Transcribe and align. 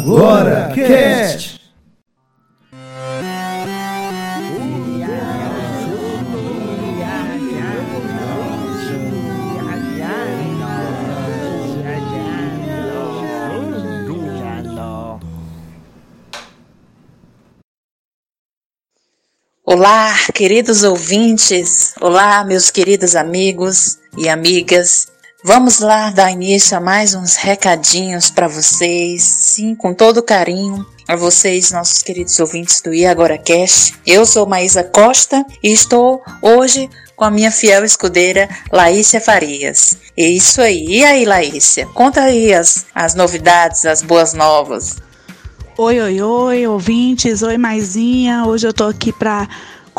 Agora 0.00 0.72
Cast. 0.74 1.60
Olá, 19.66 20.16
queridos 20.34 20.82
ouvintes, 20.82 21.92
olá, 22.00 22.42
meus 22.42 22.70
queridos 22.70 23.14
amigos 23.14 23.98
e 24.16 24.30
amigas. 24.30 25.08
Vamos 25.42 25.78
lá 25.78 26.10
dar 26.10 26.30
início 26.30 26.76
a 26.76 26.80
mais 26.80 27.14
uns 27.14 27.36
recadinhos 27.36 28.28
para 28.28 28.46
vocês, 28.46 29.22
sim, 29.22 29.74
com 29.74 29.94
todo 29.94 30.22
carinho, 30.22 30.84
a 31.08 31.16
vocês, 31.16 31.72
nossos 31.72 32.02
queridos 32.02 32.38
ouvintes 32.38 32.82
do 32.82 32.92
E 32.92 33.06
Agora 33.06 33.38
Cast. 33.38 33.94
Eu 34.06 34.26
sou 34.26 34.46
Maísa 34.46 34.84
Costa 34.84 35.42
e 35.62 35.72
estou 35.72 36.22
hoje 36.42 36.90
com 37.16 37.24
a 37.24 37.30
minha 37.30 37.50
fiel 37.50 37.86
escudeira 37.86 38.50
Laícia 38.70 39.18
Farias. 39.18 39.96
É 40.14 40.26
isso 40.26 40.60
aí. 40.60 40.84
E 40.86 41.04
aí, 41.06 41.24
Laícia? 41.24 41.86
Conta 41.86 42.20
aí 42.20 42.52
as, 42.52 42.84
as 42.94 43.14
novidades, 43.14 43.86
as 43.86 44.02
boas 44.02 44.34
novas. 44.34 44.98
Oi, 45.78 45.98
oi, 46.02 46.20
oi, 46.20 46.66
ouvintes, 46.66 47.40
oi, 47.40 47.56
Maisinha. 47.56 48.44
Hoje 48.44 48.66
eu 48.66 48.74
tô 48.74 48.84
aqui 48.84 49.10
para 49.10 49.48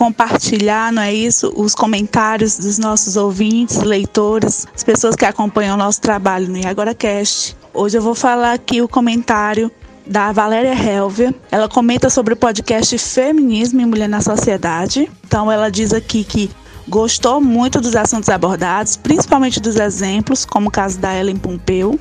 compartilhar, 0.02 0.92
não 0.92 1.04
é 1.04 1.14
isso? 1.14 1.54
Os 1.56 1.76
comentários 1.76 2.58
dos 2.58 2.80
nossos 2.80 3.16
ouvintes, 3.16 3.84
leitores, 3.84 4.66
as 4.76 4.84
pessoas 4.84 5.16
que 5.16 5.26
acompanham 5.26 5.76
o 5.76 5.78
nosso 5.78 6.02
trabalho 6.02 6.48
no 6.48 6.68
Agora 6.68 6.96
Cast. 6.96 7.56
Hoje 7.72 8.00
eu 8.00 8.02
vou 8.02 8.16
falar 8.16 8.54
aqui 8.54 8.82
o 8.82 8.88
comentário 8.88 9.72
da 10.08 10.32
Valéria 10.32 10.74
Helvia. 10.74 11.36
Ela 11.52 11.70
comenta 11.70 12.10
sobre 12.10 12.34
o 12.34 12.36
podcast 12.36 12.98
Feminismo 12.98 13.80
e 13.80 13.86
Mulher 13.86 14.10
na 14.10 14.22
Sociedade. 14.22 15.08
Então 15.24 15.52
ela 15.52 15.70
diz 15.70 15.94
aqui 15.94 16.24
que 16.24 16.50
gostou 16.88 17.40
muito 17.40 17.80
dos 17.80 17.96
assuntos 17.96 18.30
abordados, 18.30 18.98
principalmente 18.98 19.60
dos 19.60 19.76
exemplos, 19.76 20.46
como 20.46 20.70
o 20.70 20.72
caso 20.72 20.98
da 20.98 21.16
Ellen 21.16 21.38
Pompeu 21.38 22.00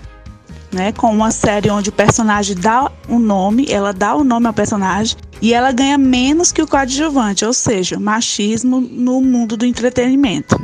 né? 0.73 0.93
Com 0.93 1.13
uma 1.13 1.31
série 1.31 1.71
onde 1.71 1.91
o 1.91 1.93
personagem 1.93 2.57
dá 2.57 2.91
um 3.09 3.19
nome, 3.19 3.67
ela 3.71 3.93
dá 3.93 4.15
o 4.15 4.21
um 4.21 4.25
nome 4.25 4.47
ao 4.47 4.53
personagem 4.53 5.17
e 5.43 5.55
ela 5.55 5.73
ganha 5.73 5.99
menos 5.99 6.53
que 6.53 6.63
o 6.63 6.67
coadjuvante, 6.67 7.45
ou 7.45 7.53
seja, 7.53 7.99
machismo 7.99 8.81
no 8.81 9.21
mundo 9.21 9.57
do 9.57 9.67
entretenimento. 9.67 10.61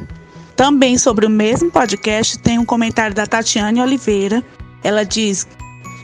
Também 0.54 0.96
sobre 0.96 1.26
o 1.26 1.30
mesmo 1.30 1.70
podcast 1.70 2.38
tem 2.38 2.58
um 2.58 2.64
comentário 2.64 3.14
da 3.14 3.26
Tatiane 3.26 3.80
Oliveira. 3.80 4.42
Ela 4.82 5.04
diz 5.04 5.46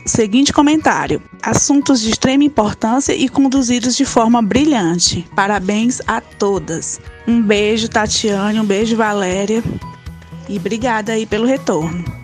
seguinte 0.05 0.53
comentário: 0.53 1.21
assuntos 1.41 2.01
de 2.01 2.11
extrema 2.11 2.43
importância 2.43 3.13
e 3.13 3.27
conduzidos 3.27 3.95
de 3.95 4.05
forma 4.05 4.41
brilhante. 4.41 5.25
Parabéns 5.35 6.01
a 6.07 6.21
todas. 6.21 6.99
Um 7.27 7.41
beijo, 7.41 7.89
Tatiane, 7.89 8.59
um 8.59 8.65
beijo, 8.65 8.95
Valéria. 8.95 9.63
E 10.47 10.57
obrigada 10.57 11.13
aí 11.13 11.25
pelo 11.25 11.45
retorno. 11.45 12.22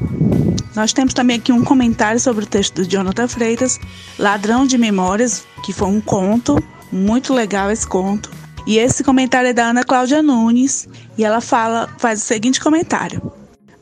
Nós 0.80 0.94
temos 0.94 1.14
também 1.14 1.36
aqui 1.36 1.52
um 1.52 1.62
comentário 1.62 2.22
sobre 2.22 2.46
o 2.46 2.48
texto 2.48 2.76
do 2.76 2.90
Jonathan 2.90 3.28
Freitas, 3.28 3.78
Ladrão 4.18 4.66
de 4.66 4.78
Memórias, 4.78 5.44
que 5.62 5.74
foi 5.74 5.90
um 5.90 6.00
conto, 6.00 6.58
muito 6.90 7.34
legal 7.34 7.70
esse 7.70 7.86
conto. 7.86 8.32
E 8.66 8.78
esse 8.78 9.04
comentário 9.04 9.50
é 9.50 9.52
da 9.52 9.72
Ana 9.72 9.84
Cláudia 9.84 10.24
Nunes, 10.24 10.88
e 11.18 11.26
ela 11.26 11.42
fala, 11.42 11.90
faz 11.98 12.22
o 12.22 12.26
seguinte 12.26 12.62
comentário: 12.62 13.22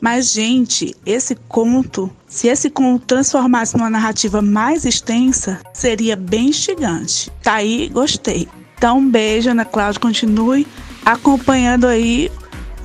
Mas 0.02 0.34
gente, 0.34 0.96
esse 1.06 1.36
conto, 1.48 2.10
se 2.28 2.48
esse 2.48 2.68
conto 2.68 3.06
transformasse 3.06 3.78
numa 3.78 3.92
narrativa 3.92 4.42
mais 4.42 4.84
extensa, 4.84 5.62
seria 5.72 6.16
bem 6.16 6.48
instigante. 6.48 7.30
Tá 7.44 7.54
aí, 7.54 7.90
gostei. 7.90 8.48
Então, 8.76 8.98
um 8.98 9.08
beijo, 9.08 9.52
Ana 9.52 9.66
Cláudia, 9.66 10.02
continue 10.02 10.66
acompanhando 11.06 11.86
aí 11.86 12.32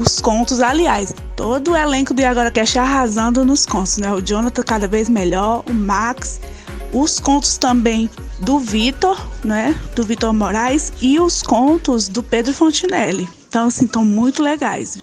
os 0.03 0.21
contos. 0.21 0.61
Aliás, 0.61 1.15
todo 1.37 1.73
o 1.73 1.77
elenco 1.77 2.13
do 2.13 2.25
Agora 2.25 2.51
Cash 2.51 2.77
arrasando 2.77 3.45
nos 3.45 3.65
contos, 3.65 3.99
né? 3.99 4.13
O 4.13 4.21
Jonathan 4.21 4.63
cada 4.63 4.89
vez 4.89 5.09
melhor, 5.09 5.63
o 5.69 5.73
Max, 5.73 6.41
os 6.93 7.19
contos 7.19 7.57
também 7.57 8.11
do 8.41 8.59
Vitor, 8.59 9.19
né? 9.45 9.75
Do 9.95 10.05
Vitor 10.05 10.33
Moraes 10.33 10.93
e 11.01 11.19
os 11.19 11.43
contos 11.43 12.09
do 12.09 12.23
Pedro 12.23 12.53
Fontinelli. 12.53 13.29
Então, 13.49 13.69
assim, 13.69 13.85
estão 13.85 14.05
muito 14.05 14.43
legais. 14.43 14.99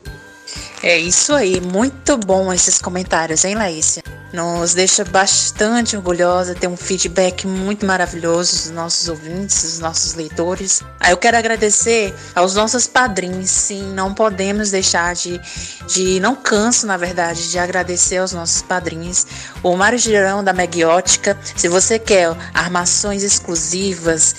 É 0.81 0.97
isso 0.97 1.33
aí, 1.33 1.59
muito 1.59 2.17
bom 2.17 2.53
esses 2.53 2.79
comentários, 2.79 3.43
hein, 3.43 3.53
Laísia? 3.53 4.01
Nos 4.31 4.73
deixa 4.73 5.03
bastante 5.03 5.97
orgulhosa, 5.97 6.55
ter 6.55 6.67
um 6.67 6.77
feedback 6.77 7.45
muito 7.45 7.85
maravilhoso 7.85 8.51
dos 8.53 8.69
nossos 8.69 9.09
ouvintes, 9.09 9.63
dos 9.63 9.79
nossos 9.79 10.13
leitores. 10.13 10.81
Aí 10.99 11.11
eu 11.11 11.17
quero 11.17 11.35
agradecer 11.35 12.15
aos 12.33 12.55
nossos 12.55 12.87
padrinhos, 12.87 13.49
sim, 13.49 13.91
não 13.93 14.13
podemos 14.13 14.71
deixar 14.71 15.15
de, 15.15 15.41
de 15.87 16.19
não 16.21 16.35
canso, 16.35 16.87
na 16.87 16.95
verdade, 16.95 17.49
de 17.49 17.59
agradecer 17.59 18.17
aos 18.17 18.31
nossos 18.31 18.61
padrinhos. 18.61 19.27
O 19.61 19.75
Mário 19.75 19.99
Girão 19.99 20.43
da 20.43 20.53
Megiótica, 20.53 21.37
se 21.57 21.67
você 21.67 21.99
quer 21.99 22.29
armações 22.53 23.23
exclusivas, 23.23 24.35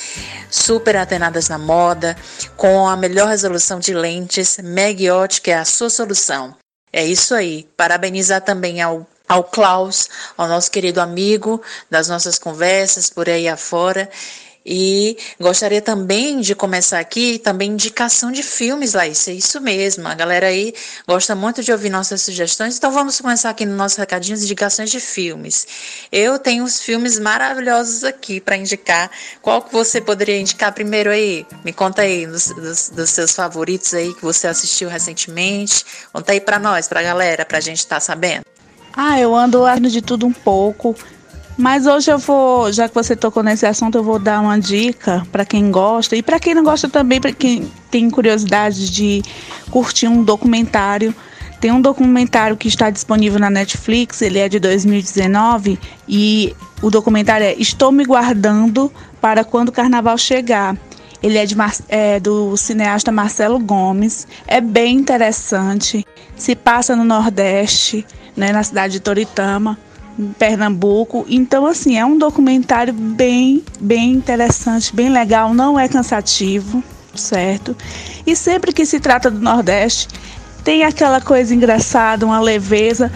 super 0.51 0.97
atenadas 0.97 1.49
na 1.49 1.59
moda, 1.59 2.17
com 2.57 2.89
a 2.89 2.97
melhor 2.97 3.29
resolução 3.29 3.79
de 3.79 3.93
lentes, 3.93 4.59
Megiótica 4.63 5.51
é 5.51 5.55
a 5.55 5.65
sua 5.65 5.91
solução. 5.91 6.30
É 6.93 7.05
isso 7.05 7.35
aí. 7.35 7.69
Parabenizar 7.77 8.41
também 8.43 8.81
ao 8.81 9.07
ao 9.31 9.45
Klaus, 9.45 10.09
ao 10.37 10.49
nosso 10.49 10.69
querido 10.69 11.01
amigo 11.01 11.63
das 11.89 12.09
nossas 12.09 12.37
conversas 12.37 13.09
por 13.09 13.29
aí 13.29 13.47
afora. 13.47 14.11
E 14.65 15.17
gostaria 15.41 15.81
também 15.81 16.41
de 16.41 16.55
começar 16.55 16.99
aqui 16.99 17.39
também 17.39 17.71
indicação 17.71 18.31
de 18.31 18.43
filmes, 18.43 18.93
Laís. 18.93 19.27
É 19.27 19.33
isso 19.33 19.61
mesmo. 19.61 20.07
A 20.07 20.15
galera 20.15 20.49
aí 20.49 20.75
gosta 21.09 21.35
muito 21.35 21.63
de 21.63 21.73
ouvir 21.73 21.89
nossas 21.89 22.21
sugestões. 22.21 22.77
Então 22.77 22.91
vamos 22.91 23.21
começar 23.21 23.51
aqui 23.51 23.65
no 23.65 23.75
nosso 23.75 23.99
recadinho 23.99 24.37
de 24.37 24.45
indicações 24.45 24.91
de 24.91 25.01
filmes. 25.01 25.67
Eu 26.13 26.39
tenho 26.39 26.63
uns 26.63 26.81
filmes 26.81 27.19
maravilhosos 27.19 28.05
aqui 28.05 28.41
para 28.41 28.57
indicar. 28.57 29.11
Qual 29.41 29.63
que 29.63 29.73
você 29.73 30.01
poderia 30.01 30.39
indicar 30.39 30.73
primeiro 30.73 31.11
aí? 31.11 31.47
Me 31.65 31.73
conta 31.73 32.03
aí 32.03 32.27
dos, 32.27 32.49
dos, 32.49 32.91
dos 32.91 33.11
seus 33.11 33.35
favoritos 33.35 33.95
aí 33.95 34.13
que 34.15 34.23
você 34.23 34.47
assistiu 34.47 34.91
recentemente. 34.91 35.85
Conta 36.13 36.33
aí 36.33 36.41
para 36.41 36.59
nós, 36.59 36.87
para 36.87 37.01
a 37.01 37.03
galera, 37.03 37.47
para 37.47 37.59
a 37.59 37.63
gente 37.63 37.79
estar 37.79 37.97
tá 37.97 38.01
sabendo. 38.01 38.45
Ah, 38.93 39.19
eu 39.19 39.35
ando 39.35 39.65
ando 39.65 39.89
de 39.89 40.03
tudo 40.03 40.27
um 40.27 40.33
pouco. 40.33 40.95
Mas 41.57 41.87
hoje 41.87 42.11
eu 42.11 42.19
vou, 42.19 42.73
já 42.73 42.89
que 42.89 42.95
você 42.95 43.15
tocou 43.15 43.43
nesse 43.43 43.67
assunto, 43.67 43.99
eu 43.99 44.03
vou 44.03 44.19
dar 44.19 44.41
uma 44.41 44.59
dica 44.59 45.27
para 45.31 45.45
quem 45.45 45.71
gosta 45.71 46.17
e 46.17 46.23
para 46.23 46.41
quem 46.41 46.55
não 46.55 46.65
gosta 46.65 46.89
também, 46.89 47.21
para 47.21 47.33
quem 47.33 47.71
tem 47.91 48.09
curiosidade 48.09 48.91
de 48.91 49.23
curtir 49.71 50.09
um 50.09 50.23
documentário. 50.23 51.15
Tem 51.61 51.71
um 51.71 51.81
documentário 51.81 52.57
que 52.57 52.69
está 52.69 52.89
disponível 52.89 53.39
na 53.39 53.51
Netflix, 53.51 54.23
ele 54.23 54.39
é 54.39 54.49
de 54.49 54.59
2019 54.59 55.79
e 56.09 56.57
o 56.81 56.91
documentário 56.91 57.45
é 57.45 57.55
Estou 57.55 57.93
me 57.93 58.05
guardando 58.05 58.91
para 59.21 59.45
quando 59.45 59.69
o 59.69 59.73
carnaval 59.73 60.17
chegar. 60.17 60.75
Ele 61.23 61.37
é, 61.37 61.45
de, 61.45 61.55
é, 61.89 62.19
do 62.19 62.57
cineasta 62.57 63.13
Marcelo 63.13 63.59
Gomes. 63.59 64.27
É 64.47 64.59
bem 64.59 64.97
interessante. 64.97 66.07
Se 66.35 66.57
passa 66.57 66.97
no 66.97 67.05
Nordeste, 67.05 68.07
né, 68.35 68.53
na 68.53 68.63
cidade 68.63 68.95
de 68.95 69.01
Toritama, 69.01 69.79
Pernambuco. 70.39 71.25
Então, 71.29 71.67
assim, 71.67 71.97
é 71.97 72.05
um 72.05 72.17
documentário 72.17 72.93
bem, 72.93 73.63
bem 73.81 74.13
interessante, 74.13 74.95
bem 74.95 75.09
legal. 75.09 75.55
Não 75.55 75.79
é 75.79 75.89
cansativo, 75.89 76.83
certo? 77.15 77.77
E 78.27 78.37
sempre 78.37 78.73
que 78.73 78.85
se 78.87 79.01
trata 79.01 79.31
do 79.31 79.41
Nordeste, 79.41 80.09
tem 80.65 80.85
aquela 80.85 81.21
coisa 81.21 81.55
engraçada, 81.55 82.27
uma 82.27 82.41
leveza 82.41 83.11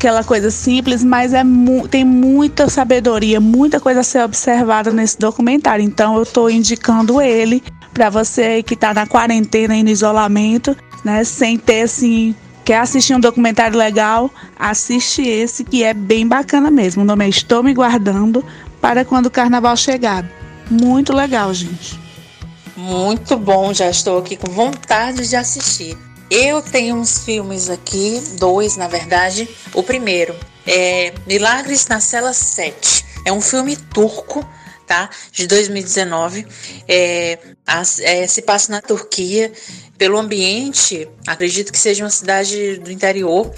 aquela 0.00 0.24
coisa 0.24 0.50
simples, 0.50 1.04
mas 1.04 1.34
é 1.34 1.44
mu 1.44 1.86
tem 1.86 2.04
muita 2.04 2.70
sabedoria, 2.70 3.38
muita 3.38 3.78
coisa 3.78 4.00
a 4.00 4.02
ser 4.02 4.22
observada 4.22 4.90
nesse 4.90 5.18
documentário. 5.18 5.84
Então 5.84 6.16
eu 6.16 6.22
estou 6.22 6.48
indicando 6.48 7.20
ele 7.20 7.62
para 7.92 8.08
você 8.08 8.62
que 8.62 8.72
está 8.72 8.94
na 8.94 9.06
quarentena 9.06 9.76
e 9.76 9.82
no 9.82 9.90
isolamento, 9.90 10.74
né, 11.04 11.22
sem 11.22 11.58
ter 11.58 11.82
assim 11.82 12.34
Quer 12.70 12.78
assistir 12.78 13.16
um 13.16 13.18
documentário 13.18 13.76
legal? 13.76 14.30
Assiste 14.56 15.22
esse 15.22 15.64
que 15.64 15.82
é 15.82 15.92
bem 15.92 16.24
bacana 16.24 16.70
mesmo. 16.70 17.02
O 17.02 17.04
nome 17.04 17.26
é 17.26 17.28
Estou 17.28 17.64
Me 17.64 17.74
Guardando 17.74 18.44
para 18.80 19.04
quando 19.04 19.26
o 19.26 19.30
carnaval 19.30 19.76
chegar. 19.76 20.24
Muito 20.70 21.12
legal, 21.12 21.52
gente. 21.52 21.98
Muito 22.76 23.36
bom, 23.36 23.74
já 23.74 23.90
estou 23.90 24.18
aqui 24.18 24.36
com 24.36 24.52
vontade 24.52 25.28
de 25.28 25.34
assistir. 25.34 25.98
Eu 26.30 26.62
tenho 26.62 26.94
uns 26.94 27.24
filmes 27.24 27.68
aqui, 27.68 28.22
dois 28.38 28.76
na 28.76 28.86
verdade. 28.86 29.48
O 29.74 29.82
primeiro 29.82 30.32
é 30.64 31.12
Milagres 31.26 31.88
na 31.88 31.98
Cela 31.98 32.32
7. 32.32 33.04
É 33.26 33.32
um 33.32 33.40
filme 33.40 33.74
turco 33.74 34.46
tá? 34.90 35.08
De 35.30 35.46
2019. 35.46 36.44
É, 36.88 37.38
é, 38.00 38.26
se 38.26 38.42
passa 38.42 38.72
na 38.72 38.82
Turquia. 38.82 39.52
Pelo 39.96 40.18
ambiente, 40.18 41.06
acredito 41.26 41.70
que 41.70 41.78
seja 41.78 42.02
uma 42.02 42.10
cidade 42.10 42.78
do 42.78 42.90
interior. 42.90 43.52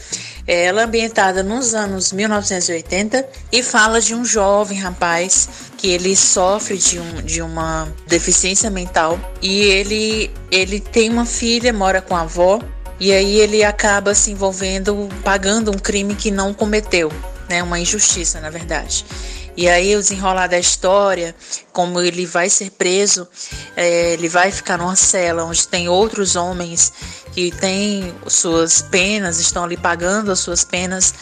É, 0.47 0.65
ela 0.65 0.83
é 0.83 0.85
ambientada 0.85 1.43
nos 1.43 1.73
anos 1.73 2.13
1980 2.13 3.27
e 3.51 3.63
fala 3.63 4.01
de 4.01 4.13
um 4.13 4.25
jovem 4.25 4.77
rapaz 4.77 5.49
que 5.79 5.89
ele 5.89 6.15
sofre 6.17 6.77
de, 6.77 6.99
um, 6.99 7.23
de 7.23 7.41
uma 7.41 7.89
deficiência 8.09 8.69
mental 8.69 9.19
e 9.41 9.61
ele, 9.63 10.31
ele 10.51 10.81
tem 10.81 11.11
uma 11.11 11.25
filha, 11.25 11.73
mora 11.73 12.03
com 12.03 12.17
a 12.17 12.23
avó 12.23 12.61
e 12.99 13.13
aí 13.13 13.39
ele 13.39 13.63
acaba 13.63 14.13
se 14.15 14.33
envolvendo, 14.33 15.09
pagando 15.25 15.71
um 15.71 15.79
crime 15.79 16.17
que 16.17 16.31
não 16.33 16.53
cometeu, 16.53 17.11
né? 17.49 17.63
Uma 17.63 17.79
injustiça, 17.79 18.41
na 18.41 18.51
verdade. 18.51 19.05
E 19.57 19.69
aí 19.69 19.95
o 19.95 20.01
desenrolar 20.01 20.47
da 20.47 20.59
história, 20.59 21.35
como 21.73 22.01
ele 22.01 22.25
vai 22.25 22.49
ser 22.49 22.71
preso, 22.71 23.29
é, 23.77 24.15
ele 24.15 24.29
vai 24.29 24.51
ficar 24.51 24.79
numa 24.79 24.97
cela 24.97 25.45
onde 25.45 25.69
tem 25.69 25.89
outros 25.89 26.37
homens 26.37 26.93
que 27.33 27.51
têm 27.51 28.15
suas 28.27 28.81
penas, 28.83 29.39
estão 29.39 29.65
ali 29.65 29.77
pagando 29.77 30.33
as 30.33 30.41
suas 30.41 30.65
penas. 30.65 31.15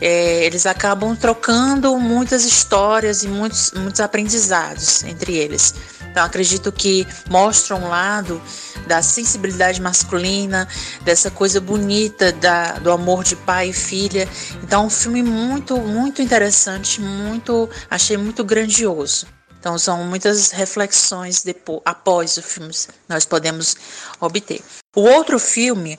É, 0.00 0.44
eles 0.44 0.66
acabam 0.66 1.14
trocando 1.16 1.98
muitas 1.98 2.44
histórias 2.44 3.22
e 3.22 3.28
muitos, 3.28 3.72
muitos 3.72 4.00
aprendizados 4.00 5.02
entre 5.04 5.34
eles. 5.34 5.74
Então 6.16 6.24
acredito 6.24 6.72
que 6.72 7.06
mostra 7.28 7.76
um 7.76 7.88
lado 7.88 8.40
da 8.86 9.02
sensibilidade 9.02 9.82
masculina, 9.82 10.66
dessa 11.02 11.30
coisa 11.30 11.60
bonita 11.60 12.32
da, 12.32 12.78
do 12.78 12.90
amor 12.90 13.22
de 13.22 13.36
pai 13.36 13.68
e 13.68 13.72
filha. 13.74 14.26
Então 14.62 14.84
é 14.84 14.86
um 14.86 14.88
filme 14.88 15.22
muito, 15.22 15.76
muito 15.76 16.22
interessante, 16.22 17.02
muito, 17.02 17.68
achei 17.90 18.16
muito 18.16 18.42
grandioso. 18.42 19.26
Então 19.60 19.78
são 19.78 20.04
muitas 20.04 20.52
reflexões 20.52 21.42
depois, 21.42 21.82
após 21.84 22.38
o 22.38 22.42
filme 22.42 22.72
nós 23.06 23.26
podemos 23.26 23.76
obter. 24.18 24.62
O 24.96 25.02
outro 25.02 25.38
filme 25.38 25.98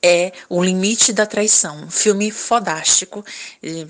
é 0.00 0.30
O 0.48 0.62
Limite 0.62 1.12
da 1.12 1.26
Traição, 1.26 1.82
um 1.82 1.90
filme 1.90 2.30
fodástico, 2.30 3.24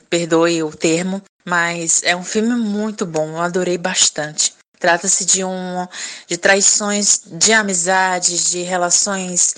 perdoe 0.09 0.63
o 0.63 0.71
termo, 0.71 1.23
mas 1.45 2.03
é 2.05 2.17
um 2.17 2.25
filme 2.25 2.55
muito 2.55 3.05
bom, 3.05 3.33
eu 3.33 3.43
adorei 3.43 3.77
bastante. 3.77 4.57
Trata-se 4.79 5.25
de 5.25 5.45
um 5.45 5.87
de 6.27 6.37
traições 6.37 7.21
de 7.27 7.53
amizades, 7.53 8.51
de 8.51 8.63
relações 8.63 9.55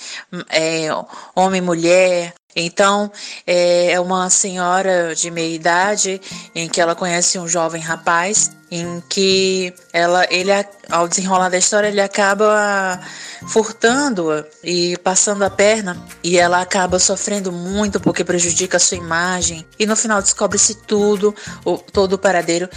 é, 0.49 0.89
homem-mulher. 1.35 2.35
Então, 2.55 3.11
é, 3.47 3.93
é 3.93 4.01
uma 4.01 4.29
senhora 4.29 5.15
de 5.15 5.31
meia 5.31 5.55
idade 5.55 6.21
em 6.55 6.69
que 6.69 6.81
ela 6.81 6.95
conhece 6.95 7.39
um 7.39 7.47
jovem 7.47 7.81
rapaz, 7.81 8.51
em 8.71 9.03
que 9.09 9.75
ela, 9.93 10.27
ele, 10.31 10.51
ao 10.89 11.09
desenrolar 11.09 11.49
da 11.49 11.59
história, 11.59 11.89
ele 11.89 12.01
acaba 12.01 13.01
furtando-a 13.49 14.45
e 14.63 14.97
passando 14.99 15.43
a 15.43 15.51
perna 15.51 15.97
e 16.23 16.39
ela 16.39 16.61
acaba 16.61 16.99
sofrendo 16.99 17.51
muito 17.51 17.99
porque 17.99 18.23
prejudica 18.23 18.77
a 18.77 18.81
sua 18.81 18.99
imagem 18.99 19.67
e 19.79 19.87
no 19.87 19.97
final 19.97 20.21
descobre-se 20.21 20.75
tudo, 20.75 21.35
o, 21.65 21.79
todo 21.79 22.15
o 22.15 22.19
paradeiro 22.19 22.69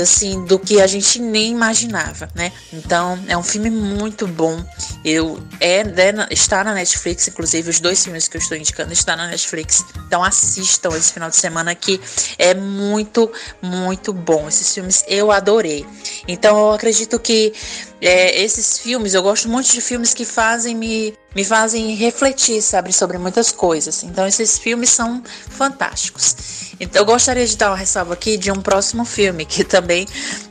assim 0.00 0.44
do 0.44 0.58
que 0.58 0.80
a 0.80 0.86
gente 0.86 1.18
nem 1.18 1.52
imaginava, 1.52 2.28
né? 2.34 2.52
Então 2.72 3.18
é 3.26 3.36
um 3.36 3.42
filme 3.42 3.70
muito 3.70 4.26
bom. 4.26 4.62
Eu 5.04 5.42
é, 5.58 5.80
é 5.80 6.28
está 6.30 6.62
na 6.62 6.74
Netflix, 6.74 7.26
inclusive 7.28 7.70
os 7.70 7.80
dois 7.80 8.02
filmes 8.04 8.28
que 8.28 8.36
eu 8.36 8.40
estou 8.40 8.56
indicando 8.56 8.92
estão 8.92 9.16
na 9.16 9.26
Netflix. 9.26 9.84
Então 10.06 10.22
assistam 10.22 10.90
esse 10.96 11.12
final 11.12 11.30
de 11.30 11.36
semana 11.36 11.74
que 11.74 12.00
é 12.38 12.54
muito 12.54 13.30
muito 13.62 14.12
bom. 14.12 14.48
Esses 14.48 14.72
filmes 14.72 15.04
eu 15.08 15.30
adorei. 15.40 15.84
Então 16.28 16.56
eu 16.56 16.72
acredito 16.72 17.18
que 17.18 17.52
é, 18.00 18.40
esses 18.40 18.78
filmes, 18.78 19.14
eu 19.14 19.22
gosto 19.22 19.48
muito 19.48 19.70
de 19.72 19.80
filmes 19.80 20.14
que 20.14 20.24
fazem 20.24 20.74
me, 20.74 21.14
me 21.34 21.44
fazem 21.44 21.94
refletir, 21.94 22.62
sabe, 22.62 22.92
sobre 22.92 23.18
muitas 23.18 23.52
coisas. 23.52 24.02
Então 24.02 24.26
esses 24.26 24.58
filmes 24.58 24.90
são 24.90 25.22
fantásticos. 25.48 26.36
Então 26.78 27.02
eu 27.02 27.06
gostaria 27.06 27.46
de 27.46 27.56
dar 27.56 27.70
uma 27.70 27.76
ressalva 27.76 28.14
aqui 28.14 28.38
de 28.38 28.50
um 28.50 28.60
próximo 28.62 29.04
filme 29.04 29.44
que 29.44 29.64
também 29.64 30.06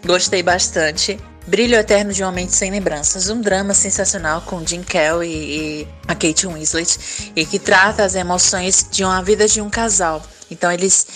gostei 0.06 0.44
bastante. 0.44 1.20
Brilho 1.48 1.76
Eterno 1.76 2.14
de 2.14 2.22
uma 2.22 2.32
Mente 2.32 2.56
Sem 2.56 2.70
Lembranças, 2.70 3.28
um 3.30 3.42
drama 3.42 3.74
sensacional 3.74 4.42
com 4.42 4.64
Jim 4.64 4.84
Kelly 4.84 5.28
e 5.28 5.88
a 6.08 6.14
Kate 6.14 6.46
Winslet 6.46 7.32
e 7.36 7.44
que 7.44 7.58
trata 7.58 8.04
as 8.04 8.14
emoções 8.14 8.86
de 8.92 9.04
uma 9.04 9.24
vida 9.24 9.48
de 9.48 9.60
um 9.60 9.68
casal. 9.68 10.22
Então 10.52 10.72
eles 10.72 11.08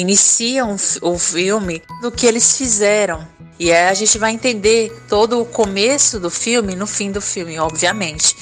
iniciam 0.00 0.76
o 1.02 1.18
filme 1.18 1.82
do 2.00 2.10
que 2.10 2.26
eles 2.26 2.56
fizeram 2.56 3.26
e 3.60 3.70
aí 3.70 3.90
a 3.90 3.94
gente 3.94 4.16
vai 4.16 4.32
entender 4.32 4.90
todo 5.06 5.38
o 5.38 5.44
começo 5.44 6.18
do 6.18 6.30
filme 6.30 6.74
no 6.74 6.86
fim 6.86 7.12
do 7.12 7.20
filme, 7.20 7.58
obviamente. 7.58 8.34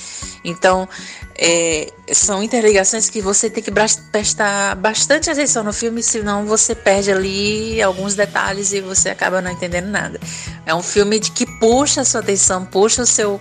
Então, 0.45 0.89
é, 1.37 1.93
são 2.13 2.41
interligações 2.41 3.11
que 3.11 3.21
você 3.21 3.51
tem 3.51 3.61
que 3.61 3.73
prestar 4.13 4.77
bastante 4.77 5.29
atenção 5.29 5.65
no 5.65 5.73
filme, 5.73 6.05
senão 6.05 6.47
você 6.47 6.73
perde 6.73 7.11
ali 7.11 7.83
alguns 7.83 8.15
detalhes 8.15 8.73
e 8.73 8.81
você 8.81 9.09
acaba 9.09 9.43
não 9.43 9.51
entendendo 9.51 9.89
nada. 9.89 10.21
É 10.65 10.73
um 10.73 10.85
filme 10.85 11.19
de 11.19 11.33
que 11.33 11.45
puxa 11.59 12.03
a 12.03 12.05
sua 12.05 12.21
atenção, 12.21 12.65
puxa 12.65 13.03
o 13.03 13.07
seu 13.07 13.41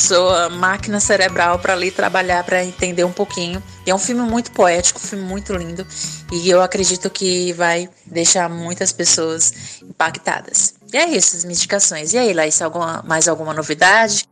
sua 0.00 0.48
máquina 0.48 0.98
cerebral 0.98 1.58
para 1.58 1.74
ali 1.74 1.90
trabalhar 1.90 2.42
para 2.44 2.64
entender 2.64 3.04
um 3.04 3.12
pouquinho. 3.12 3.62
E 3.86 3.90
é 3.90 3.94
um 3.94 3.98
filme 3.98 4.22
muito 4.22 4.50
poético, 4.52 4.98
um 4.98 5.02
filme 5.02 5.24
muito 5.24 5.52
lindo 5.52 5.86
e 6.32 6.48
eu 6.48 6.62
acredito 6.62 7.10
que 7.10 7.52
vai 7.52 7.88
deixar 8.06 8.48
muitas 8.48 8.92
pessoas 8.92 9.80
impactadas. 9.82 10.74
E 10.92 10.96
é 10.96 11.08
isso, 11.08 11.36
as 11.36 11.44
indicações. 11.44 12.12
E 12.12 12.18
aí, 12.18 12.32
Laís, 12.32 12.60
alguma, 12.60 13.02
mais 13.06 13.28
alguma 13.28 13.52
novidade? 13.52 14.28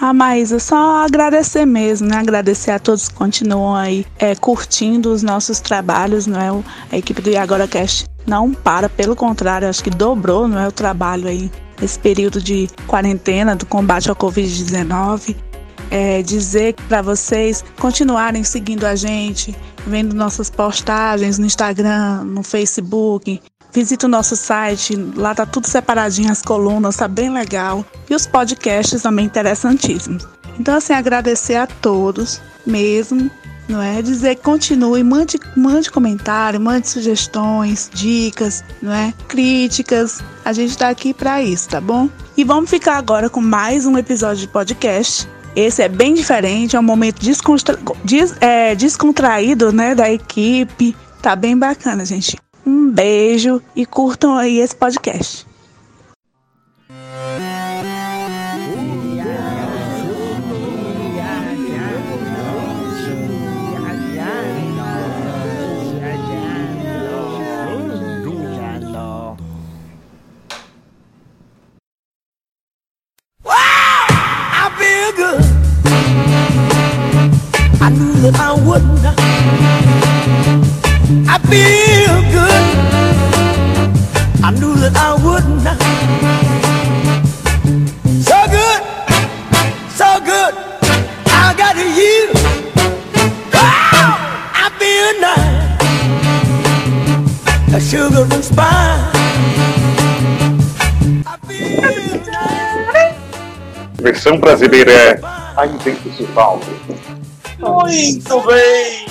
Ah, 0.00 0.12
Maísa, 0.12 0.58
só 0.58 1.04
agradecer 1.04 1.64
mesmo, 1.64 2.08
né? 2.08 2.16
Agradecer 2.16 2.72
a 2.72 2.78
todos 2.78 3.08
que 3.08 3.14
continuam 3.14 3.74
aí 3.74 4.04
é, 4.18 4.34
curtindo 4.34 5.12
os 5.12 5.22
nossos 5.22 5.60
trabalhos, 5.60 6.26
não 6.26 6.40
é? 6.40 6.64
A 6.90 6.98
equipe 6.98 7.22
do 7.22 7.36
Agora 7.38 7.68
Cast 7.68 8.06
não 8.26 8.52
para, 8.52 8.88
pelo 8.88 9.14
contrário, 9.14 9.68
acho 9.68 9.82
que 9.82 9.90
dobrou, 9.90 10.48
não 10.48 10.58
é? 10.58 10.66
O 10.66 10.72
trabalho 10.72 11.28
aí 11.28 11.50
esse 11.82 11.98
período 11.98 12.40
de 12.40 12.68
quarentena 12.86 13.56
do 13.56 13.66
combate 13.66 14.08
ao 14.08 14.16
Covid-19. 14.16 15.36
É, 15.90 16.22
dizer 16.22 16.74
para 16.88 17.02
vocês 17.02 17.62
continuarem 17.78 18.42
seguindo 18.42 18.86
a 18.86 18.94
gente, 18.94 19.54
vendo 19.86 20.14
nossas 20.14 20.48
postagens 20.48 21.38
no 21.38 21.44
Instagram, 21.44 22.24
no 22.24 22.42
Facebook. 22.42 23.42
Visita 23.74 24.06
o 24.06 24.08
nosso 24.08 24.36
site, 24.36 24.94
lá 25.16 25.34
tá 25.34 25.44
tudo 25.44 25.66
separadinho 25.66 26.30
as 26.30 26.40
colunas, 26.40 26.96
tá 26.96 27.08
bem 27.08 27.30
legal. 27.30 27.84
E 28.08 28.14
os 28.14 28.26
podcasts 28.26 29.02
também 29.02 29.26
interessantíssimos. 29.26 30.26
Então, 30.58 30.76
assim, 30.76 30.92
agradecer 30.92 31.56
a 31.56 31.66
todos 31.66 32.40
mesmo 32.66 33.30
não 33.68 33.80
é? 33.80 34.02
Dizer 34.02 34.36
continue, 34.36 35.02
mande, 35.02 35.38
mande 35.56 35.90
comentário, 35.90 36.60
mande 36.60 36.88
sugestões, 36.88 37.90
dicas, 37.92 38.64
não 38.80 38.92
é? 38.92 39.12
Críticas. 39.28 40.20
A 40.44 40.52
gente 40.52 40.70
está 40.70 40.88
aqui 40.88 41.14
para 41.14 41.42
isso, 41.42 41.68
tá 41.68 41.80
bom? 41.80 42.08
E 42.36 42.44
vamos 42.44 42.70
ficar 42.70 42.96
agora 42.96 43.28
com 43.30 43.40
mais 43.40 43.86
um 43.86 43.96
episódio 43.96 44.42
de 44.42 44.48
podcast. 44.48 45.28
Esse 45.54 45.82
é 45.82 45.88
bem 45.88 46.14
diferente, 46.14 46.76
é 46.76 46.80
um 46.80 46.82
momento 46.82 47.20
descontra... 47.20 47.78
des... 48.04 48.34
é, 48.40 48.74
descontraído, 48.74 49.72
né, 49.72 49.94
da 49.94 50.10
equipe. 50.10 50.96
Tá 51.20 51.36
bem 51.36 51.56
bacana, 51.56 52.04
gente. 52.04 52.38
Um 52.64 52.90
beijo 52.90 53.60
e 53.76 53.84
curtam 53.84 54.36
aí 54.36 54.58
esse 54.58 54.74
podcast. 54.74 55.46
Versão 104.02 104.36
brasileira 104.38 104.92
é 104.92 105.20
A 105.56 105.64
Intensival. 105.64 106.60
Muito 107.58 108.40
bem! 108.42 109.06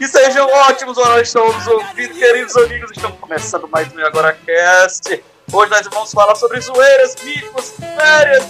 E 0.00 0.06
sejam 0.06 0.46
ótimos 0.48 0.98
horas 0.98 1.32
todos 1.32 1.66
ouvindo, 1.68 2.14
queridos 2.14 2.56
amigos. 2.56 2.90
Estamos 2.94 3.18
começando 3.20 3.68
mais 3.68 3.88
um 3.94 4.04
Agora 4.04 4.36
Cast. 4.44 5.22
Hoje 5.52 5.70
nós 5.70 5.86
vamos 5.86 6.12
falar 6.12 6.34
sobre 6.34 6.60
zoeiras, 6.60 7.14
micos, 7.22 7.72
férias 7.78 8.44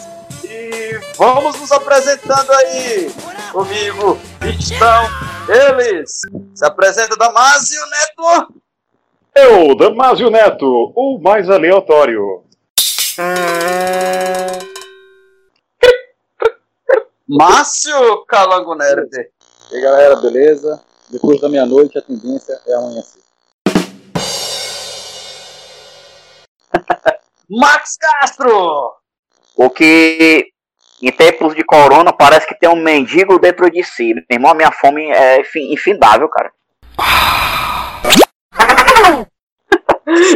e 0.44 0.98
vamos 1.16 1.60
nos 1.60 1.70
apresentando 1.70 2.50
aí. 2.52 3.14
Comigo 3.52 4.18
estão 4.58 5.10
eles. 5.48 6.22
Se 6.54 6.64
apresenta 6.64 7.16
Damásio 7.16 7.80
Neto. 7.90 8.65
Eu, 9.36 9.74
Damásio 9.76 10.30
Neto, 10.30 10.92
o 10.96 11.18
mais 11.22 11.50
aleatório. 11.50 12.42
Márcio 17.28 18.24
Calango 18.26 18.74
Nerd. 18.74 19.08
E 19.72 19.76
aí 19.76 19.82
galera, 19.82 20.16
beleza? 20.16 20.82
Depois 21.10 21.40
da 21.40 21.48
meia-noite 21.48 21.98
a 21.98 22.02
tendência 22.02 22.58
é 22.66 22.74
amanhecer. 22.74 23.22
Max 27.50 27.96
Castro. 27.96 28.92
O 29.56 29.70
que 29.70 30.46
em 31.02 31.12
tempos 31.12 31.54
de 31.54 31.64
corona 31.64 32.12
parece 32.12 32.46
que 32.46 32.58
tem 32.58 32.68
um 32.68 32.76
mendigo 32.82 33.38
dentro 33.38 33.70
de 33.70 33.82
si. 33.84 34.14
Meu 34.14 34.24
irmão, 34.30 34.50
a 34.52 34.54
minha 34.54 34.70
fome 34.72 35.10
é 35.10 35.40
infin- 35.40 35.72
infindável, 35.72 36.28
cara. 36.28 36.52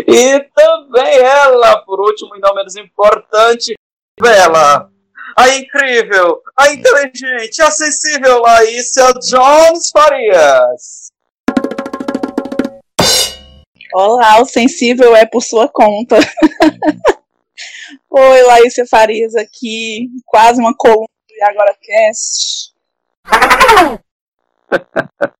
E 0.06 0.40
também 0.54 1.18
ela, 1.18 1.78
por 1.82 2.00
último 2.00 2.36
e 2.36 2.40
não 2.40 2.54
menos 2.54 2.76
importante, 2.76 3.74
Bela. 4.20 4.90
A 5.36 5.48
incrível, 5.50 6.42
a 6.58 6.72
inteligente, 6.72 7.62
a 7.62 7.70
sensível 7.70 8.40
Laícia 8.40 9.12
Jones 9.14 9.90
Farias. 9.90 11.12
Olá, 13.94 14.40
o 14.40 14.44
sensível 14.44 15.14
é 15.14 15.24
por 15.24 15.40
sua 15.40 15.68
conta. 15.68 16.18
Oi, 18.10 18.42
Laísia 18.42 18.84
Farias 18.86 19.36
aqui, 19.36 20.08
quase 20.26 20.60
uma 20.60 20.74
coluna 20.76 21.06
do 21.28 21.44
Agora 21.44 21.76
Cast. 21.80 22.72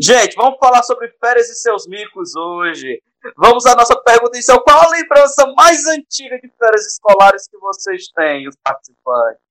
Gente, 0.00 0.34
vamos 0.36 0.58
falar 0.58 0.82
sobre 0.82 1.08
férias 1.20 1.48
e 1.48 1.54
seus 1.54 1.86
micos 1.86 2.34
hoje. 2.34 3.02
Vamos 3.36 3.66
à 3.66 3.74
noxa 3.74 3.96
pergunta 4.02 4.36
inicial. 4.36 4.62
Qual 4.62 4.80
a 4.80 4.90
lembrança 4.90 5.46
mais 5.56 5.86
antiga 5.86 6.38
de 6.40 6.50
férias 6.58 6.86
escolares 6.86 7.46
que 7.48 7.58
vocês 7.58 8.08
têm, 8.08 8.48
os 8.48 8.56
participantes? 8.62 9.42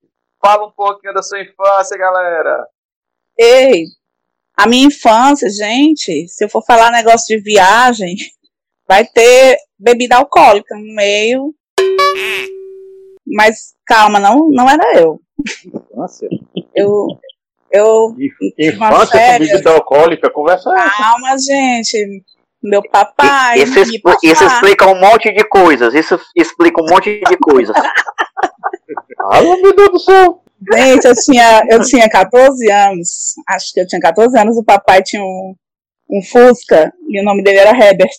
Fala 0.43 0.67
um 0.67 0.71
pouquinho 0.71 1.13
da 1.13 1.21
sua 1.21 1.41
infância, 1.41 1.97
galera. 1.97 2.67
Ei, 3.37 3.85
a 4.57 4.67
minha 4.67 4.87
infância, 4.87 5.49
gente, 5.49 6.27
se 6.27 6.43
eu 6.43 6.49
for 6.49 6.63
falar 6.65 6.91
negócio 6.91 7.27
de 7.27 7.43
viagem, 7.43 8.15
vai 8.87 9.05
ter 9.05 9.57
bebida 9.77 10.17
alcoólica 10.17 10.75
no 10.75 10.95
meio. 10.95 11.53
Mas 13.25 13.75
calma, 13.85 14.19
não, 14.19 14.49
não 14.49 14.69
era 14.69 14.99
eu. 14.99 15.21
Infância? 15.65 16.27
Eu, 16.75 17.07
eu 17.71 18.15
Infância 18.59 18.99
com 18.99 19.05
férias. 19.07 19.51
bebida 19.51 19.71
alcoólica, 19.71 20.29
conversa 20.29 20.69
é 20.71 20.79
essa. 20.79 20.89
calma, 20.97 21.35
gente. 21.39 22.23
Meu 22.63 22.81
papai. 22.89 23.59
Isso, 23.59 23.73
me 23.73 23.81
expl- 23.81 24.17
isso 24.23 24.43
explica 24.45 24.87
um 24.87 24.99
monte 24.99 25.31
de 25.33 25.43
coisas. 25.45 25.93
Isso 25.95 26.19
explica 26.35 26.81
um 26.81 26.85
monte 26.87 27.19
de 27.19 27.37
coisas. 27.37 27.75
Ah, 29.31 29.41
meu 29.41 29.75
Deus 29.75 29.89
do 29.91 29.99
céu. 29.99 30.41
Gente, 30.73 31.05
eu 31.05 31.13
tinha, 31.15 31.61
eu 31.69 31.81
tinha 31.81 32.09
14 32.09 32.71
anos. 32.71 33.35
Acho 33.47 33.71
que 33.73 33.79
eu 33.79 33.87
tinha 33.87 34.01
14 34.01 34.37
anos. 34.37 34.57
O 34.57 34.63
papai 34.63 35.01
tinha 35.03 35.21
um, 35.23 35.55
um 36.09 36.21
Fusca 36.23 36.91
e 37.07 37.19
o 37.21 37.23
nome 37.23 37.43
dele 37.43 37.59
era 37.59 37.69
Herbert. 37.69 38.09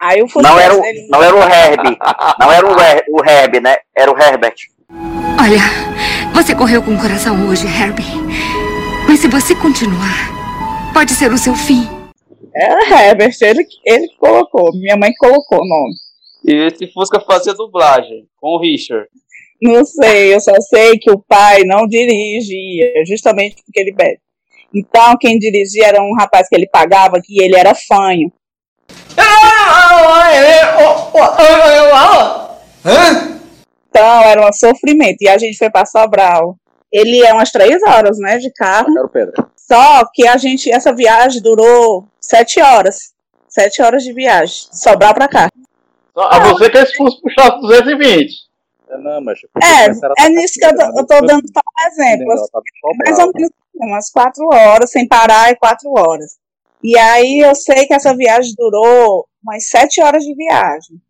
Aí 0.00 0.22
o 0.22 0.28
Fusca 0.28 0.48
Não 0.48 0.58
era 0.58 0.74
o, 0.74 0.80
dele. 0.80 1.08
não 1.10 1.22
era 1.22 1.34
o 1.34 1.42
Herb. 1.42 1.98
Não 2.40 2.52
era 2.52 2.66
o, 2.66 2.80
Her, 2.80 3.04
o 3.10 3.24
Herb, 3.28 3.60
né? 3.60 3.76
Era 3.96 4.12
o 4.12 4.18
Herbert. 4.18 4.54
Olha, 5.40 5.60
você 6.32 6.54
correu 6.54 6.82
com 6.82 6.94
o 6.94 7.00
coração 7.00 7.48
hoje, 7.48 7.66
Herbie. 7.66 8.04
Mas 9.06 9.20
se 9.20 9.28
você 9.28 9.54
continuar, 9.54 10.92
pode 10.92 11.12
ser 11.12 11.32
o 11.32 11.38
seu 11.38 11.54
fim. 11.54 11.86
Era 12.54 12.88
Herbert, 12.88 13.36
ele, 13.40 13.66
ele 13.84 14.08
que 14.08 14.16
colocou. 14.16 14.70
Minha 14.74 14.96
mãe 14.96 15.12
colocou 15.18 15.58
o 15.58 15.68
nome. 15.68 15.94
E 16.46 16.66
esse 16.66 16.86
Fusca 16.92 17.20
fazia 17.20 17.54
dublagem 17.54 18.26
com 18.40 18.56
o 18.56 18.60
Richard. 18.60 19.08
Não 19.60 19.84
sei, 19.84 20.34
eu 20.34 20.40
só 20.40 20.54
sei 20.60 20.98
que 20.98 21.10
o 21.10 21.18
pai 21.18 21.64
não 21.64 21.86
dirigia, 21.86 22.92
justamente 23.06 23.56
porque 23.64 23.80
ele 23.80 23.92
bebe. 23.92 24.18
Então, 24.74 25.16
quem 25.18 25.38
dirigia 25.38 25.86
era 25.86 26.02
um 26.02 26.14
rapaz 26.14 26.48
que 26.48 26.54
ele 26.54 26.66
pagava, 26.66 27.20
que 27.22 27.42
ele 27.42 27.56
era 27.56 27.74
fanho. 27.74 28.32
Então, 33.94 34.22
era 34.22 34.48
um 34.48 34.52
sofrimento. 34.52 35.18
E 35.20 35.28
a 35.28 35.38
gente 35.38 35.56
foi 35.56 35.70
para 35.70 35.86
Sobral. 35.86 36.56
Ele 36.92 37.24
é 37.24 37.32
umas 37.32 37.52
três 37.52 37.80
horas, 37.86 38.18
né, 38.18 38.38
de 38.38 38.52
carro. 38.52 38.92
Quero 38.92 39.08
pedra. 39.08 39.46
Só 39.56 40.04
que 40.12 40.26
a 40.26 40.36
gente, 40.36 40.68
essa 40.70 40.92
viagem 40.92 41.40
durou 41.40 42.04
sete 42.20 42.60
horas. 42.60 43.14
Sete 43.48 43.80
horas 43.80 44.02
de 44.02 44.12
viagem. 44.12 44.66
Sobral 44.72 45.14
para 45.14 45.28
cá. 45.28 45.48
A 46.16 46.40
você 46.48 46.68
que 46.70 46.78
esse 46.78 46.96
fosse 46.96 47.20
puxar 47.20 47.50
220. 47.60 48.32
É, 48.90 48.98
não, 48.98 49.20
mas. 49.20 49.38
É, 49.62 50.24
é 50.26 50.28
nisso 50.28 50.54
que 50.54 50.66
eu 50.66 50.76
tô, 50.76 50.82
eu 50.82 51.06
tô 51.06 51.20
dando 51.26 51.44
um 51.44 51.86
exemplo. 51.86 52.32
assim, 52.32 52.48
mais 52.98 53.18
ou 53.18 53.30
menos 53.32 53.50
umas 53.76 54.10
quatro 54.10 54.44
horas, 54.52 54.90
sem 54.90 55.06
parar, 55.06 55.50
é 55.50 55.54
quatro 55.54 55.90
horas. 55.90 56.36
E 56.82 56.98
aí 56.98 57.40
eu 57.40 57.54
sei 57.54 57.86
que 57.86 57.94
essa 57.94 58.14
viagem 58.14 58.54
durou 58.56 59.26
umas 59.42 59.66
sete 59.66 60.02
horas 60.02 60.22
de 60.24 60.34
viagem. 60.34 61.00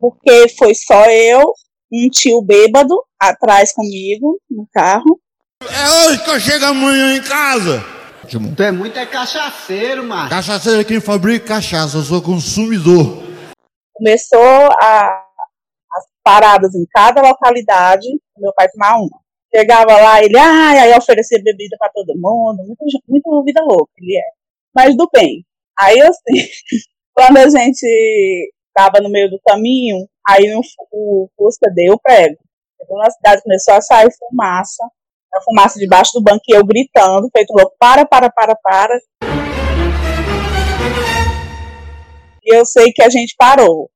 Porque 0.00 0.48
foi 0.58 0.74
só 0.74 1.06
eu, 1.06 1.54
um 1.94 2.08
tio 2.10 2.42
bêbado 2.42 2.94
atrás 3.20 3.72
comigo 3.72 4.40
no 4.50 4.66
carro. 4.72 5.20
É 5.62 6.08
hoje 6.08 6.24
que 6.24 6.30
eu 6.30 6.40
chego 6.40 6.64
amanhã 6.64 7.16
em 7.16 7.22
casa. 7.22 7.84
Tu 8.28 8.62
é 8.62 8.72
muito 8.72 8.98
é 8.98 9.06
cachaceiro, 9.06 10.02
mano. 10.02 10.28
Cachaceiro 10.28 10.80
é 10.80 10.84
quem 10.84 11.00
fabrica 11.00 11.46
cachaça, 11.46 11.98
eu 11.98 12.02
sou 12.02 12.20
consumidor. 12.20 13.22
Começou 13.92 14.68
a, 14.82 15.24
as 15.92 16.04
paradas 16.22 16.74
em 16.74 16.84
cada 16.90 17.22
localidade, 17.22 18.08
meu 18.38 18.52
pai 18.54 18.68
tomar 18.68 18.96
uma. 18.96 19.20
Chegava 19.54 19.92
lá, 19.92 20.24
ele, 20.24 20.36
ai, 20.36 20.78
aí 20.78 20.98
oferecia 20.98 21.40
bebida 21.40 21.76
para 21.78 21.92
todo 21.92 22.16
mundo, 22.16 22.64
muito, 22.66 22.84
muito 23.06 23.44
vida 23.44 23.62
louca, 23.62 23.92
ele 23.98 24.16
é. 24.16 24.30
Mas 24.74 24.96
do 24.96 25.08
bem. 25.12 25.44
Aí 25.78 26.00
assim, 26.00 26.48
quando 27.14 27.36
a 27.36 27.48
gente 27.48 28.52
estava 28.68 29.00
no 29.00 29.08
meio 29.08 29.30
do 29.30 29.40
caminho, 29.46 30.08
aí 30.26 30.54
o, 30.92 31.28
Fusca 31.36 31.70
deu 31.74 31.98
prego. 31.98 32.38
Chegou 32.80 32.98
na 32.98 33.10
cidade, 33.10 33.42
começou 33.42 33.74
a 33.74 33.80
sair 33.80 34.08
fumaça, 34.18 34.84
a 35.34 35.40
fumaça 35.42 35.78
debaixo 35.78 36.12
do 36.14 36.22
banco 36.22 36.42
e 36.48 36.54
eu 36.54 36.64
gritando, 36.64 37.28
feito 37.34 37.52
louco, 37.52 37.74
para, 37.78 38.06
para, 38.06 38.30
para, 38.30 38.54
para. 38.56 38.98
E 42.42 42.54
eu 42.54 42.64
sei 42.64 42.92
que 42.92 43.02
a 43.02 43.08
gente 43.08 43.34
parou. 43.38 43.90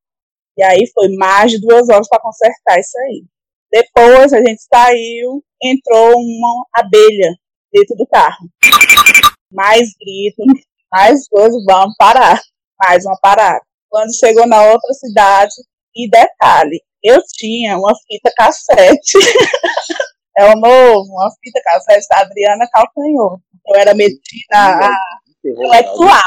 E 0.57 0.63
aí 0.63 0.85
foi 0.93 1.09
mais 1.15 1.51
de 1.51 1.61
duas 1.61 1.87
horas 1.89 2.07
para 2.09 2.21
consertar 2.21 2.79
isso 2.79 2.97
aí. 2.99 3.23
Depois 3.71 4.33
a 4.33 4.39
gente 4.39 4.61
saiu, 4.73 5.43
entrou 5.61 6.15
uma 6.17 6.65
abelha 6.73 7.35
dentro 7.71 7.95
do 7.95 8.07
carro. 8.07 8.49
Mais 9.51 9.81
grito, 9.99 10.43
mais 10.91 11.27
coisas, 11.27 11.63
vamos 11.65 11.95
parar. 11.97 12.41
Mais 12.79 13.05
uma 13.05 13.17
parada. 13.21 13.61
Quando 13.89 14.17
chegou 14.17 14.47
na 14.47 14.61
outra 14.63 14.93
cidade, 14.93 15.53
e 15.95 16.09
detalhe, 16.09 16.81
eu 17.03 17.19
tinha 17.33 17.77
uma 17.77 17.93
fita 18.07 18.31
cassete. 18.37 19.17
é 20.37 20.45
o 20.45 20.59
novo, 20.59 21.11
uma 21.11 21.29
fita 21.43 21.59
cassete 21.63 22.07
da 22.09 22.21
Adriana 22.21 22.67
Calcanhoto. 22.71 23.41
Eu 23.67 23.79
era 23.79 23.93
metida 23.93 24.19
a 24.53 24.97
intelectual, 25.45 26.21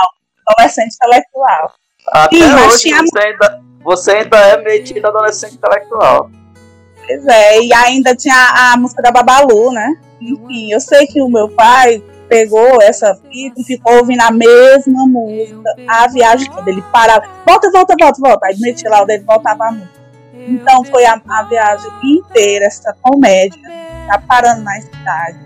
adolescente 0.47 0.95
intelectual. 0.95 1.73
Até 2.09 2.37
Sim, 2.37 2.55
hoje 2.55 2.79
tinha- 2.79 3.03
você, 3.03 3.19
ainda, 3.19 3.63
você 3.83 4.11
ainda 4.13 4.39
é 4.39 4.63
metida 4.63 5.09
adolescente 5.09 5.55
intelectual. 5.55 6.31
Pois 7.07 7.27
é, 7.27 7.61
e 7.61 7.75
ainda 7.75 8.15
tinha 8.15 8.35
a, 8.35 8.73
a 8.73 8.77
música 8.77 9.03
da 9.03 9.11
Babalu, 9.11 9.73
né? 9.73 9.89
Enfim, 10.21 10.73
eu 10.73 10.81
sei 10.81 11.07
que 11.07 11.21
o 11.21 11.29
meu 11.29 11.49
pai 11.49 12.03
pegou 12.33 12.81
essa 12.81 13.15
fita 13.15 13.61
e 13.61 13.65
ficou 13.65 13.99
ouvindo 13.99 14.23
a 14.23 14.31
mesma 14.31 15.07
música 15.07 15.69
a 15.87 16.09
viagem 16.09 16.51
toda. 16.51 16.71
Ele 16.71 16.81
parava, 16.91 17.27
volta, 17.47 17.71
volta, 17.71 17.95
volta, 18.01 18.21
volta. 18.23 18.47
Aí 18.47 18.59
metia 18.59 18.89
lá 18.89 19.03
o 19.03 19.05
dedo 19.05 19.27
voltava 19.27 19.67
a 19.67 19.73
música. 19.73 20.01
Então 20.35 20.83
foi 20.83 21.05
a, 21.05 21.21
a 21.29 21.43
viagem 21.43 21.91
inteira, 22.03 22.65
essa 22.65 22.97
comédia, 23.03 23.61
tá 24.09 24.19
parando 24.27 24.63
na 24.63 24.81
cidade, 24.81 25.39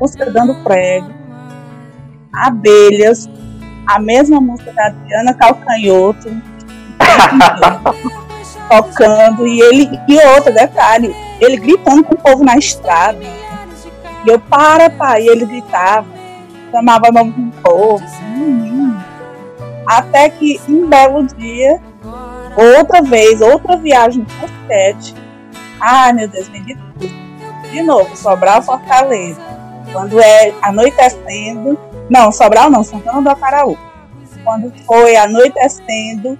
música 0.00 0.30
dando 0.30 0.54
prego, 0.64 1.12
abelhas, 2.32 3.28
a 3.86 4.00
mesma 4.00 4.40
música 4.40 4.72
da 4.72 4.86
Adriana 4.86 5.34
Calcanhoto, 5.34 6.30
tocando, 8.68 9.46
e 9.46 9.60
ele, 9.60 10.00
e 10.08 10.16
outro 10.34 10.52
detalhe, 10.52 11.14
ele 11.40 11.58
gritando 11.58 12.02
com 12.02 12.14
o 12.14 12.18
povo 12.18 12.42
na 12.42 12.56
estrada. 12.56 13.20
E 14.24 14.28
eu, 14.28 14.38
para, 14.38 14.90
pai, 14.90 15.22
e 15.22 15.28
ele 15.28 15.46
gritava, 15.46 16.06
chamava 16.70 17.10
nome 17.12 17.32
do 17.32 17.62
povo. 17.62 18.04
hum. 18.22 18.98
Até 19.86 20.28
que 20.28 20.60
um 20.68 20.86
belo 20.86 21.26
dia, 21.26 21.80
outra 22.76 23.00
vez, 23.02 23.40
outra 23.40 23.76
viagem 23.76 24.24
pro 24.24 24.48
Sete. 24.66 25.14
Ai, 25.80 26.12
meu 26.12 26.28
Deus, 26.28 26.48
me. 26.48 26.60
De 27.70 27.82
novo, 27.82 28.14
Sobral 28.16 28.62
Fortaleza. 28.62 29.40
Quando 29.92 30.20
é 30.20 30.52
anoitecendo. 30.60 31.78
Não, 32.10 32.30
Sobral 32.30 32.70
não, 32.70 32.82
Santana 32.82 33.22
do 33.22 33.30
Acaraú. 33.30 33.78
Quando 34.44 34.72
foi 34.84 35.16
anoitecendo, 35.16 36.38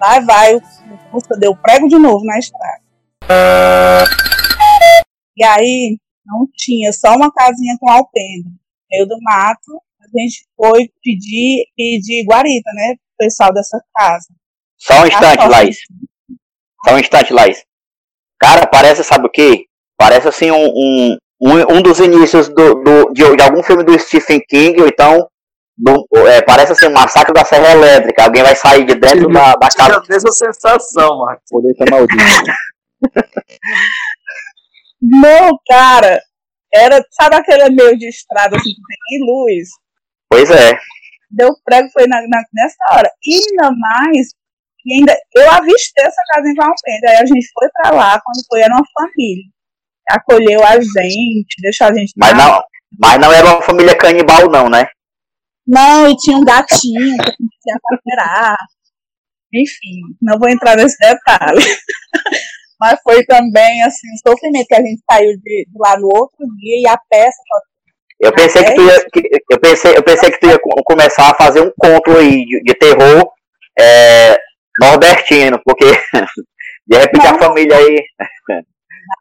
lá 0.00 0.20
vai 0.20 0.56
o 0.56 0.62
Fusca 1.10 1.36
deu 1.36 1.54
prego 1.56 1.88
de 1.88 1.98
novo 1.98 2.24
na 2.24 2.38
estrada. 2.38 2.80
E 5.36 5.44
aí 5.44 5.98
não 6.30 6.48
tinha, 6.54 6.92
só 6.92 7.14
uma 7.16 7.32
casinha 7.32 7.76
com 7.80 7.90
alpendre. 7.90 8.52
Meio 8.90 9.06
do 9.06 9.16
mato, 9.20 9.82
a 10.00 10.18
gente 10.18 10.46
foi 10.56 10.88
pedir, 11.02 11.66
pedir 11.76 12.24
guarita, 12.24 12.70
né? 12.74 12.94
Pro 12.94 13.26
pessoal 13.26 13.52
dessa 13.52 13.82
casa. 13.94 14.28
Só 14.78 15.02
um 15.02 15.06
instante, 15.06 15.46
Laís. 15.46 15.76
Só 16.84 16.94
um 16.94 16.98
instante, 16.98 17.32
Laís. 17.32 17.64
Cara, 18.38 18.66
parece, 18.66 19.04
sabe 19.04 19.26
o 19.26 19.30
quê? 19.30 19.66
Parece 19.98 20.28
assim 20.28 20.50
um, 20.50 20.66
um, 20.66 21.16
um, 21.42 21.76
um 21.76 21.82
dos 21.82 22.00
inícios 22.00 22.48
do, 22.48 22.74
do, 22.82 23.12
de, 23.12 23.36
de, 23.36 23.42
algum 23.42 23.62
filme 23.62 23.84
do 23.84 23.98
Stephen 23.98 24.40
King, 24.48 24.80
ou 24.80 24.88
então 24.88 25.28
do, 25.76 26.06
é, 26.26 26.40
parece 26.42 26.72
assim 26.72 26.86
um 26.86 26.92
massacre 26.92 27.34
da 27.34 27.44
Serra 27.44 27.72
Elétrica. 27.72 28.24
Alguém 28.24 28.42
vai 28.42 28.56
sair 28.56 28.86
de 28.86 28.94
dentro 28.94 29.28
da, 29.30 29.52
da 29.54 29.68
casa. 29.68 29.94
É 29.94 29.96
a 29.96 30.02
mesma 30.08 30.32
sensação, 30.32 31.18
Marcos. 31.18 31.44
Poder 31.50 31.74
ser 31.76 31.90
maldito. 31.90 32.22
Não, 35.00 35.58
cara. 35.68 36.20
Era, 36.72 37.04
sabe 37.10 37.36
aquele 37.36 37.68
meio 37.70 37.98
de 37.98 38.08
estrada 38.08 38.56
assim 38.56 38.70
que 38.70 38.80
tem 39.08 39.26
luz? 39.26 39.68
Pois 40.28 40.50
é. 40.50 40.78
Deu 41.30 41.52
prego, 41.64 41.88
foi 41.92 42.06
na, 42.06 42.20
na, 42.28 42.42
nessa 42.52 42.76
hora. 42.92 43.10
E 43.24 43.34
ainda 43.34 43.72
mais, 43.76 44.28
e 44.84 44.94
ainda, 44.94 45.16
eu 45.34 45.50
avistei 45.50 46.04
essa 46.04 46.22
casa 46.28 46.48
em 46.48 46.54
Valpenda. 46.54 47.10
Aí 47.10 47.16
a 47.16 47.26
gente 47.26 47.46
foi 47.52 47.68
pra 47.70 47.90
lá, 47.90 48.20
quando 48.20 48.44
foi, 48.48 48.60
era 48.60 48.74
uma 48.74 48.84
família. 48.94 49.44
Acolheu 50.10 50.64
a 50.64 50.80
gente, 50.80 51.62
deixou 51.62 51.86
a 51.86 51.94
gente. 51.94 52.12
Mas 52.16 52.36
não, 52.36 52.62
mas 52.98 53.20
não 53.20 53.32
era 53.32 53.46
uma 53.46 53.62
família 53.62 53.96
canibal, 53.96 54.48
não, 54.50 54.68
né? 54.68 54.88
Não, 55.66 56.10
e 56.10 56.16
tinha 56.16 56.36
um 56.36 56.44
gatinho 56.44 57.16
que 57.16 57.22
a 57.22 57.34
gente 57.40 57.58
tinha 57.62 57.78
paquerar. 57.82 58.56
Enfim, 59.52 60.16
não 60.20 60.38
vou 60.38 60.48
entrar 60.48 60.76
nesse 60.76 60.96
detalhe. 60.98 61.60
Mas 62.80 62.98
foi 63.02 63.22
também, 63.26 63.82
assim, 63.82 64.08
um 64.08 64.30
sofrimento 64.30 64.66
que 64.66 64.74
a 64.74 64.80
gente 64.80 65.02
saiu 65.10 65.32
de, 65.36 65.66
de 65.68 65.78
lá 65.78 65.98
no 65.98 66.06
outro 66.06 66.46
dia 66.56 66.80
e 66.80 66.88
a 66.88 66.98
peça. 67.10 67.36
Eu 68.18 68.32
pensei 68.32 68.64
que 68.64 68.74
tu 68.74 68.82
ia, 68.82 69.04
que, 69.12 69.44
eu 69.50 69.60
pensei, 69.60 69.96
eu 69.96 70.02
pensei 70.02 70.30
que 70.30 70.40
tu 70.40 70.46
ia 70.46 70.58
começar 70.84 71.30
a 71.30 71.34
fazer 71.34 71.60
um 71.60 71.72
conto 71.78 72.10
aí 72.12 72.44
de, 72.46 72.62
de 72.62 72.74
terror 72.74 73.30
é, 73.78 74.38
nordestino, 74.80 75.60
porque 75.64 75.84
de 76.86 76.98
repente 76.98 77.26
a 77.26 77.38
família 77.38 77.76
aí. 77.76 77.96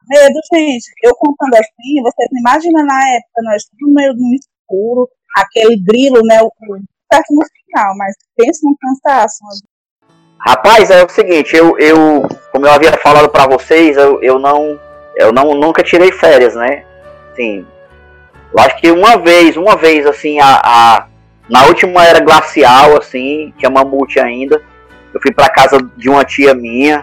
Medo, 0.07 0.39
gente. 0.53 0.85
Eu 1.03 1.13
contando 1.15 1.55
assim, 1.55 2.01
vocês 2.01 2.29
imaginam 2.39 2.85
na 2.85 3.09
época, 3.09 3.41
nós 3.43 3.63
tudo 3.77 3.93
meio 3.93 4.13
no 4.13 4.35
escuro, 4.35 5.09
aquele 5.35 5.81
grilo, 5.81 6.21
né? 6.25 6.41
O, 6.41 6.51
certo 7.11 7.33
no 7.33 7.41
final, 7.45 7.97
mas 7.97 8.15
pensa 8.37 8.59
num 8.63 8.75
cansaço. 8.79 9.39
Rapaz, 10.39 10.89
é 10.89 11.03
o 11.03 11.09
seguinte, 11.09 11.55
eu, 11.55 11.77
eu 11.77 12.23
como 12.51 12.65
eu 12.65 12.71
havia 12.71 12.91
falado 12.93 13.29
para 13.29 13.47
vocês, 13.47 13.97
eu, 13.97 14.21
eu 14.21 14.39
não 14.39 14.79
eu 15.15 15.33
não 15.33 15.53
nunca 15.53 15.83
tirei 15.83 16.11
férias, 16.11 16.55
né? 16.55 16.83
Assim, 17.31 17.65
eu 18.53 18.63
acho 18.63 18.77
que 18.77 18.91
uma 18.91 19.17
vez, 19.17 19.57
uma 19.57 19.75
vez 19.75 20.05
assim, 20.05 20.39
a, 20.39 20.61
a 20.63 21.05
na 21.49 21.65
última 21.65 22.05
era 22.05 22.19
glacial 22.19 22.97
assim, 22.97 23.53
tinha 23.57 23.69
mamute 23.69 24.19
ainda. 24.19 24.61
Eu 25.13 25.21
fui 25.21 25.31
para 25.31 25.49
casa 25.49 25.79
de 25.97 26.09
uma 26.09 26.23
tia 26.23 26.53
minha 26.53 27.01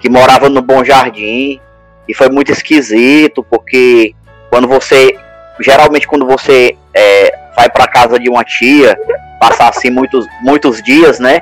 que 0.00 0.08
morava 0.08 0.48
no 0.48 0.62
Bom 0.62 0.82
Jardim 0.82 1.60
e 2.08 2.14
foi 2.14 2.28
muito 2.28 2.50
esquisito 2.50 3.42
porque 3.42 4.14
quando 4.50 4.66
você 4.66 5.16
geralmente 5.60 6.06
quando 6.06 6.26
você 6.26 6.76
é, 6.92 7.38
vai 7.54 7.68
para 7.70 7.86
casa 7.86 8.18
de 8.18 8.28
uma 8.28 8.44
tia 8.44 8.98
passar 9.40 9.68
assim 9.68 9.90
muitos 9.90 10.26
muitos 10.42 10.82
dias, 10.82 11.18
né? 11.18 11.40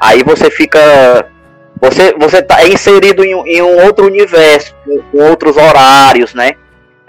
Aí 0.00 0.22
você 0.22 0.50
fica. 0.50 1.26
Você, 1.84 2.14
você 2.14 2.42
tá 2.42 2.62
é 2.62 2.68
inserido 2.68 3.22
em, 3.22 3.32
em 3.32 3.62
um 3.62 3.84
outro 3.84 4.06
universo, 4.06 4.74
com, 4.84 5.02
com 5.02 5.18
outros 5.18 5.56
horários, 5.56 6.32
né? 6.32 6.54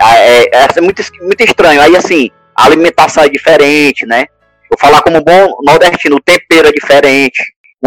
É, 0.01 0.43
é, 0.43 0.67
é 0.75 0.81
muito, 0.81 1.01
muito 1.21 1.41
estranho. 1.41 1.81
Aí 1.81 1.95
assim, 1.95 2.29
a 2.53 2.65
alimentação 2.65 3.23
é 3.23 3.29
diferente, 3.29 4.05
né? 4.05 4.25
Vou 4.69 4.77
falar 4.77 5.01
como 5.01 5.23
bom 5.23 5.55
nordestino, 5.63 6.17
o 6.17 6.21
tempero 6.21 6.67
é 6.67 6.71
diferente. 6.71 7.41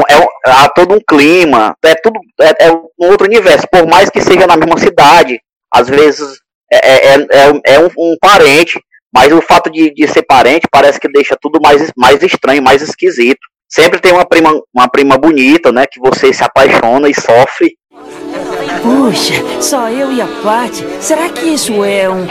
É, 0.09 0.51
há 0.51 0.69
todo 0.71 0.95
um 0.95 1.01
clima, 1.07 1.77
é 1.85 1.95
tudo 1.97 2.21
é, 2.41 2.67
é, 2.67 2.73
um 2.73 3.11
outro 3.11 3.27
universo. 3.27 3.67
Por 3.71 3.87
mais 3.87 4.09
que 4.09 4.23
seja 4.23 4.47
na 4.47 4.57
mesma 4.57 4.79
cidade, 4.79 5.41
às 5.71 5.89
vezes 5.89 6.41
é, 6.73 6.79
é, 6.79 7.15
é, 7.15 7.75
é 7.75 7.81
um, 7.81 7.91
um, 7.99 8.17
parente, 8.19 8.81
mas 9.13 9.31
o 9.31 9.43
fato 9.43 9.71
de, 9.71 9.93
de 9.93 10.09
ser 10.09 10.23
parente 10.23 10.67
parece 10.71 10.99
que 10.99 11.11
deixa 11.11 11.37
tudo 11.39 11.61
mais, 11.61 11.93
mais 11.95 12.23
estranho, 12.23 12.63
mais 12.63 12.81
esquisito. 12.81 13.41
Sempre 13.69 14.01
tem 14.01 14.13
uma 14.13 14.27
prima, 14.27 14.51
uma 14.75 14.89
prima 14.89 15.19
bonita, 15.19 15.71
né? 15.71 15.85
Que 15.87 16.01
você 16.01 16.33
se 16.33 16.43
apaixona 16.43 17.09
e 17.09 17.15
sofre. 17.15 17.77
Puxa, 18.83 19.61
só 19.61 19.91
eu 19.91 20.11
e 20.11 20.23
a 20.23 20.27
Paty. 20.43 20.85
Será 21.03 21.29
que 21.29 21.47
isso 21.47 21.85
é 21.85 22.09
um. 22.09 22.27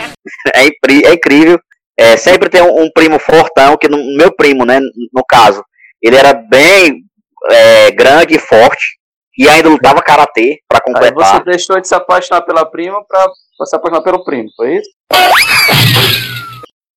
é, 0.54 0.66
é 0.66 1.12
incrível. 1.14 1.60
É, 1.96 2.16
sempre 2.16 2.48
tem 2.48 2.62
um, 2.62 2.82
um, 2.82 2.90
primo 2.92 3.18
fortão, 3.18 3.76
que 3.76 3.88
no, 3.88 3.96
meu 4.16 4.32
primo, 4.34 4.64
né? 4.64 4.80
No 5.12 5.24
caso, 5.28 5.64
ele 6.02 6.16
era 6.16 6.32
bem 6.32 7.02
é, 7.50 7.90
grande 7.92 8.34
e 8.34 8.38
forte. 8.38 8.98
E 9.36 9.48
ainda 9.48 9.68
lutava 9.68 10.02
karatê 10.02 10.58
para 10.68 10.80
completar. 10.80 11.34
Aí 11.34 11.38
você 11.38 11.44
deixou 11.44 11.80
de 11.80 11.86
se 11.86 11.94
apaixonar 11.94 12.42
pela 12.42 12.68
prima 12.68 13.04
pra, 13.06 13.24
pra 13.56 13.66
se 13.66 13.76
apaixonar 13.76 14.02
pelo 14.02 14.24
primo, 14.24 14.48
foi 14.56 14.76
isso? 14.76 14.90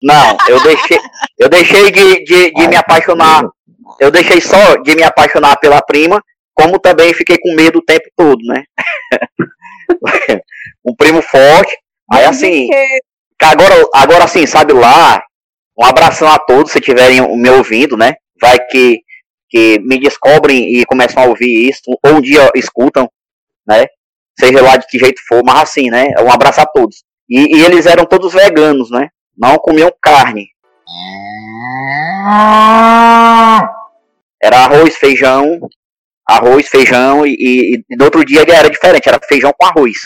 Não, 0.01 0.35
eu 0.47 0.59
deixei, 0.63 0.99
eu 1.37 1.47
deixei 1.47 1.91
de, 1.91 2.23
de, 2.23 2.51
de 2.51 2.67
me 2.67 2.75
apaixonar 2.75 3.43
eu 3.99 4.11
deixei 4.11 4.41
só 4.41 4.75
de 4.77 4.95
me 4.95 5.03
apaixonar 5.03 5.57
pela 5.57 5.81
prima, 5.81 6.23
como 6.53 6.79
também 6.79 7.13
fiquei 7.13 7.37
com 7.37 7.55
medo 7.55 7.79
o 7.79 7.85
tempo 7.85 8.05
todo, 8.15 8.39
né? 8.45 8.63
um 10.85 10.95
primo 10.95 11.21
forte. 11.21 11.75
Aí 12.11 12.25
assim, 12.25 12.67
agora, 13.41 13.75
agora 13.93 14.23
assim, 14.25 14.45
sabe 14.45 14.73
lá, 14.73 15.21
um 15.77 15.85
abração 15.85 16.27
a 16.27 16.37
todos 16.37 16.71
se 16.71 16.79
estiverem 16.79 17.21
me 17.37 17.49
ouvindo, 17.49 17.97
né? 17.97 18.15
Vai 18.39 18.59
que, 18.65 19.01
que 19.49 19.79
me 19.79 19.99
descobrem 19.99 20.75
e 20.75 20.85
começam 20.85 21.23
a 21.23 21.27
ouvir 21.27 21.69
isso, 21.69 21.81
ou 22.03 22.15
um 22.15 22.21
dia 22.21 22.49
escutam, 22.55 23.09
né? 23.67 23.85
Seja 24.39 24.61
lá 24.61 24.77
de 24.77 24.87
que 24.87 24.99
jeito 24.99 25.21
for, 25.27 25.43
mas 25.43 25.61
assim, 25.61 25.89
né? 25.89 26.13
Um 26.19 26.31
abraço 26.31 26.61
a 26.61 26.65
todos. 26.65 27.03
E, 27.29 27.57
e 27.57 27.65
eles 27.65 27.85
eram 27.85 28.05
todos 28.05 28.33
veganos, 28.33 28.91
né? 28.91 29.09
Não 29.37 29.57
comiam 29.57 29.91
carne. 30.01 30.47
Era 34.41 34.59
arroz, 34.59 34.95
feijão, 34.95 35.59
arroz, 36.27 36.67
feijão 36.67 37.25
e, 37.25 37.31
e, 37.31 37.83
e 37.89 37.95
no 37.95 38.05
outro 38.05 38.25
dia 38.25 38.45
era 38.47 38.69
diferente, 38.69 39.07
era 39.07 39.19
feijão 39.27 39.53
com 39.57 39.65
arroz. 39.65 39.97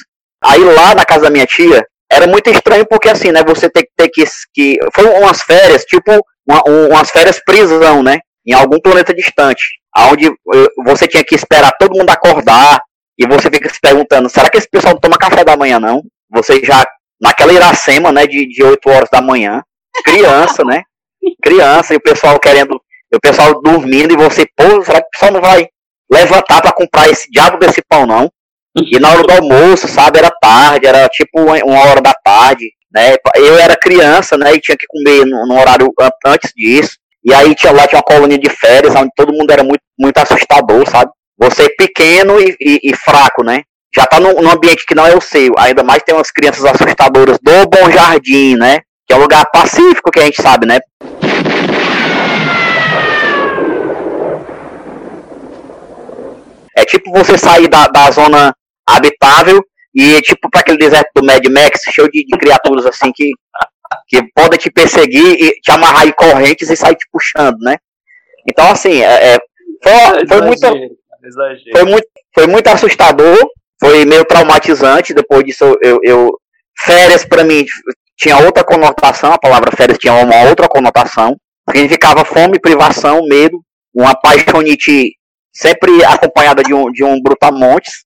Aí 0.43 0.63
lá 0.63 0.93
na 0.95 1.05
casa 1.05 1.23
da 1.23 1.29
minha 1.29 1.45
tia, 1.45 1.85
era 2.11 2.27
muito 2.27 2.49
estranho 2.49 2.85
porque 2.87 3.09
assim, 3.09 3.31
né, 3.31 3.43
você 3.43 3.69
tem 3.69 3.83
que 3.83 3.91
ter 3.95 4.09
que, 4.09 4.23
que 4.53 4.77
foi 4.93 5.05
umas 5.05 5.41
férias, 5.41 5.83
tipo 5.83 6.11
uma, 6.47 6.61
umas 6.67 7.09
férias 7.09 7.41
prisão, 7.43 8.03
né, 8.03 8.19
em 8.45 8.53
algum 8.53 8.79
planeta 8.79 9.13
distante, 9.13 9.63
aonde 9.95 10.31
você 10.85 11.07
tinha 11.07 11.23
que 11.23 11.35
esperar 11.35 11.71
todo 11.79 11.97
mundo 11.97 12.09
acordar 12.09 12.81
e 13.17 13.25
você 13.25 13.49
fica 13.49 13.69
se 13.73 13.79
perguntando, 13.79 14.29
será 14.29 14.49
que 14.49 14.57
esse 14.57 14.69
pessoal 14.69 14.93
não 14.93 14.99
toma 14.99 15.17
café 15.17 15.43
da 15.43 15.57
manhã 15.57 15.79
não? 15.79 16.03
Você 16.29 16.63
já 16.63 16.85
naquela 17.21 17.53
Iracema, 17.53 18.11
né, 18.11 18.27
de, 18.27 18.47
de 18.47 18.63
8 18.63 18.89
horas 18.89 19.09
da 19.09 19.21
manhã, 19.21 19.63
criança, 20.03 20.63
né? 20.63 20.83
Criança 21.41 21.93
e 21.93 21.97
o 21.97 22.01
pessoal 22.01 22.39
querendo 22.39 22.79
o 23.15 23.21
pessoal 23.21 23.61
dormindo 23.61 24.13
e 24.13 24.17
você, 24.17 24.45
pô, 24.55 24.83
será 24.83 25.01
que 25.01 25.07
o 25.07 25.11
pessoal 25.11 25.31
não 25.31 25.41
vai 25.41 25.67
levantar 26.11 26.61
para 26.61 26.71
comprar 26.71 27.09
esse 27.09 27.29
diabo 27.31 27.57
desse 27.57 27.81
pão, 27.87 28.05
não? 28.05 28.29
E 28.75 28.99
na 28.99 29.09
hora 29.11 29.23
do 29.23 29.31
almoço, 29.31 29.87
sabe, 29.87 30.19
era 30.19 30.29
tarde, 30.29 30.85
era 30.85 31.07
tipo 31.07 31.39
uma 31.39 31.79
hora 31.79 32.01
da 32.01 32.13
tarde, 32.13 32.65
né? 32.93 33.15
Eu 33.35 33.57
era 33.57 33.77
criança, 33.77 34.37
né, 34.37 34.53
e 34.53 34.59
tinha 34.59 34.77
que 34.77 34.85
comer 34.87 35.25
no, 35.25 35.45
no 35.47 35.59
horário 35.59 35.91
antes 36.25 36.51
disso. 36.55 36.97
E 37.23 37.33
aí 37.33 37.55
tinha 37.55 37.71
lá 37.71 37.87
tinha 37.87 37.97
uma 37.97 38.03
colônia 38.03 38.37
de 38.37 38.49
férias, 38.49 38.93
onde 38.95 39.09
todo 39.15 39.33
mundo 39.33 39.49
era 39.49 39.63
muito, 39.63 39.81
muito 39.97 40.17
assustador, 40.17 40.87
sabe? 40.89 41.11
Você 41.39 41.69
pequeno 41.69 42.39
e, 42.39 42.55
e, 42.61 42.91
e 42.91 42.95
fraco, 42.95 43.43
né? 43.43 43.63
Já 43.93 44.05
tá 44.05 44.19
num, 44.19 44.41
num, 44.41 44.51
ambiente 44.51 44.85
que 44.85 44.93
não 44.93 45.07
é 45.07 45.15
o 45.15 45.21
seu. 45.21 45.53
Ainda 45.57 45.81
mais 45.81 46.03
tem 46.03 46.13
umas 46.13 46.29
crianças 46.29 46.65
assustadoras 46.65 47.37
do 47.41 47.67
Bom 47.67 47.89
Jardim, 47.89 48.55
né? 48.57 48.81
Que 49.07 49.13
é 49.13 49.15
um 49.15 49.21
lugar 49.21 49.45
pacífico 49.51 50.11
que 50.11 50.19
a 50.19 50.25
gente 50.25 50.41
sabe, 50.41 50.67
né? 50.67 50.79
É 56.75 56.85
tipo 56.85 57.11
você 57.11 57.37
sair 57.37 57.67
da, 57.67 57.87
da 57.87 58.11
zona 58.11 58.55
habitável 58.87 59.63
e 59.93 60.21
tipo 60.21 60.49
para 60.49 60.61
aquele 60.61 60.77
deserto 60.77 61.09
do 61.15 61.25
Mad 61.25 61.43
Max, 61.45 61.81
cheio 61.89 62.09
de, 62.11 62.25
de, 62.25 62.37
criaturas 62.37 62.85
assim 62.85 63.11
que, 63.13 63.31
que 64.07 64.21
podem 64.35 64.59
te 64.59 64.69
perseguir 64.69 65.41
e 65.41 65.51
te 65.61 65.71
amarrar 65.71 66.05
em 66.05 66.11
correntes 66.11 66.69
e 66.69 66.75
sair 66.75 66.95
te 66.95 67.07
puxando, 67.11 67.57
né? 67.59 67.77
Então 68.47 68.69
assim, 68.69 69.01
é, 69.01 69.35
é 69.35 69.37
foi, 69.81 70.27
foi 70.27 70.41
muito 70.41 70.67
foi 71.71 71.83
muito 71.85 72.07
foi 72.33 72.47
muito 72.47 72.67
assustador, 72.67 73.37
foi 73.79 74.05
meio 74.05 74.25
traumatizante. 74.25 75.13
Depois 75.13 75.43
disso, 75.43 75.77
eu, 75.81 75.99
eu 76.03 76.37
férias 76.77 77.23
para 77.23 77.43
mim 77.43 77.65
tinha 78.17 78.37
outra 78.37 78.63
conotação, 78.63 79.31
a 79.31 79.39
palavra 79.39 79.75
férias 79.75 79.97
tinha 79.97 80.13
uma 80.13 80.49
outra 80.49 80.67
conotação. 80.67 81.37
Significava 81.69 82.23
fome, 82.23 82.59
privação, 82.59 83.25
medo, 83.27 83.59
uma 83.93 84.13
paixonite 84.13 85.15
sempre 85.55 86.03
acompanhada 86.03 86.61
de 86.61 86.73
um, 86.73 86.91
de 86.91 87.03
um 87.03 87.21
brutamontes. 87.21 88.03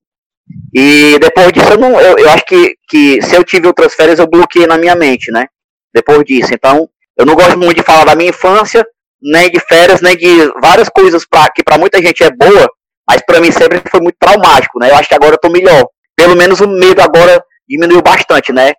E 0.72 1.18
depois 1.18 1.52
disso, 1.52 1.72
eu, 1.72 1.78
não, 1.78 2.00
eu, 2.00 2.16
eu 2.18 2.30
acho 2.30 2.44
que, 2.46 2.74
que 2.88 3.20
se 3.22 3.36
eu 3.36 3.44
tive 3.44 3.66
outras 3.66 3.94
férias, 3.94 4.18
eu 4.18 4.26
bloqueei 4.28 4.66
na 4.66 4.78
minha 4.78 4.94
mente, 4.94 5.30
né? 5.32 5.46
Depois 5.92 6.24
disso. 6.24 6.54
Então, 6.54 6.88
eu 7.16 7.26
não 7.26 7.34
gosto 7.34 7.58
muito 7.58 7.76
de 7.76 7.82
falar 7.82 8.04
da 8.04 8.14
minha 8.14 8.30
infância, 8.30 8.86
nem 9.20 9.50
de 9.50 9.60
férias, 9.60 10.00
nem 10.00 10.16
de 10.16 10.46
várias 10.60 10.88
coisas 10.88 11.26
pra, 11.26 11.50
que 11.54 11.62
para 11.62 11.76
muita 11.76 12.00
gente 12.00 12.22
é 12.22 12.30
boa, 12.30 12.70
mas 13.08 13.20
para 13.26 13.40
mim 13.40 13.50
sempre 13.50 13.82
foi 13.90 14.00
muito 14.00 14.16
traumático, 14.18 14.78
né? 14.78 14.90
Eu 14.90 14.96
acho 14.96 15.08
que 15.08 15.14
agora 15.14 15.34
eu 15.34 15.40
tô 15.40 15.50
melhor. 15.50 15.86
Pelo 16.16 16.36
menos 16.36 16.60
o 16.60 16.68
medo 16.68 17.00
agora 17.00 17.42
diminuiu 17.68 18.02
bastante, 18.02 18.52
né? 18.52 18.72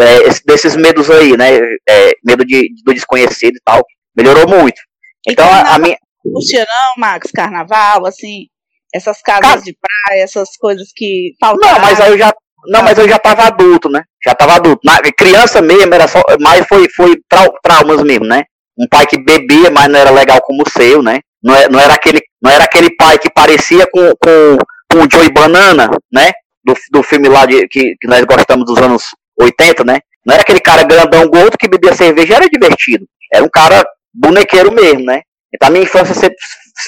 É, 0.00 0.28
desses 0.44 0.76
medos 0.76 1.10
aí, 1.10 1.36
né? 1.36 1.56
É, 1.88 2.12
medo 2.24 2.44
de, 2.44 2.68
do 2.84 2.92
desconhecido 2.92 3.56
e 3.56 3.60
tal. 3.64 3.84
Melhorou 4.16 4.48
muito. 4.48 4.80
Então, 5.26 5.46
a, 5.48 5.74
a 5.74 5.78
minha. 5.78 5.96
Não, 6.32 6.94
Max, 6.98 7.30
carnaval, 7.30 8.06
assim, 8.06 8.46
essas 8.94 9.20
casas 9.22 9.42
Car... 9.42 9.62
de 9.62 9.76
praia, 9.80 10.22
essas 10.22 10.56
coisas 10.58 10.88
que 10.94 11.32
faltam. 11.40 11.70
Não, 11.70 11.80
mas 11.80 12.00
aí 12.00 12.10
eu 12.12 12.18
já. 12.18 12.34
Não, 12.68 12.82
mas 12.82 12.98
eu 12.98 13.08
já 13.08 13.18
tava 13.18 13.44
adulto, 13.44 13.88
né? 13.88 14.02
Já 14.24 14.34
tava 14.34 14.54
adulto. 14.54 14.80
Na, 14.84 14.98
criança 15.16 15.62
mesmo, 15.62 15.94
era 15.94 16.08
só. 16.08 16.20
Mas 16.40 16.66
foi, 16.66 16.88
foi 16.88 17.16
trau, 17.28 17.54
traumas 17.62 18.02
mesmo, 18.02 18.26
né? 18.26 18.44
Um 18.76 18.88
pai 18.88 19.06
que 19.06 19.22
bebia, 19.22 19.70
mas 19.70 19.88
não 19.88 19.98
era 20.00 20.10
legal 20.10 20.40
como 20.42 20.62
o 20.62 20.70
seu, 20.70 21.02
né? 21.02 21.20
Não, 21.42 21.54
é, 21.54 21.68
não, 21.68 21.78
era, 21.78 21.94
aquele, 21.94 22.20
não 22.42 22.50
era 22.50 22.64
aquele 22.64 22.94
pai 22.96 23.18
que 23.18 23.30
parecia 23.30 23.86
com, 23.86 24.00
com, 24.20 24.58
com 24.90 25.04
o 25.04 25.08
Joey 25.10 25.32
Banana, 25.32 25.88
né? 26.12 26.32
Do, 26.64 26.74
do 26.90 27.02
filme 27.04 27.28
lá 27.28 27.46
de, 27.46 27.68
que, 27.68 27.94
que 28.00 28.08
nós 28.08 28.24
gostamos 28.24 28.66
dos 28.66 28.78
anos 28.78 29.04
80, 29.40 29.84
né? 29.84 30.00
Não 30.26 30.34
era 30.34 30.42
aquele 30.42 30.60
cara 30.60 30.82
grandão 30.82 31.28
gordo 31.28 31.56
que 31.56 31.68
bebia 31.68 31.94
cerveja, 31.94 32.34
era 32.34 32.48
divertido. 32.48 33.06
Era 33.32 33.44
um 33.44 33.48
cara 33.48 33.86
bonequeiro 34.12 34.72
mesmo, 34.72 35.04
né? 35.04 35.20
Então 35.54 35.68
a 35.68 35.70
minha 35.70 35.84
infância 35.84 36.14
sempre 36.14 36.36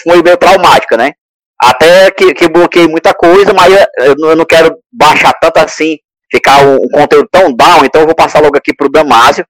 foi 0.02 0.22
meio 0.22 0.36
traumática, 0.36 0.96
né? 0.96 1.12
Até 1.60 2.10
que, 2.10 2.34
que 2.34 2.48
bloqueei 2.48 2.86
muita 2.86 3.12
coisa, 3.12 3.52
mas 3.52 3.72
eu, 3.98 4.14
eu 4.18 4.36
não 4.36 4.44
quero 4.44 4.78
baixar 4.92 5.32
tanto 5.40 5.58
assim, 5.58 5.98
ficar 6.30 6.64
um, 6.64 6.76
um, 6.76 6.88
conteúdo 6.88 7.28
tão 7.30 7.52
down, 7.52 7.84
então 7.84 8.02
eu 8.02 8.06
vou 8.06 8.14
passar 8.14 8.40
logo 8.40 8.56
aqui 8.56 8.74
pro 8.74 8.90
Damásio, 8.90 9.44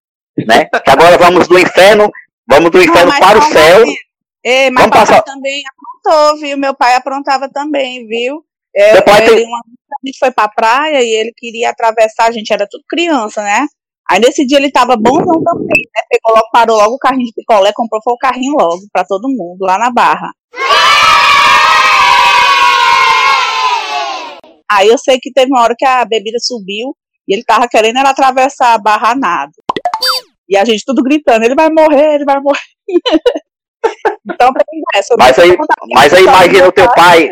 né? 0.46 0.68
Que 0.84 0.90
agora 0.90 1.18
vamos 1.18 1.46
do 1.48 1.58
inferno, 1.58 2.10
vamos 2.46 2.70
do 2.70 2.82
inferno 2.82 3.12
não, 3.12 3.18
para 3.18 3.38
o 3.38 3.42
céu. 3.42 3.84
Ei, 4.42 4.70
mas 4.70 4.84
vamos 4.84 4.98
passar... 4.98 5.22
também 5.22 5.62
aprontou, 5.66 6.40
viu? 6.40 6.56
Meu 6.56 6.74
pai 6.74 6.94
aprontava 6.94 7.50
também, 7.50 8.06
viu? 8.06 8.42
É, 8.74 8.92
Meu 8.94 9.02
pai 9.02 9.26
ele, 9.26 9.36
tem... 9.36 9.46
uma, 9.46 9.58
a 9.58 10.06
gente 10.06 10.18
foi 10.18 10.30
pra 10.30 10.48
praia 10.48 11.02
e 11.02 11.10
ele 11.10 11.32
queria 11.36 11.70
atravessar, 11.70 12.26
a 12.26 12.30
gente 12.30 12.52
era 12.52 12.66
tudo 12.70 12.84
criança, 12.88 13.42
né? 13.42 13.66
Aí 14.10 14.20
nesse 14.20 14.46
dia 14.46 14.56
ele 14.56 14.70
tava 14.70 14.96
bonzão 14.96 15.42
também, 15.44 15.82
né? 15.94 16.02
Pegou 16.08 16.34
logo, 16.34 16.48
parou 16.50 16.76
logo 16.78 16.94
o 16.94 16.98
carrinho 16.98 17.26
de 17.26 17.32
picolé, 17.34 17.72
comprou 17.74 18.00
foi 18.02 18.14
o 18.14 18.18
carrinho 18.18 18.54
logo 18.58 18.80
pra 18.90 19.04
todo 19.04 19.28
mundo, 19.28 19.58
lá 19.60 19.78
na 19.78 19.90
barra. 19.90 20.30
Aí 24.70 24.88
eu 24.88 24.96
sei 24.96 25.18
que 25.20 25.30
teve 25.30 25.52
uma 25.52 25.62
hora 25.62 25.74
que 25.76 25.84
a 25.84 26.06
bebida 26.06 26.38
subiu 26.40 26.96
e 27.28 27.34
ele 27.34 27.44
tava 27.44 27.68
querendo 27.68 27.98
era 27.98 28.08
atravessar 28.08 28.72
a 28.74 28.78
barra 28.78 29.14
nada. 29.14 29.52
E 30.48 30.56
a 30.56 30.64
gente 30.64 30.84
tudo 30.86 31.02
gritando, 31.02 31.44
ele 31.44 31.54
vai 31.54 31.68
morrer, 31.68 32.14
ele 32.14 32.24
vai 32.24 32.40
morrer. 32.40 32.58
então, 34.24 34.50
essa, 34.94 35.14
mas 35.18 35.38
aí, 35.38 35.54
mas 35.94 36.14
aí 36.14 36.24
imagina 36.24 36.68
o 36.68 36.72
teu 36.72 36.86
pai. 36.94 37.28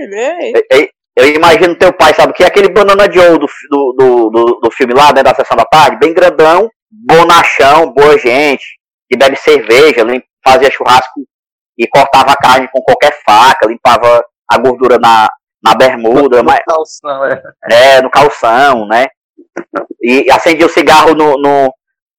pai 0.68 0.90
eu 1.16 1.29
imagino 1.29 1.74
teu 1.74 1.92
pai, 1.92 2.12
sabe, 2.14 2.33
que 2.35 2.44
é 2.44 2.46
aquele 2.46 2.68
Banana 2.68 3.11
Joe 3.11 3.38
do, 3.38 3.46
do, 3.70 4.31
do, 4.31 4.61
do, 4.62 4.70
filme 4.70 4.92
lá, 4.92 5.12
né, 5.12 5.22
da 5.22 5.35
sessão 5.35 5.57
da 5.57 5.64
tarde, 5.64 5.98
bem 5.98 6.12
grandão, 6.12 6.70
bonachão, 6.90 7.92
boa 7.92 8.18
gente, 8.18 8.64
que 9.09 9.16
bebe 9.16 9.37
cerveja, 9.37 10.05
fazia 10.44 10.70
churrasco 10.70 11.20
e 11.79 11.87
cortava 11.87 12.33
a 12.33 12.37
carne 12.37 12.68
com 12.72 12.83
qualquer 12.83 13.18
faca, 13.24 13.66
limpava 13.66 14.24
a 14.50 14.59
gordura 14.59 14.98
na, 14.98 15.29
na 15.62 15.74
bermuda. 15.74 16.38
No, 16.38 16.44
mas, 16.44 16.61
calção, 16.64 17.24
é. 17.24 17.42
É, 17.70 18.02
no 18.02 18.11
calção, 18.11 18.87
né? 18.87 19.07
E 20.02 20.31
acendia 20.31 20.66
o 20.66 20.70
cigarro 20.70 21.14
no, 21.14 21.37
no 21.37 21.74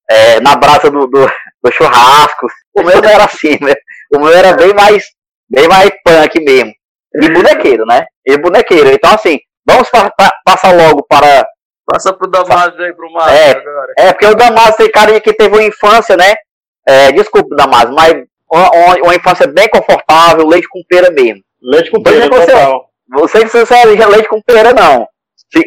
é, 0.10 0.40
na 0.40 0.56
brasa 0.56 0.90
do, 0.90 1.08
do, 1.08 1.28
do, 1.64 1.72
churrasco. 1.72 2.48
O 2.76 2.84
meu 2.84 3.02
não 3.02 3.10
era 3.10 3.26
assim, 3.26 3.58
né? 3.62 3.74
O 4.14 4.20
meu 4.20 4.30
era 4.30 4.54
bem 4.54 4.74
mais, 4.74 5.06
bem 5.50 5.68
mais 5.68 5.90
punk 6.04 6.40
mesmo. 6.42 6.74
E 7.22 7.30
bonequeiro, 7.32 7.86
né? 7.86 8.06
E 8.26 8.38
bonequeiro. 8.38 8.90
Então, 8.90 9.12
assim, 9.12 9.40
vamos 9.66 9.90
pa 9.90 10.10
pa 10.12 10.32
passar 10.46 10.74
logo 10.74 11.04
para. 11.08 11.46
Passa 11.86 12.14
pro 12.14 12.30
Damásio 12.30 12.84
aí, 12.84 12.94
pro 12.94 13.12
Márcio 13.12 13.34
é, 13.34 13.52
agora. 13.52 13.94
É, 13.98 14.12
porque 14.12 14.26
o 14.26 14.36
Damásio 14.36 14.76
tem 14.76 14.92
cara 14.92 15.20
que 15.22 15.34
teve 15.34 15.56
uma 15.56 15.64
infância, 15.64 16.18
né? 16.18 16.36
É, 16.86 17.12
desculpa, 17.14 17.56
Damásio, 17.56 17.94
mas 17.94 18.14
uma, 18.52 18.96
uma, 19.04 19.16
infância 19.16 19.48
bem 19.48 19.70
confortável, 19.70 20.46
leite 20.48 20.68
com 20.68 20.84
pera 20.88 21.10
mesmo. 21.12 21.42
Leite 21.62 21.90
com 21.90 22.04
pera, 22.04 22.28
você, 22.28 22.46
total. 22.46 22.90
Você 23.14 23.40
que 23.40 23.50
você 23.50 23.74
é 23.74 23.86
leite 23.86 24.28
com 24.28 24.42
pera, 24.42 24.74
não. 24.74 25.08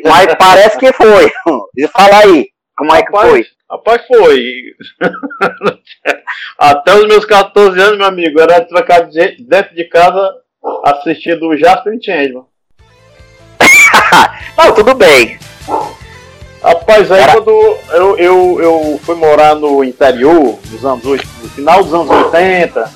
Mas 0.05 0.35
parece 0.37 0.79
que 0.79 0.93
foi. 0.93 1.33
E 1.77 1.89
fala 1.89 2.19
aí, 2.19 2.49
como 2.77 2.95
é 2.95 3.03
que 3.03 3.13
rapaz, 3.13 3.31
foi? 3.31 3.47
Rapaz, 3.71 4.07
foi. 4.07 4.63
Até 6.59 6.95
os 6.95 7.07
meus 7.07 7.25
14 7.25 7.81
anos, 7.81 7.99
meu 7.99 8.07
amigo, 8.07 8.41
era 8.41 8.65
trancar 8.65 9.09
dentro 9.09 9.75
de 9.75 9.85
casa 9.89 10.35
assistindo 10.85 11.49
o 11.49 11.57
Jasper 11.57 11.99
Changeman. 12.03 12.44
Não, 14.57 14.73
tudo 14.75 14.94
bem. 14.94 15.38
Rapaz, 16.62 17.11
aí 17.11 17.23
Era... 17.23 17.33
quando 17.33 17.51
eu, 17.92 18.18
eu, 18.18 18.59
eu 18.61 19.01
fui 19.03 19.14
morar 19.14 19.55
no 19.55 19.83
interior, 19.83 20.59
dos 20.66 20.85
anos, 20.85 21.05
no 21.05 21.49
final 21.49 21.83
dos 21.83 21.94
anos 21.94 22.11
80, 22.11 22.90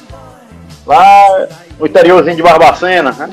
lá 0.86 1.46
no 1.78 1.86
interiorzinho 1.86 2.36
de 2.36 2.42
Barbacena, 2.42 3.12
né? 3.12 3.30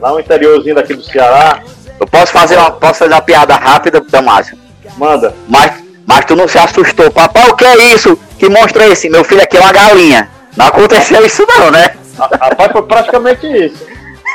Lá 0.00 0.10
no 0.10 0.20
interiorzinho 0.20 0.74
daqui 0.74 0.94
do 0.94 1.02
Ceará. 1.02 1.62
Eu 1.98 2.06
posso 2.06 2.32
fazer 2.32 2.56
uma, 2.56 2.70
posso 2.72 3.00
fazer 3.00 3.14
uma 3.14 3.22
piada 3.22 3.54
rápida, 3.54 4.00
Damásio? 4.00 4.58
Manda. 4.96 5.34
Mas, 5.48 5.84
mas 6.06 6.24
tu 6.24 6.34
não 6.34 6.48
se 6.48 6.58
assustou. 6.58 7.10
Papai, 7.10 7.48
o 7.48 7.56
que 7.56 7.64
é 7.64 7.76
isso? 7.94 8.18
Que 8.38 8.48
monstro 8.48 8.82
é 8.82 8.88
esse? 8.88 9.08
Meu 9.08 9.24
filho 9.24 9.42
aqui 9.42 9.56
é 9.56 9.60
uma 9.60 9.72
galinha. 9.72 10.28
Não 10.56 10.66
aconteceu 10.66 11.24
isso 11.24 11.46
não, 11.46 11.70
né? 11.70 11.94
Rapaz, 12.18 12.72
foi 12.72 12.82
praticamente 12.82 13.46
isso. 13.46 13.86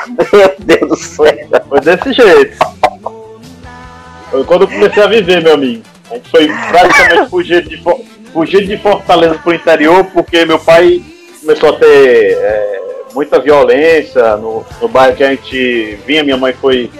Meu 0.08 0.54
Deus 0.58 0.88
do 0.88 0.96
céu. 0.96 1.34
Foi 1.68 1.80
desse 1.80 2.12
jeito. 2.12 2.56
Foi 4.30 4.44
quando 4.44 4.62
eu 4.62 4.68
comecei 4.68 5.02
a 5.02 5.06
viver, 5.06 5.42
meu 5.42 5.54
amigo. 5.54 5.82
A 6.10 6.14
gente 6.14 6.30
foi 6.30 6.46
praticamente 6.46 7.30
fugir 7.30 7.62
de, 7.62 7.82
fugir 8.32 8.66
de 8.66 8.76
Fortaleza 8.78 9.38
pro 9.38 9.54
interior, 9.54 10.04
porque 10.12 10.44
meu 10.44 10.58
pai 10.58 11.02
começou 11.40 11.70
a 11.70 11.78
ter 11.78 12.36
é, 12.36 12.82
muita 13.14 13.40
violência 13.40 14.36
no, 14.36 14.64
no 14.80 14.88
bairro 14.88 15.16
que 15.16 15.24
a 15.24 15.30
gente 15.30 15.98
vinha. 16.06 16.22
Minha 16.22 16.36
mãe 16.36 16.52
foi, 16.52 16.90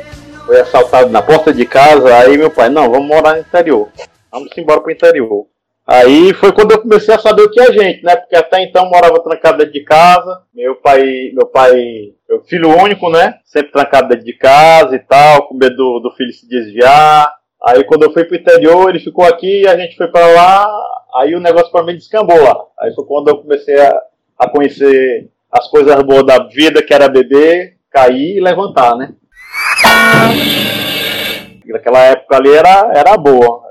foi 0.46 0.60
assaltada 0.60 1.08
na 1.08 1.22
porta 1.22 1.52
de 1.52 1.66
casa. 1.66 2.14
Aí 2.16 2.36
meu 2.38 2.50
pai, 2.50 2.68
não, 2.68 2.90
vamos 2.90 3.08
morar 3.08 3.34
no 3.34 3.40
interior. 3.40 3.88
Vamos 4.30 4.50
embora 4.56 4.80
pro 4.80 4.92
interior. 4.92 5.46
Aí 5.86 6.32
foi 6.34 6.50
quando 6.50 6.72
eu 6.72 6.80
comecei 6.80 7.14
a 7.14 7.18
saber 7.18 7.42
o 7.42 7.50
que 7.50 7.60
é 7.60 7.70
gente, 7.72 8.02
né? 8.02 8.16
Porque 8.16 8.34
até 8.34 8.62
então 8.62 8.88
morava 8.88 9.22
trancado 9.22 9.58
dentro 9.58 9.74
de 9.74 9.84
casa. 9.84 10.42
Meu 10.54 10.76
pai, 10.76 11.30
meu 11.34 11.46
pai, 11.46 12.14
meu 12.28 12.42
filho 12.44 12.70
único, 12.70 13.10
né? 13.10 13.38
Sempre 13.44 13.72
trancado 13.72 14.08
dentro 14.08 14.24
de 14.24 14.32
casa 14.32 14.96
e 14.96 14.98
tal, 14.98 15.46
com 15.46 15.54
medo 15.54 15.76
do, 15.76 16.00
do 16.00 16.10
filho 16.12 16.32
se 16.32 16.48
desviar. 16.48 17.30
Aí 17.62 17.84
quando 17.84 18.04
eu 18.04 18.12
fui 18.12 18.24
pro 18.24 18.36
interior, 18.36 18.88
ele 18.88 18.98
ficou 18.98 19.24
aqui, 19.24 19.66
a 19.66 19.76
gente 19.76 19.96
foi 19.96 20.08
para 20.08 20.26
lá, 20.26 20.66
aí 21.16 21.34
o 21.34 21.40
negócio 21.40 21.70
para 21.70 21.84
mim 21.84 21.94
descambou 21.94 22.42
lá. 22.42 22.56
Aí 22.80 22.94
foi 22.94 23.04
quando 23.04 23.28
eu 23.28 23.38
comecei 23.38 23.78
a, 23.78 24.00
a 24.38 24.48
conhecer 24.48 25.30
as 25.52 25.68
coisas 25.68 26.02
boas 26.02 26.24
da 26.24 26.44
vida, 26.44 26.82
que 26.82 26.92
era 26.92 27.08
beber, 27.08 27.76
cair 27.90 28.36
e 28.36 28.40
levantar, 28.40 28.96
né? 28.96 29.14
Naquela 31.66 32.00
época 32.04 32.36
ali 32.36 32.52
era, 32.52 32.90
era 32.94 33.16
boa. 33.16 33.62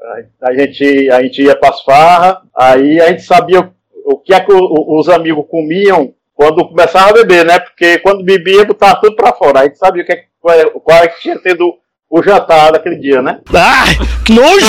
A 0.41 0.53
gente, 0.53 1.09
a 1.11 1.21
gente 1.21 1.41
ia 1.41 1.55
para 1.55 1.69
as 1.69 1.81
farras, 1.81 2.37
aí 2.53 2.99
a 2.99 3.07
gente 3.07 3.21
sabia 3.21 3.71
o 4.05 4.17
que 4.17 4.33
é 4.33 4.41
que 4.41 4.51
os 4.51 5.07
amigos 5.07 5.45
comiam 5.49 6.13
quando 6.35 6.67
começava 6.67 7.11
a 7.11 7.13
beber, 7.13 7.45
né? 7.45 7.57
Porque 7.59 7.99
quando 7.99 8.21
bebia, 8.23 8.65
botava 8.65 8.99
tudo 8.99 9.15
para 9.15 9.31
fora. 9.31 9.61
A 9.61 9.63
gente 9.63 9.77
sabia 9.77 10.03
o 10.03 10.05
que 10.05 10.11
é, 10.11 10.25
qual, 10.41 10.55
é, 10.55 10.65
qual 10.65 10.97
é 10.97 11.07
que 11.07 11.21
tinha 11.21 11.39
sido 11.39 11.77
o 12.09 12.21
jantar 12.21 12.73
daquele 12.73 12.97
dia, 12.97 13.21
né? 13.21 13.39
Ah, 13.55 13.85
que 14.25 14.33
nojo! 14.33 14.65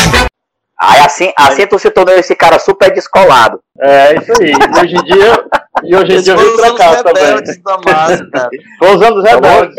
Aí 0.81 1.01
assim, 1.01 1.33
assim 1.37 1.66
tu 1.66 1.77
se 1.79 1.90
tornou 1.90 2.14
esse 2.14 2.37
cara 2.37 2.59
super 2.59 2.92
descolado. 2.92 3.61
É, 3.81 4.14
isso 4.16 4.33
aí. 4.40 4.53
E 4.53 4.81
hoje 4.81 4.97
em 4.97 5.05
dia, 5.05 5.44
e 5.83 5.97
hoje 5.97 6.16
em 6.16 6.23
dia 6.23 6.35
eu 6.35 6.38
vim 6.38 6.57
pra 6.57 6.75
cá 6.75 7.03
também. 7.03 7.42
Da 7.62 7.79
massa, 7.79 8.29
cara. 8.31 8.51
Tô 8.79 8.94
usando 8.94 9.16
os 9.16 9.25
rebeldes. 9.25 9.75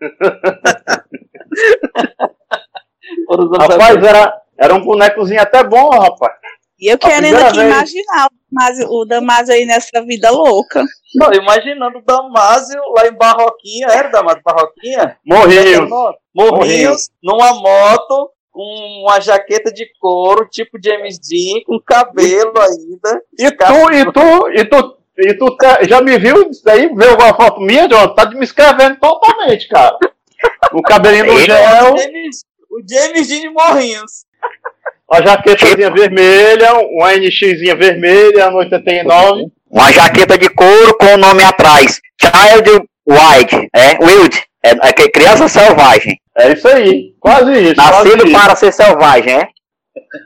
Rapaz, 3.58 4.02
era, 4.02 4.34
era 4.58 4.74
um 4.74 4.80
bonecozinho 4.84 5.40
até 5.40 5.62
bom, 5.64 5.88
rapaz. 5.90 6.32
E 6.80 6.88
eu 6.90 6.96
A 6.96 6.98
querendo 6.98 7.36
aqui 7.36 7.56
vez. 7.56 7.68
imaginar 7.70 8.26
o 8.26 8.30
Damásio, 8.50 8.88
o 8.90 9.04
Damásio 9.04 9.54
aí 9.54 9.64
nessa 9.64 10.04
vida 10.04 10.30
louca. 10.30 10.82
Não, 11.14 11.32
imaginando 11.32 11.98
o 11.98 12.02
Damásio 12.04 12.80
lá 12.96 13.06
em 13.06 13.12
Barroquinha, 13.14 13.86
era 13.88 14.08
Damásio 14.08 14.42
Barroquinha? 14.44 15.16
Morrinhos, 15.24 15.88
Morrinhos. 16.34 17.10
numa 17.22 17.54
moto, 17.54 18.30
com 18.50 19.02
uma 19.04 19.20
jaqueta 19.20 19.72
de 19.72 19.86
couro, 20.00 20.48
tipo 20.50 20.76
James 20.84 21.18
Dean, 21.18 21.62
com 21.64 21.78
cabelo 21.80 22.52
ainda. 22.60 23.22
E 23.38 23.50
tu, 23.50 23.92
e 23.92 24.12
tu, 24.12 24.48
e 24.50 24.64
tu, 24.64 24.96
e 25.18 25.34
tu 25.34 25.56
tá- 25.56 25.78
já 25.84 26.00
me 26.00 26.18
viu 26.18 26.50
isso 26.50 26.62
daí? 26.64 26.88
Viu 26.88 27.10
alguma 27.10 27.34
foto 27.34 27.60
minha, 27.60 27.86
John? 27.88 28.14
Tá 28.14 28.28
me 28.30 28.44
escrevendo 28.44 28.96
totalmente, 28.98 29.68
cara. 29.68 29.96
O 30.72 30.82
cabelinho 30.82 31.26
do 31.26 31.32
O 31.34 31.38
gel, 31.40 31.96
James, 31.96 32.44
o 32.76 32.82
James 32.88 33.28
Dean 33.28 33.40
de 33.40 33.50
Morrinhos. 33.50 34.24
a 35.10 35.22
jaquetazinha 35.22 35.90
vermelha, 35.90 36.74
uma 36.74 37.12
NXzinha 37.14 37.76
vermelha, 37.76 38.50
no 38.50 38.58
89. 38.58 39.46
Uma 39.70 39.92
jaqueta 39.92 40.36
de 40.38 40.48
couro 40.50 40.96
com 40.98 41.06
o 41.06 41.16
nome 41.16 41.42
atrás. 41.44 42.00
Child 42.20 42.70
Wild. 43.06 43.68
É, 43.74 43.98
Wild. 44.04 44.42
É, 44.64 44.70
é 44.88 44.92
que- 44.92 45.08
criança 45.10 45.48
selvagem. 45.48 46.18
É 46.36 46.52
isso 46.52 46.66
aí. 46.68 47.14
Quase 47.20 47.52
isso. 47.52 47.76
Nascido 47.76 48.16
quase 48.18 48.32
para 48.32 48.52
isso. 48.52 48.56
ser 48.60 48.72
selvagem, 48.72 49.34
é? 49.34 49.48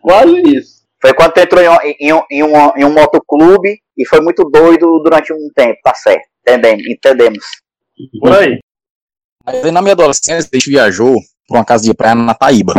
Quase 0.03 0.41
isso. 0.57 0.79
Foi 1.01 1.13
quando 1.15 1.33
tu 1.33 1.41
entrou 1.41 1.63
em, 1.63 1.69
um- 1.69 1.77
em, 2.01 2.13
um- 2.13 2.23
em, 2.31 2.43
um, 2.43 2.77
em 2.77 2.85
um 2.85 2.93
motoclube 2.93 3.79
e 3.97 4.07
foi 4.07 4.21
muito 4.21 4.43
doido 4.45 5.01
durante 5.03 5.33
um 5.33 5.49
tempo, 5.55 5.79
tá 5.83 5.95
certo. 5.95 6.27
Entendemos. 6.47 6.87
entendemos. 6.87 7.45
Por 8.21 8.33
aí. 8.33 8.59
Aí 9.49 9.71
na 9.71 9.81
minha 9.83 9.93
adolescência 9.95 10.49
a 10.53 10.57
gente 10.57 10.71
viajou 10.71 11.17
pra 11.49 11.59
uma 11.59 11.65
casa 11.65 11.85
de 11.85 11.95
praia 11.95 12.15
na 12.15 12.35
Taíba. 12.35 12.75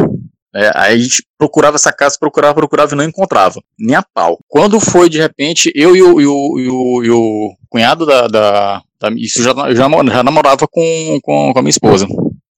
É, 0.56 0.72
aí 0.76 0.96
a 0.96 0.98
gente 0.98 1.24
procurava 1.38 1.76
essa 1.76 1.92
casa, 1.94 2.18
procurava, 2.20 2.56
procurava 2.56 2.94
e 2.94 2.98
não 2.98 3.04
encontrava. 3.04 3.62
Nem 3.78 3.96
a 3.96 4.04
pau. 4.14 4.40
Quando 4.48 4.80
foi, 4.80 5.08
de 5.10 5.20
repente, 5.20 5.72
eu 5.76 5.96
e 5.96 6.02
o, 6.02 6.20
e 6.20 6.26
o, 6.26 6.60
e 6.60 6.68
o, 6.70 7.04
e 7.04 7.12
o 7.12 7.56
cunhado 7.70 8.06
da, 8.06 8.28
da, 8.28 8.82
da- 9.00 9.12
Isso 9.16 9.44
já, 9.44 9.54
já, 9.74 9.88
já 9.88 10.24
namorava 10.24 10.68
com, 10.68 11.20
com, 11.22 11.54
com 11.54 11.60
a 11.60 11.62
minha 11.62 11.70
esposa. 11.70 12.08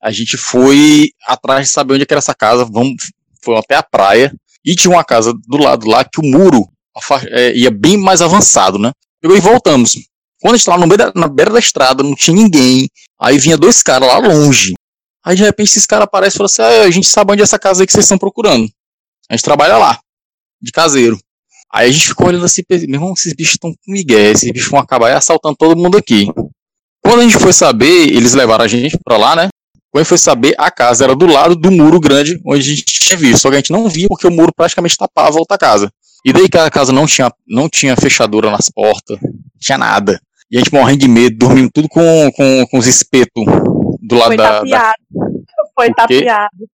A 0.02 0.10
gente 0.12 0.38
foi 0.38 1.10
atrás 1.28 1.67
de 1.67 1.74
saber 1.74 1.93
onde 1.95 2.04
é 2.04 2.08
era 2.10 2.19
essa 2.19 2.34
casa. 2.34 2.63
Vamos, 2.65 3.12
foi 3.43 3.58
até 3.58 3.76
a 3.76 3.84
praia. 3.84 4.34
E 4.65 4.76
tinha 4.76 4.91
uma 4.93 5.04
casa 5.04 5.34
do 5.47 5.58
lado 5.58 5.88
lá 5.88 6.04
que 6.04 6.19
o 6.21 6.24
muro 6.26 6.67
é, 7.30 7.54
ia 7.56 7.71
bem 7.71 7.97
mais 7.97 8.21
avançado, 8.21 8.80
né? 8.80 8.91
E 9.24 9.39
voltamos. 9.39 9.97
Quando 10.41 10.56
a 10.56 10.58
gente 10.58 10.65
tava 10.65 10.86
no 10.86 10.97
da, 10.97 11.12
na 11.15 11.27
beira 11.27 11.51
da 11.51 11.60
estrada, 11.60 12.01
não 12.04 12.15
tinha 12.15 12.36
ninguém. 12.36 12.89
Aí 13.19 13.38
vinha 13.38 13.56
dois 13.56 13.84
caras 13.84 14.08
lá 14.08 14.17
longe. 14.17 14.73
Aí 15.23 15.36
de 15.36 15.43
repente 15.43 15.69
esses 15.69 15.86
caras 15.86 16.06
aparecem 16.06 16.36
e 16.36 16.38
falam 16.38 16.45
assim: 16.47 16.62
ah, 16.62 16.88
a 16.88 16.91
gente 16.91 17.08
sabe 17.08 17.32
onde 17.32 17.41
é 17.41 17.43
essa 17.43 17.60
casa 17.60 17.84
aí 17.84 17.88
que 17.88 17.93
vocês 17.93 18.06
estão 18.06 18.17
procurando. 18.17 18.67
A 19.30 19.36
gente 19.36 19.43
trabalha 19.43 19.77
lá, 19.77 19.99
de 20.62 20.71
caseiro. 20.71 21.19
Aí 21.71 21.89
a 21.89 21.91
gente 21.91 22.08
ficou 22.08 22.27
olhando 22.27 22.43
assim, 22.43 22.63
meu 22.69 22.80
irmão, 22.80 23.13
esses 23.13 23.34
bichos 23.34 23.54
estão 23.54 23.71
com 23.71 23.91
migué, 23.91 24.32
esses 24.32 24.51
bichos 24.51 24.69
vão 24.69 24.80
acabar 24.80 25.15
assaltando 25.15 25.56
todo 25.56 25.80
mundo 25.80 25.97
aqui. 25.97 26.27
Quando 27.01 27.21
a 27.21 27.23
gente 27.23 27.38
foi 27.38 27.54
saber, 27.54 28.10
eles 28.10 28.34
levaram 28.34 28.65
a 28.65 28.67
gente 28.67 28.97
pra 29.04 29.15
lá, 29.17 29.36
né? 29.36 29.47
Quando 29.89 30.01
a 30.01 30.04
gente 30.04 30.10
foi 30.10 30.17
saber, 30.17 30.54
a 30.58 30.69
casa 30.69 31.04
era 31.06 31.15
do 31.15 31.25
lado 31.25 31.56
do 31.56 31.71
muro 31.71 31.99
grande 31.99 32.41
onde 32.45 32.60
a 32.60 32.63
gente 32.63 32.84
tinha 32.84 33.17
visto. 33.17 33.41
Só 33.41 33.49
que 33.49 33.56
a 33.56 33.60
gente 33.60 33.71
não 33.71 33.88
via 33.88 34.08
porque 34.08 34.27
o 34.27 34.32
muro 34.32 34.51
praticamente 34.54 34.97
tapava 34.97 35.38
a 35.38 35.39
outra 35.39 35.58
casa. 35.58 35.91
E 36.25 36.34
daí 36.34 36.49
que 36.49 36.58
a 36.58 36.69
casa 36.69 36.91
não 36.91 37.06
tinha, 37.06 37.32
não 37.47 37.69
tinha 37.69 37.95
fechadura 37.95 38.51
nas 38.51 38.69
portas, 38.69 39.17
tinha 39.60 39.77
nada. 39.77 40.21
E 40.52 40.58
a 40.58 40.60
gente 40.60 40.74
morrendo 40.74 41.00
de 41.00 41.08
medo, 41.08 41.38
dormindo 41.38 41.72
tudo 41.74 41.88
com, 41.88 42.32
com, 42.36 42.68
com 42.68 42.78
os 42.78 42.86
espetos 42.86 43.46
do 44.02 44.16
lado 44.16 44.28
Foi 44.28 44.38
da, 44.38 44.44
da, 44.44 44.60
tapeado. 44.60 44.96
Foi 45.74 45.94
tapeado. 45.94 46.68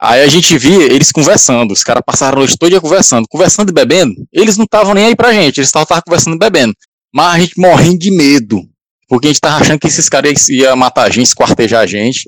Aí 0.00 0.22
a 0.22 0.28
gente 0.28 0.56
via 0.56 0.84
eles 0.84 1.12
conversando, 1.12 1.72
os 1.72 1.84
caras 1.84 2.02
passaram 2.06 2.38
a 2.38 2.38
noite 2.38 2.56
toda 2.56 2.80
conversando, 2.80 3.26
conversando 3.28 3.70
e 3.70 3.74
bebendo. 3.74 4.14
Eles 4.32 4.56
não 4.56 4.64
estavam 4.64 4.94
nem 4.94 5.04
aí 5.04 5.16
pra 5.16 5.32
gente, 5.32 5.58
eles 5.58 5.68
estavam 5.68 6.00
conversando 6.02 6.36
e 6.36 6.38
bebendo. 6.38 6.72
Mas 7.12 7.34
a 7.34 7.40
gente 7.40 7.60
morrendo 7.60 7.98
de 7.98 8.10
medo, 8.10 8.62
porque 9.08 9.26
a 9.26 9.30
gente 9.30 9.40
tava 9.40 9.56
achando 9.56 9.78
que 9.78 9.88
esses 9.88 10.08
caras 10.08 10.48
iam 10.48 10.74
matar 10.76 11.06
a 11.06 11.10
gente, 11.10 11.26
esquartejar 11.26 11.82
a 11.82 11.86
gente. 11.86 12.24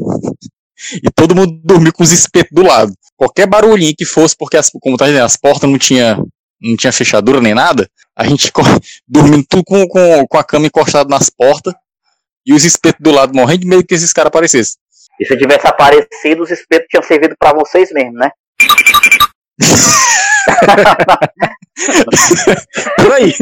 E 0.96 1.10
todo 1.14 1.34
mundo 1.34 1.58
dormiu 1.64 1.92
com 1.92 2.02
os 2.02 2.12
espetos 2.12 2.50
do 2.52 2.62
lado. 2.62 2.92
Qualquer 3.16 3.46
barulhinho 3.46 3.94
que 3.96 4.04
fosse, 4.04 4.36
porque 4.36 4.56
as, 4.56 4.68
como 4.68 4.96
tá 4.96 5.06
dizendo, 5.06 5.24
as 5.24 5.36
portas 5.36 5.70
não 5.70 5.78
tinha, 5.78 6.18
não 6.62 6.76
tinha 6.76 6.92
fechadura 6.92 7.40
nem 7.40 7.54
nada, 7.54 7.90
a 8.16 8.24
gente 8.24 8.52
dormindo 9.08 9.44
tudo 9.48 9.64
com, 9.64 9.86
com, 9.88 10.26
com 10.26 10.38
a 10.38 10.44
cama 10.44 10.66
encostada 10.66 11.08
nas 11.08 11.28
portas 11.28 11.74
e 12.46 12.52
os 12.52 12.64
espetos 12.64 13.00
do 13.00 13.10
lado 13.10 13.34
morrendo 13.34 13.60
de 13.60 13.66
medo 13.66 13.86
que 13.86 13.94
esses 13.94 14.12
caras 14.12 14.28
aparecessem. 14.28 14.76
E 15.20 15.26
se 15.26 15.36
tivesse 15.36 15.66
aparecido, 15.66 16.42
os 16.42 16.50
espetos 16.50 16.86
tinham 16.88 17.02
servido 17.02 17.36
pra 17.38 17.52
vocês 17.52 17.92
mesmo, 17.92 18.14
né? 18.14 18.30
Por 22.96 23.12
aí. 23.12 23.32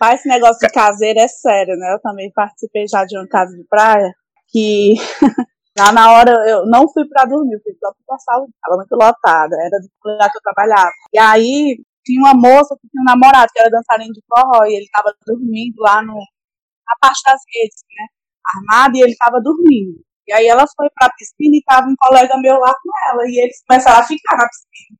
Mas 0.00 0.20
esse 0.20 0.28
negócio 0.28 0.58
de 0.60 0.72
caseiro 0.72 1.18
é 1.18 1.28
sério, 1.28 1.76
né? 1.76 1.94
Eu 1.94 2.00
também 2.00 2.30
participei 2.32 2.86
já 2.86 3.04
de 3.04 3.16
uma 3.16 3.26
casa 3.26 3.56
de 3.56 3.64
praia 3.68 4.12
que 4.48 4.94
lá 5.78 5.92
na 5.92 6.12
hora 6.12 6.32
eu 6.48 6.66
não 6.66 6.88
fui 6.92 7.06
pra 7.08 7.24
dormir, 7.24 7.60
fui 7.62 7.72
só 7.78 7.92
pra 7.92 8.16
passar, 8.16 8.40
estava 8.42 8.76
muito 8.76 8.94
lotada, 8.94 9.56
era 9.60 9.78
do 9.78 9.88
lugar 10.04 10.30
que 10.30 10.38
eu 10.38 10.42
trabalhava. 10.42 10.90
E 11.12 11.18
aí 11.18 11.76
tinha 12.04 12.20
uma 12.20 12.34
moça 12.34 12.76
que 12.80 12.88
tinha 12.88 13.02
um 13.02 13.04
namorado 13.04 13.52
que 13.52 13.60
era 13.60 13.70
dançarino 13.70 14.12
de 14.12 14.22
forró 14.28 14.64
e 14.64 14.76
ele 14.76 14.88
tava 14.92 15.14
dormindo 15.26 15.74
lá 15.78 16.02
no, 16.02 16.14
na 16.14 16.94
parte 17.00 17.20
das 17.26 17.40
redes, 17.54 17.82
né? 17.88 18.06
Armado 18.54 18.96
e 18.96 19.02
ele 19.02 19.16
tava 19.16 19.40
dormindo. 19.42 20.00
E 20.28 20.32
aí 20.32 20.46
ela 20.46 20.64
foi 20.76 20.88
pra 20.94 21.10
piscina 21.10 21.56
e 21.56 21.62
tava 21.64 21.86
um 21.88 21.94
colega 21.98 22.36
meu 22.38 22.58
lá 22.58 22.72
com 22.72 22.90
ela 23.10 23.22
e 23.28 23.42
eles 23.42 23.62
começaram 23.68 24.00
a 24.00 24.06
ficar 24.06 24.36
na 24.36 24.48
piscina. 24.48 24.98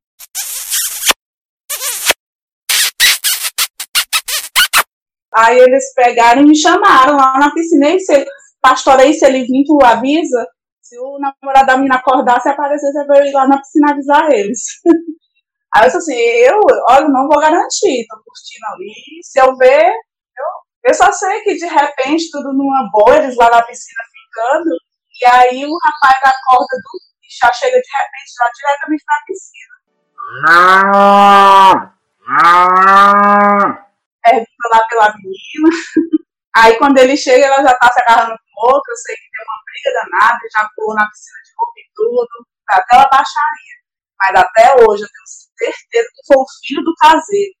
Aí 5.35 5.59
eles 5.59 5.93
pegaram 5.93 6.41
e 6.41 6.45
me 6.45 6.57
chamaram 6.57 7.15
lá 7.15 7.37
na 7.39 7.53
piscina. 7.53 7.89
E 7.89 7.99
se, 7.99 8.25
pastor 8.61 8.99
aí, 8.99 9.13
se 9.13 9.25
ele 9.25 9.43
vir, 9.43 9.65
tu 9.65 9.77
avisa. 9.83 10.47
Se 10.87 10.97
o 10.99 11.19
namorado 11.19 11.67
da 11.67 11.75
menina 11.75 11.95
acordasse 11.95 12.47
e 12.47 12.51
aparecesse, 12.51 12.97
eu 12.97 13.25
ir 13.25 13.33
lá 13.33 13.45
na 13.45 13.57
piscina 13.57 13.91
avisar 13.91 14.31
eles. 14.31 14.61
Aí 15.75 15.83
eu 15.83 15.85
disse 15.87 15.97
assim, 15.97 16.15
eu, 16.15 16.61
olha, 16.89 17.09
não 17.09 17.27
vou 17.27 17.41
garantir, 17.41 18.07
tô 18.07 18.15
curtindo 18.23 18.65
ali. 18.71 18.93
Se 19.21 19.37
eu 19.37 19.53
ver, 19.57 19.83
eu, 19.85 20.45
eu 20.85 20.93
só 20.93 21.11
sei 21.11 21.41
que 21.41 21.55
de 21.55 21.65
repente, 21.65 22.31
tudo 22.31 22.53
numa 22.53 22.89
boa, 22.89 23.17
eles 23.17 23.35
lá 23.35 23.49
na 23.49 23.61
piscina 23.63 24.01
ficando, 24.13 24.69
e 25.19 25.25
aí 25.35 25.65
o 25.65 25.77
rapaz 25.83 26.21
acorda 26.23 26.77
do 26.77 27.07
e 27.21 27.27
já 27.37 27.51
chega 27.51 27.81
de 27.81 27.89
repente 27.97 28.31
lá 28.39 28.49
diretamente 28.55 29.03
na 29.09 29.25
piscina. 29.27 29.75
pergunta 34.23 34.69
lá 34.71 34.79
pela 34.87 35.13
menina. 35.17 35.69
Aí 36.57 36.75
quando 36.79 36.97
ele 36.97 37.15
chega, 37.15 37.45
ela 37.45 37.61
já 37.61 37.73
tá 37.77 37.87
se 37.93 38.01
agarrando 38.01 38.33
com 38.33 38.73
outro, 38.73 38.91
eu 38.91 38.97
sei 38.97 39.15
que 39.15 39.29
tem 39.29 39.45
uma 39.45 39.61
briga 39.61 39.89
danada, 39.93 40.39
já 40.51 40.69
pulou 40.75 40.95
na 40.95 41.07
piscina 41.07 41.37
de 41.45 41.51
roupa 41.53 41.77
e 41.77 41.85
tudo, 41.93 42.47
tá 42.65 42.77
até 42.77 42.95
ela 42.95 43.09
baixaria. 43.13 43.77
Mas 44.17 44.33
até 44.41 44.65
hoje 44.81 45.03
eu 45.03 45.09
tenho 45.13 45.27
certeza 45.53 46.09
que 46.15 46.25
foi 46.25 46.37
o 46.37 46.45
filho 46.65 46.81
do 46.81 46.95
caseiro 46.97 47.53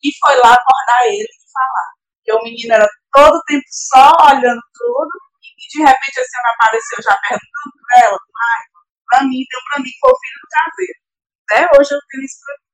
que 0.00 0.10
foi 0.16 0.36
lá 0.38 0.54
acordar 0.54 1.06
ele 1.08 1.28
e 1.28 1.52
falar. 1.52 1.88
Que 2.24 2.32
o 2.32 2.42
menino 2.42 2.72
era 2.72 2.88
todo 3.12 3.36
o 3.36 3.44
tempo 3.44 3.64
só 3.68 4.16
olhando 4.32 4.62
tudo, 4.72 5.12
e 5.44 5.68
de 5.68 5.84
repente 5.84 6.16
esse 6.16 6.38
homem 6.38 6.52
apareceu 6.54 7.02
já 7.02 7.18
perguntando 7.28 7.76
pra 7.84 8.00
ela, 8.06 8.18
mas 8.32 8.64
pra 9.08 9.20
mim, 9.24 9.44
deu 9.44 9.60
pra 9.68 9.82
mim 9.82 9.90
que 9.90 9.98
foi 10.00 10.12
o 10.12 10.20
filho 10.20 10.40
do 10.40 10.48
caseiro. 10.56 10.98
Até 11.44 11.58
hoje 11.76 11.94
eu 11.94 12.00
tenho 12.08 12.24
isso 12.24 12.38
pra 12.40 12.54
mim. 12.54 12.64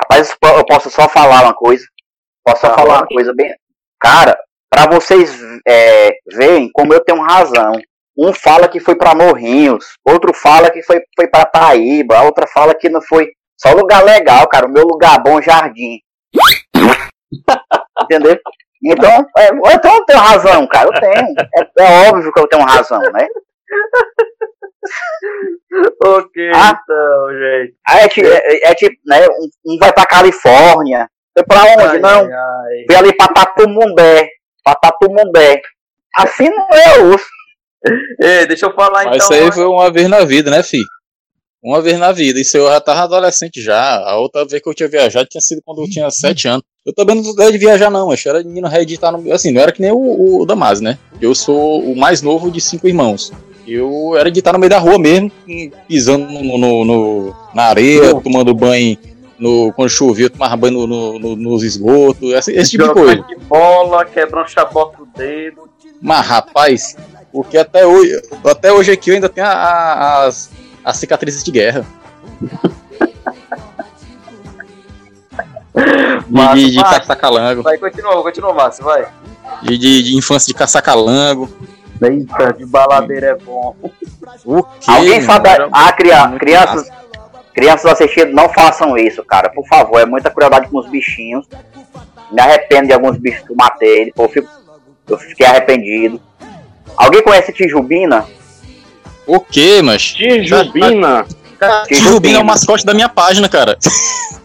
Rapaz, 0.00 0.36
eu 0.58 0.66
posso 0.66 0.90
só 0.90 1.08
falar 1.08 1.42
uma 1.44 1.54
coisa. 1.54 1.86
Posso 2.44 2.60
só 2.60 2.74
falar 2.74 2.98
uma 3.00 3.06
coisa 3.06 3.32
bem. 3.32 3.54
Cara, 4.00 4.36
pra 4.74 4.86
vocês 4.90 5.40
é, 5.66 6.12
verem 6.34 6.68
como 6.72 6.92
eu 6.92 7.00
tenho 7.00 7.22
razão. 7.22 7.72
Um 8.16 8.32
fala 8.32 8.68
que 8.68 8.78
foi 8.80 8.94
pra 8.96 9.14
Morrinhos, 9.14 9.94
outro 10.06 10.32
fala 10.34 10.70
que 10.70 10.82
foi, 10.82 11.00
foi 11.16 11.26
pra 11.28 11.44
Taíba, 11.44 12.16
a 12.18 12.22
outra 12.22 12.46
fala 12.46 12.74
que 12.74 12.88
não 12.88 13.02
foi. 13.02 13.28
Só 13.60 13.72
lugar 13.72 14.04
legal, 14.04 14.46
cara. 14.48 14.66
O 14.66 14.70
meu 14.70 14.84
lugar 14.84 15.20
bom, 15.22 15.40
jardim. 15.42 15.98
Entendeu? 18.02 18.36
Então, 18.84 19.26
é, 19.38 19.48
então 19.74 19.94
eu 19.96 20.04
tenho 20.04 20.18
razão, 20.20 20.66
cara. 20.68 20.88
Eu 20.88 21.00
tenho. 21.00 21.34
É, 21.56 21.66
é 21.84 22.08
óbvio 22.10 22.32
que 22.32 22.40
eu 22.40 22.46
tenho 22.48 22.62
razão, 22.64 23.00
né? 23.00 23.26
ok, 26.04 26.50
Ah. 26.54 26.78
então, 26.82 27.28
gente. 27.32 27.74
Aí 27.88 28.04
é, 28.04 28.08
ti- 28.08 28.26
é- 28.26 28.70
é 28.70 28.74
tipo, 28.74 28.96
né? 29.06 29.26
Um, 29.28 29.74
um 29.74 29.78
vai 29.78 29.92
pra 29.92 30.06
Califórnia. 30.06 31.08
Foi 31.36 31.44
pra 31.46 31.62
onde? 31.64 31.82
Ai, 31.82 31.98
não. 31.98 32.24
ai. 32.26 32.84
Fui 32.86 32.96
ali 32.96 33.16
pra 33.16 33.28
Tatumumbé. 33.28 34.28
Pra 34.64 34.74
Tatumumbé. 34.74 35.60
Assim 36.16 36.48
não 36.48 36.68
é 36.72 36.98
osso. 37.02 37.26
Ei, 38.20 38.46
deixa 38.46 38.66
eu 38.66 38.74
falar 38.74 39.04
Mas 39.04 39.16
então. 39.16 39.36
isso 39.36 39.44
aí 39.44 39.52
foi 39.52 39.66
uma 39.66 39.90
vez 39.92 40.08
na 40.08 40.24
vida, 40.24 40.50
né, 40.50 40.62
fi? 40.62 40.78
Uma 41.62 41.80
vez 41.82 41.98
na 41.98 42.12
vida. 42.12 42.40
Isso 42.40 42.56
eu 42.56 42.66
já 42.68 42.80
tava 42.80 43.00
adolescente 43.02 43.60
já. 43.60 43.96
A 43.98 44.16
outra 44.16 44.44
vez 44.46 44.62
que 44.62 44.68
eu 44.68 44.74
tinha 44.74 44.88
viajado 44.88 45.28
tinha 45.28 45.40
sido 45.40 45.60
quando 45.64 45.82
eu 45.82 45.88
tinha 45.90 46.10
7 46.10 46.48
anos. 46.48 46.62
Eu 46.86 46.94
também 46.94 47.16
não 47.22 47.34
era 47.42 47.50
de 47.52 47.58
viajar, 47.58 47.90
não. 47.90 48.10
Eu 48.12 48.18
era 48.26 48.42
de 48.42 48.48
menino 48.48 48.68
reeditar 48.68 49.10
no. 49.12 49.32
Assim, 49.32 49.50
não 49.50 49.60
era 49.62 49.72
que 49.72 49.80
nem 49.80 49.90
o, 49.92 50.40
o 50.42 50.46
Damas, 50.46 50.80
né? 50.80 50.98
Eu 51.20 51.34
sou 51.34 51.82
o 51.82 51.96
mais 51.96 52.20
novo 52.22 52.50
de 52.50 52.60
cinco 52.60 52.86
irmãos. 52.86 53.32
Eu 53.66 54.14
era 54.16 54.30
de 54.30 54.38
estar 54.40 54.52
no 54.52 54.58
meio 54.58 54.68
da 54.68 54.78
rua 54.78 54.98
mesmo, 54.98 55.32
pisando 55.88 56.26
no, 56.30 56.58
no- 56.58 56.84
no- 56.84 57.36
na 57.54 57.64
areia, 57.64 58.14
tomando 58.20 58.54
banho 58.54 58.98
no, 59.38 59.72
quando 59.74 59.88
chovia, 59.88 60.26
eu 60.26 60.30
tomava 60.30 60.56
banho 60.56 60.74
no, 60.74 60.86
no, 60.86 61.18
no- 61.18 61.36
nos 61.36 61.62
esgotos, 61.62 62.32
esse, 62.32 62.52
esse 62.52 62.70
tipo 62.72 62.84
de 62.88 62.92
coisa. 62.92 63.22
de 63.22 63.36
bola, 63.36 64.04
quebra 64.04 64.42
um 64.42 64.46
chabote 64.46 64.96
do 64.98 65.06
dedo. 65.16 65.68
Mas, 66.00 66.26
rapaz, 66.26 66.96
porque 67.32 67.56
até 67.58 67.86
hoje, 67.86 68.20
até 68.44 68.72
hoje 68.72 68.92
aqui 68.92 69.10
eu 69.10 69.14
ainda 69.14 69.28
tenho 69.28 69.46
a- 69.46 69.50
a- 69.50 70.24
as, 70.26 70.50
as 70.84 70.96
cicatrizes 70.96 71.42
de 71.42 71.50
guerra. 71.50 71.84
Massa, 76.28 76.54
de, 76.54 76.64
de, 76.70 76.70
de 76.76 77.62
vai. 77.62 77.78
continua, 77.78 78.22
continua, 78.22 78.54
Márcio, 78.54 78.84
vai. 78.84 79.06
De, 79.62 79.76
de, 79.76 80.02
de 80.04 80.16
infância 80.16 80.46
de 80.46 80.54
caçar 80.54 80.82
calango. 80.82 81.48
Eita, 82.00 82.52
de 82.52 82.64
baladeira 82.66 83.26
é 83.28 83.34
bom. 83.36 83.74
O 84.44 84.62
quê? 84.62 84.90
Alguém 84.90 85.20
sabe. 85.22 85.48
Era 85.48 85.68
Ah, 85.72 85.92
cria, 85.92 86.26
muito 86.28 86.40
crianças, 86.40 86.88
crianças 87.54 87.86
assistindo, 87.86 88.32
não 88.32 88.48
façam 88.48 88.98
isso, 88.98 89.24
cara. 89.24 89.48
Por 89.48 89.66
favor, 89.66 90.00
é 90.00 90.04
muita 90.04 90.30
crueldade 90.30 90.68
com 90.68 90.78
os 90.78 90.88
bichinhos. 90.88 91.46
Me 92.30 92.40
arrependo 92.40 92.88
de 92.88 92.92
alguns 92.92 93.16
bichos 93.16 93.46
que 93.46 93.52
eu 93.52 93.56
matei. 93.56 94.12
Eu, 94.16 94.28
fico, 94.28 94.48
eu 95.08 95.16
fiquei 95.16 95.46
arrependido. 95.46 96.20
Alguém 96.96 97.22
conhece 97.22 97.52
Tijubina? 97.52 98.26
O 99.26 99.40
quê, 99.40 99.80
mas? 99.82 100.02
Tijubina? 100.02 101.24
Tijubina 101.86 102.38
é 102.38 102.42
o 102.42 102.44
mascote 102.44 102.84
da 102.84 102.92
minha 102.92 103.08
página, 103.08 103.48
cara. 103.48 103.78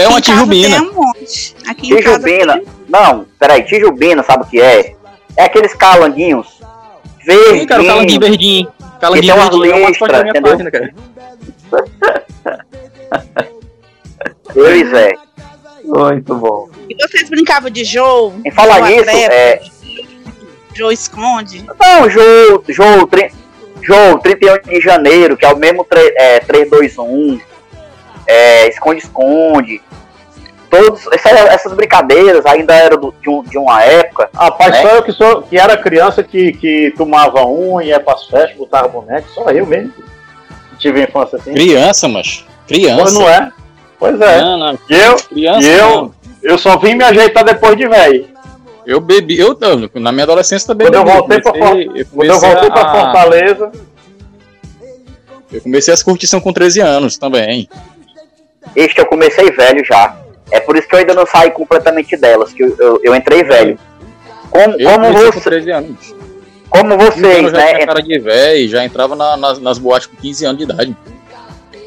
É 0.00 0.08
uma 0.08 0.18
tijubina. 0.18 0.78
Tem 0.78 0.88
um 0.88 1.74
Tijubina. 1.74 2.62
Não, 2.88 3.26
peraí, 3.38 3.64
Tijubina, 3.64 4.22
sabe 4.22 4.44
o 4.44 4.46
que 4.46 4.58
é? 4.58 4.94
É 5.36 5.44
aqueles 5.44 5.74
calanguinhos 5.74 6.58
verdes. 7.26 7.60
Sim, 7.60 7.66
cara, 7.66 7.82
o 7.82 7.86
calanguinho 7.86 8.20
verdinho. 8.20 8.72
Calanguinho 9.06 9.34
tem 9.34 9.42
umas 9.42 9.50
verdinho 9.50 9.72
é 9.72 9.76
o 9.76 9.88
mascote 9.88 10.12
da 10.12 10.22
listras, 10.22 10.30
entendeu? 10.30 10.52
página, 10.52 10.70
cara. 10.70 10.94
Pois 14.52 14.92
é. 14.92 15.12
Muito 15.84 16.34
bom. 16.34 16.68
E 16.88 16.94
vocês 16.96 17.28
brincavam 17.28 17.70
de 17.70 17.84
jogo? 17.84 18.40
Em 18.44 18.50
falar 18.50 18.80
nisso, 18.88 19.08
é. 19.10 19.60
Jogo 20.74 20.92
esconde? 20.92 21.64
Não, 21.78 22.10
Jogo, 22.10 22.64
Jogo, 22.68 23.06
tri- 23.06 23.30
Jogo 23.82 24.18
31 24.20 24.58
de 24.62 24.80
janeiro, 24.80 25.36
que 25.36 25.44
é 25.46 25.52
o 25.52 25.56
mesmo 25.56 25.84
tre- 25.84 26.12
é, 26.16 26.40
321, 26.40 27.40
é, 28.26 28.68
esconde-esconde. 28.68 29.80
Todos, 30.84 31.06
essa- 31.12 31.28
essas 31.30 31.72
brincadeiras 31.72 32.44
ainda 32.46 32.74
eram 32.74 32.98
do- 32.98 33.14
de, 33.22 33.28
um- 33.30 33.42
de 33.42 33.58
uma 33.58 33.82
época. 33.82 34.28
Rapaz, 34.34 34.72
né? 34.72 34.82
só 34.82 34.88
eu 34.96 35.02
que, 35.02 35.12
sou, 35.12 35.42
que 35.42 35.58
era 35.58 35.76
criança 35.76 36.22
que, 36.22 36.52
que 36.52 36.92
tomava 36.96 37.44
um, 37.46 37.80
ia 37.80 37.98
pras 38.00 38.24
festas, 38.26 38.56
botava 38.56 38.88
boneco, 38.88 39.28
só 39.34 39.50
eu 39.50 39.66
mesmo. 39.66 39.90
que 39.92 40.76
Tive 40.78 41.02
infância 41.04 41.38
assim. 41.38 41.52
Criança, 41.54 42.06
mas. 42.08 42.44
Criança. 42.68 43.02
Pois 43.02 43.14
não 43.14 43.28
é? 43.30 43.52
Pois 43.98 44.20
é. 44.20 44.40
Não, 44.42 44.58
não. 44.58 44.78
E 44.90 44.94
eu, 44.94 45.16
Criança, 45.16 45.60
e 45.66 45.70
eu, 45.72 45.88
não. 45.88 46.14
eu 46.42 46.58
só 46.58 46.76
vim 46.76 46.94
me 46.94 47.04
ajeitar 47.04 47.44
depois 47.44 47.76
de 47.76 47.88
velho. 47.88 48.26
Eu 48.84 49.00
bebi, 49.00 49.38
eu 49.38 49.56
na 49.94 50.12
minha 50.12 50.24
adolescência 50.24 50.66
também 50.68 50.86
Quando 50.86 50.94
eu 50.96 51.04
bebi. 51.04 51.16
voltei 51.16 51.40
pra 51.40 51.52
comecei- 51.52 51.86
For- 51.86 51.96
eu 51.98 52.06
Quando 52.06 52.28
eu 52.30 52.38
voltei 52.40 52.70
pra 52.70 52.82
a- 52.82 52.92
Fortaleza, 52.94 53.72
Eu 55.52 55.60
comecei 55.60 55.94
as 55.94 56.02
curtição 56.02 56.40
com 56.40 56.52
13 56.52 56.80
anos 56.80 57.16
também. 57.16 57.68
Este 58.74 59.00
eu 59.00 59.06
comecei 59.06 59.50
velho 59.50 59.84
já. 59.84 60.16
É 60.50 60.60
por 60.60 60.76
isso 60.76 60.86
que 60.88 60.94
eu 60.94 60.98
ainda 61.00 61.14
não 61.14 61.26
saí 61.26 61.50
completamente 61.50 62.16
delas, 62.16 62.52
que 62.52 62.62
eu, 62.62 62.76
eu, 62.78 63.00
eu 63.02 63.14
entrei 63.14 63.42
velho. 63.42 63.78
Como, 64.50 64.74
Eu 64.80 64.90
como, 64.90 65.06
comecei 65.06 65.32
com 65.32 65.40
você, 65.40 65.50
13 65.50 65.70
anos. 65.72 66.14
como 66.70 66.94
Então, 66.94 66.98
vocês, 67.10 67.44
eu 67.44 67.50
já 67.50 67.56
né? 67.58 67.74
tinha 67.74 67.86
cara 67.86 68.02
de 68.02 68.18
velho, 68.18 68.68
já 68.68 68.84
entrava 68.84 69.16
na- 69.16 69.36
nas, 69.36 69.58
nas 69.58 69.78
boates 69.78 70.06
com 70.06 70.16
15 70.16 70.44
anos 70.46 70.58
de 70.58 70.64
idade. 70.64 70.96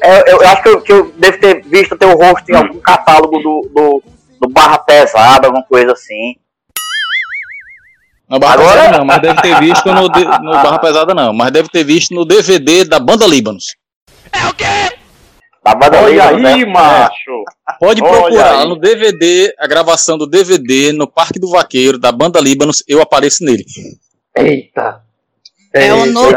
É, 0.02 0.32
eu, 0.32 0.40
eu 0.40 0.48
acho 0.48 0.62
que 0.62 0.68
eu, 0.68 0.80
que 0.80 0.92
eu 0.92 1.12
devo 1.16 1.38
ter 1.38 1.62
visto 1.64 1.96
teu 1.96 2.12
rosto 2.16 2.48
em 2.50 2.56
algum 2.56 2.78
catálogo 2.80 3.38
do, 3.38 3.70
do, 3.74 4.02
do 4.40 4.48
Barra 4.48 4.78
Pesada, 4.78 5.46
alguma 5.48 5.64
coisa 5.64 5.92
assim. 5.92 6.36
Na 8.28 8.38
Barra 8.38 8.54
Agora- 8.54 8.72
Pesada 8.80 8.98
não, 8.98 9.04
mas 9.04 9.20
deve 9.22 9.42
ter 9.42 9.58
visto 9.60 9.86
no, 9.92 10.02
no 10.02 10.52
Barra 10.52 10.78
Pesada 10.78 11.14
não, 11.14 11.32
mas 11.32 11.50
deve 11.50 11.68
ter 11.68 11.82
visto 11.84 12.14
no 12.14 12.24
DVD 12.24 12.84
da 12.84 12.98
Banda 13.00 13.26
Líbanos. 13.26 13.74
Da 15.62 15.74
banda 15.74 16.02
olha 16.02 16.28
aí, 16.30 16.40
né? 16.40 16.64
macho. 16.64 17.44
Pode 17.78 18.02
Olha 18.02 18.10
procurar 18.12 18.64
no 18.66 18.76
DVD, 18.76 19.54
a 19.58 19.66
gravação 19.66 20.16
do 20.16 20.26
DVD 20.26 20.92
no 20.92 21.06
Parque 21.06 21.38
do 21.38 21.50
Vaqueiro 21.50 21.98
da 21.98 22.10
Banda 22.10 22.40
Líbanos, 22.40 22.82
eu 22.88 23.00
apareço 23.02 23.44
nele. 23.44 23.64
Eita. 24.34 25.02
É 25.74 25.92
o 25.92 26.06
novo. 26.06 26.30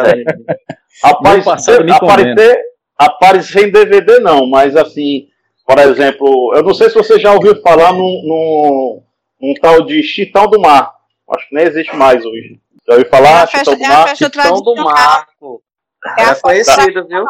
Me 1.84 1.92
aparecer, 1.92 2.60
aparecer 2.98 3.68
em 3.68 3.72
DVD 3.72 4.20
não, 4.20 4.46
mas 4.50 4.76
assim, 4.76 5.28
por 5.66 5.80
exemplo, 5.80 6.54
eu 6.56 6.64
não 6.64 6.74
sei 6.74 6.90
se 6.90 6.96
você 6.96 7.18
já 7.20 7.34
ouviu 7.34 7.60
falar 7.62 7.94
num, 7.94 8.00
num, 8.00 9.04
num 9.42 9.54
tal 9.62 9.86
de 9.86 10.04
Chitão 10.04 10.48
do 10.48 10.60
Mar. 10.60 10.92
Acho 11.30 11.48
que 11.50 11.56
nem 11.56 11.66
existe 11.66 11.96
mais 11.96 12.24
hoje. 12.26 12.60
Já 12.88 12.94
ouviu 12.96 13.08
É 13.08 13.10
falar? 13.10 13.48
festa- 13.48 13.72
Chitão 13.72 13.76
do 13.78 13.84
é 13.84 13.88
Mar? 13.88 14.08
festa 14.10 14.26
Chitão 14.26 14.62
do. 14.62 14.76
Marco. 14.76 15.64
É 16.20 16.24
É 16.24 16.36
conhecido, 16.36 17.08
viu? 17.08 17.24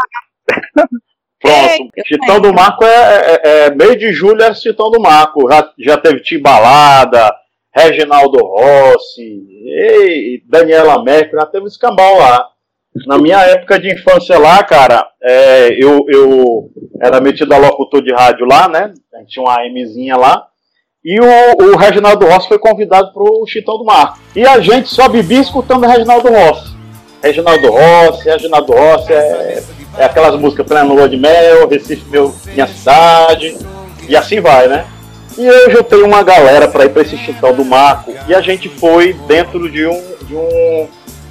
Pronto. 1.43 1.91
eu 1.95 2.05
Chitão 2.05 2.39
do 2.39 2.53
Marco 2.53 2.85
é, 2.85 2.87
é- 2.87 3.41
é- 3.43 3.75
meio 3.75 3.97
de 3.97 4.13
julho 4.13 4.41
é 4.41 4.53
Chitão 4.53 4.89
do 4.89 5.01
Marco. 5.01 5.51
Já, 5.51 5.69
já 5.77 5.97
teve 5.97 6.21
Timbalada, 6.21 7.33
Reginaldo 7.75 8.37
Rossi, 8.39 9.43
ei, 9.65 10.41
Daniela 10.47 11.03
Mercury, 11.03 11.41
já 11.41 11.45
teve 11.45 11.67
escambau 11.67 12.17
lá. 12.17 12.47
Na 13.07 13.17
minha 13.17 13.39
época 13.41 13.79
de 13.79 13.91
infância 13.91 14.37
lá, 14.37 14.63
cara, 14.63 15.05
é, 15.21 15.69
eu, 15.83 16.05
eu 16.07 16.69
era 17.01 17.19
metido 17.19 17.51
a 17.53 17.57
locutor 17.57 18.01
de 18.03 18.13
rádio 18.13 18.45
lá, 18.45 18.69
né? 18.69 18.93
A 19.13 19.19
gente 19.19 19.31
tinha 19.31 19.43
uma 19.43 19.59
AMzinha 19.59 20.15
lá. 20.15 20.45
E 21.03 21.19
o, 21.19 21.71
o 21.71 21.75
Reginaldo 21.75 22.25
Rossi 22.25 22.47
foi 22.47 22.59
convidado 22.59 23.11
pro 23.11 23.45
Chitão 23.47 23.77
do 23.77 23.83
Marco. 23.83 24.19
E 24.35 24.45
a 24.45 24.59
gente 24.61 24.87
só 24.87 25.09
bebia 25.09 25.41
escutando 25.41 25.83
o 25.83 25.87
Reginaldo 25.87 26.29
Rossi. 26.29 26.71
Reginaldo 27.21 27.71
Rossi, 27.71 28.29
Reginaldo 28.29 28.73
Rossi 28.73 29.11
é, 29.11 29.63
é 29.97 30.05
aquelas 30.05 30.39
músicas 30.39 30.65
Plena 30.65 30.83
Lua 30.83 31.07
de 31.07 31.17
Mel, 31.17 31.67
Recife 31.67 32.03
meu, 32.09 32.33
Minha 32.47 32.67
Cidade, 32.67 33.57
e 34.07 34.15
assim 34.15 34.41
vai, 34.41 34.67
né? 34.67 34.85
E 35.37 35.45
eu 35.45 35.71
juntei 35.71 36.01
uma 36.03 36.21
galera 36.21 36.67
para 36.67 36.85
ir 36.85 36.89
para 36.89 37.01
esse 37.01 37.17
Chitão 37.17 37.53
do 37.53 37.65
Marco 37.65 38.13
e 38.27 38.35
a 38.35 38.41
gente 38.41 38.69
foi 38.69 39.13
dentro 39.27 39.69
de 39.69 39.85
um, 39.87 40.03
de 40.23 40.35
um, 40.35 40.87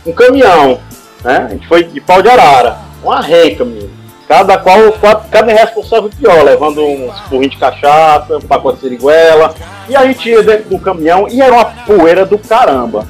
um 0.07 0.13
caminhão, 0.13 0.81
né? 1.23 1.47
A 1.49 1.53
gente 1.53 1.67
foi 1.69 1.85
de 1.85 2.01
pau 2.01 2.21
de 2.21 2.29
arara, 2.29 2.79
uma 3.03 3.21
renca, 3.21 3.65
menino. 3.65 4.03
Cada 4.27 4.57
qual, 4.57 4.79
cada 5.31 5.53
responsável 5.53 6.09
pior, 6.09 6.43
levando 6.43 6.83
uns 6.83 7.21
burrinhos 7.29 7.53
de 7.53 7.61
cachaça, 7.61 8.39
um 8.39 8.41
pacote 8.41 8.77
de 8.77 8.85
siriguela. 8.85 9.55
E 9.89 9.95
a 9.95 10.07
gente 10.07 10.27
ia 10.27 10.43
dentro 10.43 10.71
do 10.71 10.79
caminhão 10.79 11.29
e 11.29 11.43
era 11.43 11.53
uma 11.53 11.65
poeira 11.65 12.25
do 12.25 12.39
caramba. 12.39 13.07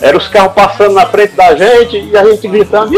Era 0.00 0.16
os 0.16 0.28
carros 0.28 0.54
passando 0.54 0.94
na 0.94 1.04
frente 1.04 1.34
da 1.34 1.54
gente 1.54 2.00
e 2.00 2.16
a 2.16 2.24
gente 2.24 2.48
gritando, 2.48 2.92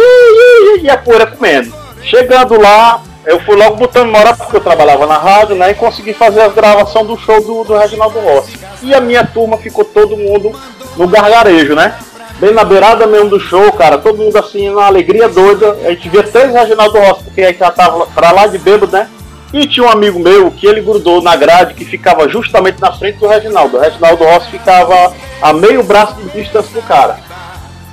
e 0.80 0.88
a 0.88 0.96
poeira 0.96 1.26
comendo. 1.26 1.83
Chegando 2.04 2.60
lá, 2.60 3.02
eu 3.24 3.40
fui 3.40 3.56
logo 3.56 3.76
botando 3.76 4.10
moral 4.10 4.36
porque 4.36 4.56
eu 4.56 4.60
trabalhava 4.60 5.06
na 5.06 5.16
rádio, 5.16 5.56
né? 5.56 5.70
E 5.70 5.74
consegui 5.74 6.12
fazer 6.12 6.42
a 6.42 6.48
gravação 6.48 7.04
do 7.04 7.16
show 7.18 7.40
do, 7.42 7.64
do 7.64 7.76
Reginaldo 7.76 8.20
Rossi. 8.20 8.58
E 8.82 8.94
a 8.94 9.00
minha 9.00 9.24
turma 9.24 9.56
ficou 9.56 9.84
todo 9.84 10.16
mundo 10.16 10.52
no 10.96 11.08
gargarejo, 11.08 11.74
né? 11.74 11.94
Bem 12.38 12.52
na 12.52 12.64
beirada 12.64 13.06
mesmo 13.06 13.30
do 13.30 13.40
show, 13.40 13.72
cara, 13.72 13.96
todo 13.96 14.18
mundo 14.18 14.36
assim, 14.36 14.68
na 14.68 14.86
alegria 14.86 15.28
doida. 15.28 15.78
A 15.84 15.90
gente 15.90 16.08
via 16.08 16.22
três 16.22 16.52
Reginaldo 16.52 16.98
Rossi, 16.98 17.24
porque 17.24 17.42
a 17.42 17.48
gente 17.48 17.60
já 17.60 17.70
tava 17.70 18.06
pra 18.06 18.32
lá 18.32 18.46
de 18.46 18.58
bêbado, 18.58 18.92
né? 18.92 19.08
E 19.52 19.68
tinha 19.68 19.86
um 19.86 19.90
amigo 19.90 20.18
meu 20.18 20.50
que 20.50 20.66
ele 20.66 20.80
grudou 20.80 21.22
na 21.22 21.36
grade 21.36 21.74
que 21.74 21.84
ficava 21.84 22.28
justamente 22.28 22.80
na 22.80 22.92
frente 22.92 23.18
do 23.18 23.28
Reginaldo. 23.28 23.76
O 23.76 23.80
Reginaldo 23.80 24.24
Rossi 24.24 24.50
ficava 24.50 25.14
a 25.40 25.52
meio 25.52 25.82
braço 25.84 26.14
de 26.16 26.28
distância 26.42 26.72
do 26.72 26.82
cara. 26.82 27.18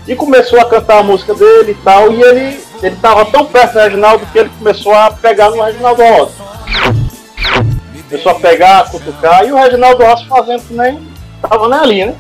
E 0.08 0.16
começou 0.16 0.60
a 0.60 0.66
cantar 0.66 0.98
a 0.98 1.04
música 1.04 1.36
dele 1.36 1.74
e 1.74 1.84
tal. 1.84 2.12
E 2.12 2.22
ele, 2.24 2.60
ele 2.82 2.96
tava 2.96 3.26
tão 3.26 3.46
perto 3.46 3.74
do 3.74 3.80
Reginaldo 3.80 4.26
que 4.28 4.40
ele 4.40 4.50
começou 4.58 4.94
a 4.94 5.12
pegar 5.12 5.52
no 5.52 5.62
Reginaldo 5.62 6.02
Rossi. 6.04 6.36
Começou 8.10 8.32
a 8.32 8.40
pegar, 8.40 8.90
cutucar. 8.90 9.46
E 9.46 9.52
o 9.52 9.56
Reginaldo 9.56 10.04
Rossi 10.04 10.28
fazendo 10.28 10.64
que 10.64 10.74
nem 10.74 11.08
tava 11.48 11.70
nem 11.70 11.80
ali, 11.80 12.06
né? 12.06 12.16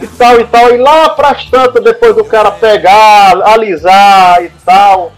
E 0.00 0.06
tal 0.06 0.40
e 0.40 0.44
tal. 0.46 0.72
E 0.72 0.78
lá 0.78 1.10
pras 1.10 1.44
tantas, 1.46 1.82
depois 1.82 2.14
do 2.14 2.24
cara 2.24 2.52
pegar, 2.52 3.42
alisar 3.42 4.42
e 4.44 4.50
tal. 4.64 5.12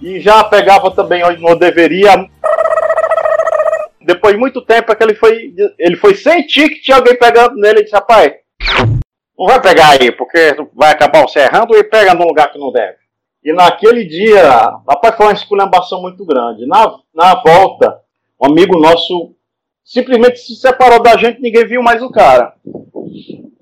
E 0.00 0.20
já 0.20 0.44
pegava 0.44 0.90
também 0.92 1.24
onde 1.24 1.42
não 1.42 1.56
deveria. 1.56 2.28
Depois 4.00 4.34
de 4.34 4.40
muito 4.40 4.62
tempo 4.62 4.92
é 4.92 4.94
que 4.94 5.02
ele 5.02 5.14
foi. 5.14 5.52
Ele 5.78 5.96
foi 5.96 6.14
sentir 6.14 6.68
que 6.68 6.82
tinha 6.82 6.98
alguém 6.98 7.18
pegando 7.18 7.56
nele 7.56 7.80
e 7.80 7.84
disse, 7.84 7.94
rapaz, 7.96 8.32
não 9.36 9.46
vai 9.46 9.60
pegar 9.60 9.90
aí, 9.90 10.12
porque 10.12 10.56
vai 10.72 10.92
acabar 10.92 11.22
você 11.22 11.40
errando 11.40 11.76
e 11.76 11.82
pega 11.82 12.14
num 12.14 12.26
lugar 12.26 12.52
que 12.52 12.58
não 12.58 12.70
deve. 12.70 13.03
E 13.44 13.52
naquele 13.52 14.04
dia, 14.04 14.42
rapaz, 14.88 15.16
foi 15.16 15.26
uma 15.26 15.32
esculhambação 15.32 16.00
muito 16.00 16.24
grande. 16.24 16.66
Na, 16.66 16.98
na 17.14 17.34
volta, 17.42 18.00
um 18.40 18.46
amigo 18.46 18.78
nosso 18.78 19.34
simplesmente 19.84 20.38
se 20.38 20.56
separou 20.56 21.02
da 21.02 21.16
gente, 21.18 21.42
ninguém 21.42 21.66
viu 21.66 21.82
mais 21.82 22.02
o 22.02 22.10
cara. 22.10 22.54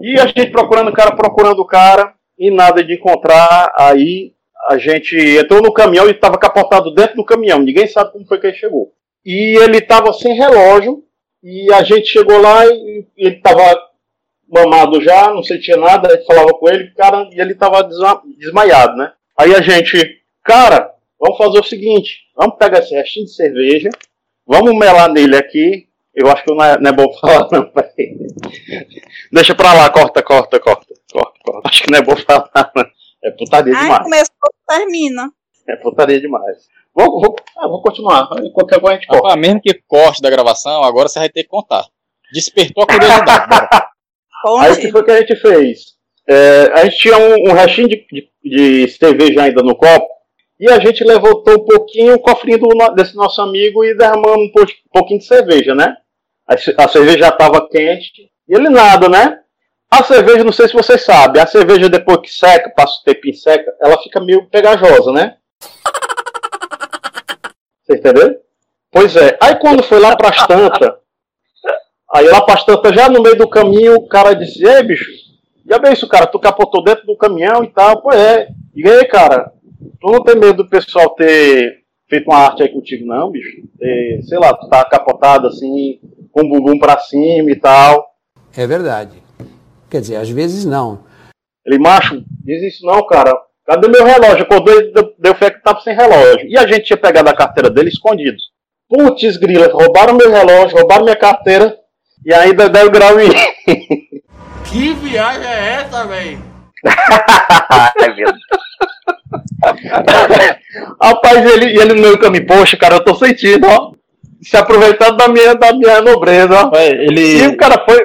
E 0.00 0.18
a 0.20 0.26
gente 0.26 0.46
procurando 0.52 0.88
o 0.88 0.92
cara, 0.92 1.16
procurando 1.16 1.60
o 1.60 1.66
cara, 1.66 2.14
e 2.38 2.50
nada 2.50 2.82
de 2.82 2.94
encontrar. 2.94 3.72
Aí 3.76 4.32
a 4.68 4.78
gente 4.78 5.16
entrou 5.16 5.60
no 5.60 5.72
caminhão 5.72 6.06
e 6.08 6.12
estava 6.12 6.38
capotado 6.38 6.94
dentro 6.94 7.16
do 7.16 7.24
caminhão. 7.24 7.58
Ninguém 7.58 7.86
sabe 7.86 8.12
como 8.12 8.26
foi 8.26 8.38
que 8.38 8.46
ele 8.48 8.56
chegou. 8.56 8.92
E 9.24 9.56
ele 9.62 9.78
estava 9.78 10.12
sem 10.12 10.34
relógio. 10.34 11.04
E 11.42 11.72
a 11.72 11.82
gente 11.82 12.06
chegou 12.06 12.40
lá 12.40 12.66
e 12.66 13.04
ele 13.16 13.36
estava 13.36 13.62
mamado 14.48 15.00
já, 15.00 15.32
não 15.32 15.42
sentia 15.42 15.76
nada. 15.76 16.08
A 16.08 16.16
gente 16.16 16.26
falava 16.26 16.52
com 16.52 16.68
ele, 16.68 16.90
cara, 16.92 17.28
e 17.32 17.40
ele 17.40 17.52
estava 17.52 17.88
desmaiado, 18.38 18.96
né? 18.96 19.12
Aí 19.38 19.54
a 19.54 19.62
gente, 19.62 20.22
cara, 20.44 20.92
vamos 21.18 21.38
fazer 21.38 21.58
o 21.58 21.64
seguinte: 21.64 22.20
vamos 22.36 22.56
pegar 22.56 22.80
esse 22.80 22.94
restinho 22.94 23.26
de 23.26 23.34
cerveja, 23.34 23.90
vamos 24.46 24.74
melar 24.74 25.10
nele 25.10 25.36
aqui. 25.36 25.88
Eu 26.14 26.30
acho 26.30 26.44
que 26.44 26.54
não 26.54 26.62
é, 26.62 26.78
não 26.78 26.90
é 26.90 26.92
bom 26.92 27.10
falar, 27.18 27.48
não, 27.50 27.70
pai. 27.70 27.90
Deixa 29.32 29.54
pra 29.54 29.72
lá, 29.72 29.88
corta, 29.90 30.22
corta, 30.22 30.60
corta, 30.60 30.94
corta, 31.10 31.40
corta. 31.44 31.68
Acho 31.68 31.84
que 31.84 31.90
não 31.90 31.98
é 31.98 32.02
bom 32.02 32.16
falar, 32.16 32.50
não. 32.76 32.84
É 33.24 33.30
putaria 33.30 33.74
Ai, 33.74 33.82
demais. 33.84 34.02
começou, 34.02 34.34
termina. 34.68 35.32
É 35.68 35.76
putaria 35.76 36.20
demais. 36.20 36.68
Vou, 36.94 37.20
vou, 37.20 37.36
ah, 37.56 37.68
vou 37.68 37.80
continuar. 37.80 38.28
Qualquer 38.52 38.80
coisa 38.80 38.96
a 38.96 38.98
gente 38.98 39.06
corta. 39.06 39.28
Rapaz, 39.28 39.40
mesmo 39.40 39.62
que 39.62 39.80
corte 39.86 40.20
da 40.20 40.28
gravação, 40.28 40.82
agora 40.82 41.08
você 41.08 41.20
vai 41.20 41.28
ter 41.28 41.44
que 41.44 41.48
contar. 41.48 41.86
Despertou 42.32 42.84
a 42.84 42.86
curiosidade. 42.86 43.48
bora. 43.48 43.68
Aí 44.60 44.72
o 44.72 44.80
que 44.80 44.90
foi 44.90 45.04
que 45.04 45.10
a 45.12 45.20
gente 45.20 45.36
fez? 45.36 45.94
É, 46.28 46.70
a 46.74 46.84
gente 46.84 46.98
tinha 46.98 47.18
um, 47.18 47.50
um 47.50 47.52
restinho 47.52 47.88
de, 47.88 48.06
de, 48.10 48.28
de 48.44 48.88
cerveja 48.88 49.42
ainda 49.42 49.62
no 49.62 49.74
copo. 49.74 50.06
E 50.60 50.70
a 50.70 50.78
gente 50.78 51.02
levantou 51.02 51.54
um 51.54 51.64
pouquinho 51.64 52.14
o 52.14 52.20
cofrinho 52.20 52.58
do 52.58 52.68
desse 52.94 53.16
nosso 53.16 53.40
amigo 53.42 53.84
e 53.84 53.96
derramamos 53.96 54.46
um 54.46 54.52
pou- 54.52 54.66
pouquinho 54.92 55.18
de 55.18 55.26
cerveja, 55.26 55.74
né? 55.74 55.96
A, 56.46 56.54
a 56.84 56.88
cerveja 56.88 57.18
já 57.18 57.28
estava 57.30 57.68
quente. 57.68 58.30
E 58.48 58.54
ele 58.54 58.68
nada, 58.68 59.08
né? 59.08 59.40
A 59.90 60.04
cerveja, 60.04 60.44
não 60.44 60.52
sei 60.52 60.68
se 60.68 60.74
vocês 60.74 61.04
sabem, 61.04 61.42
a 61.42 61.46
cerveja 61.46 61.88
depois 61.88 62.18
que 62.20 62.30
seca, 62.30 62.70
passa 62.70 63.00
o 63.00 63.04
tempinho 63.04 63.34
seca, 63.34 63.74
ela 63.80 64.00
fica 64.02 64.20
meio 64.20 64.46
pegajosa, 64.46 65.10
né? 65.12 65.36
Você 67.82 67.96
entendeu? 67.96 68.36
Pois 68.90 69.16
é. 69.16 69.36
Aí 69.42 69.58
quando 69.58 69.82
foi 69.82 69.98
lá 69.98 70.16
pras 70.16 70.46
tantas, 70.46 70.94
aí 72.14 72.26
lá 72.28 72.40
pras 72.42 72.64
tantas, 72.64 72.94
já 72.94 73.08
no 73.08 73.20
meio 73.20 73.36
do 73.36 73.48
caminho, 73.48 73.94
o 73.96 74.08
cara 74.08 74.34
disse, 74.34 74.64
ei, 74.66 74.82
bicho, 74.82 75.10
já 75.68 75.78
bem 75.78 75.92
isso, 75.92 76.08
cara, 76.08 76.26
tu 76.26 76.38
capotou 76.38 76.82
dentro 76.82 77.06
do 77.06 77.16
caminhão 77.16 77.62
e 77.64 77.68
tal, 77.68 78.02
pô 78.02 78.12
é. 78.12 78.48
E 78.74 78.88
aí, 78.88 79.04
cara, 79.06 79.52
tu 80.00 80.10
não 80.10 80.22
tem 80.22 80.36
medo 80.36 80.62
do 80.62 80.68
pessoal 80.68 81.10
ter 81.10 81.82
feito 82.08 82.28
uma 82.28 82.38
arte 82.38 82.62
aí 82.62 82.68
contigo, 82.68 83.06
não, 83.06 83.30
bicho? 83.30 83.62
Ter, 83.78 84.22
sei 84.22 84.38
lá, 84.38 84.54
tu 84.54 84.68
tá 84.68 84.84
capotado 84.84 85.46
assim, 85.46 85.98
com 86.30 86.42
o 86.42 86.48
bumbum 86.48 86.78
pra 86.78 86.98
cima 86.98 87.50
e 87.50 87.56
tal. 87.56 88.06
É 88.56 88.66
verdade. 88.66 89.22
Quer 89.90 90.00
dizer, 90.00 90.16
às 90.16 90.28
vezes 90.28 90.64
não. 90.64 91.04
Ele, 91.64 91.78
macho, 91.78 92.22
diz 92.44 92.62
isso 92.62 92.84
não, 92.84 93.06
cara. 93.06 93.32
Cadê 93.64 93.88
meu 93.88 94.04
relógio? 94.04 94.42
Acordou 94.42 94.80
e 94.80 94.92
deu, 94.92 95.14
deu 95.18 95.34
fé 95.34 95.50
que 95.50 95.62
tava 95.62 95.80
sem 95.80 95.94
relógio. 95.94 96.46
E 96.48 96.58
a 96.58 96.66
gente 96.66 96.84
tinha 96.84 96.96
pegado 96.96 97.28
a 97.28 97.36
carteira 97.36 97.70
dele 97.70 97.88
escondido. 97.88 98.36
Putz, 98.88 99.36
grila, 99.36 99.72
roubaram 99.72 100.14
meu 100.14 100.30
relógio, 100.30 100.76
roubaram 100.76 101.04
minha 101.04 101.16
carteira 101.16 101.78
e 102.26 102.34
ainda 102.34 102.68
deram 102.68 102.90
grau 102.90 103.20
em. 103.20 103.30
Que 104.72 104.94
viagem 104.94 105.46
é 105.46 105.82
essa, 105.84 106.04
velho? 106.06 106.42
Ai, 107.70 107.92
meu 108.16 108.26
Deus. 108.26 108.38
Rapaz, 111.00 111.44
ele, 111.50 111.78
ele 111.78 111.94
no 111.94 112.00
meio 112.00 112.12
do 112.12 112.18
caminho, 112.18 112.46
poxa, 112.46 112.76
cara, 112.76 112.96
eu 112.96 113.04
tô 113.04 113.14
sentindo, 113.14 113.66
ó. 113.66 113.92
Se 114.42 114.56
aproveitando 114.56 115.16
da 115.16 115.28
minha, 115.28 115.54
da 115.54 115.72
minha 115.72 116.00
nobreza, 116.00 116.70
ó. 116.72 116.76
ele- 116.78 117.42
E 117.44 117.46
o 117.46 117.56
cara 117.56 117.82
foi. 117.88 118.00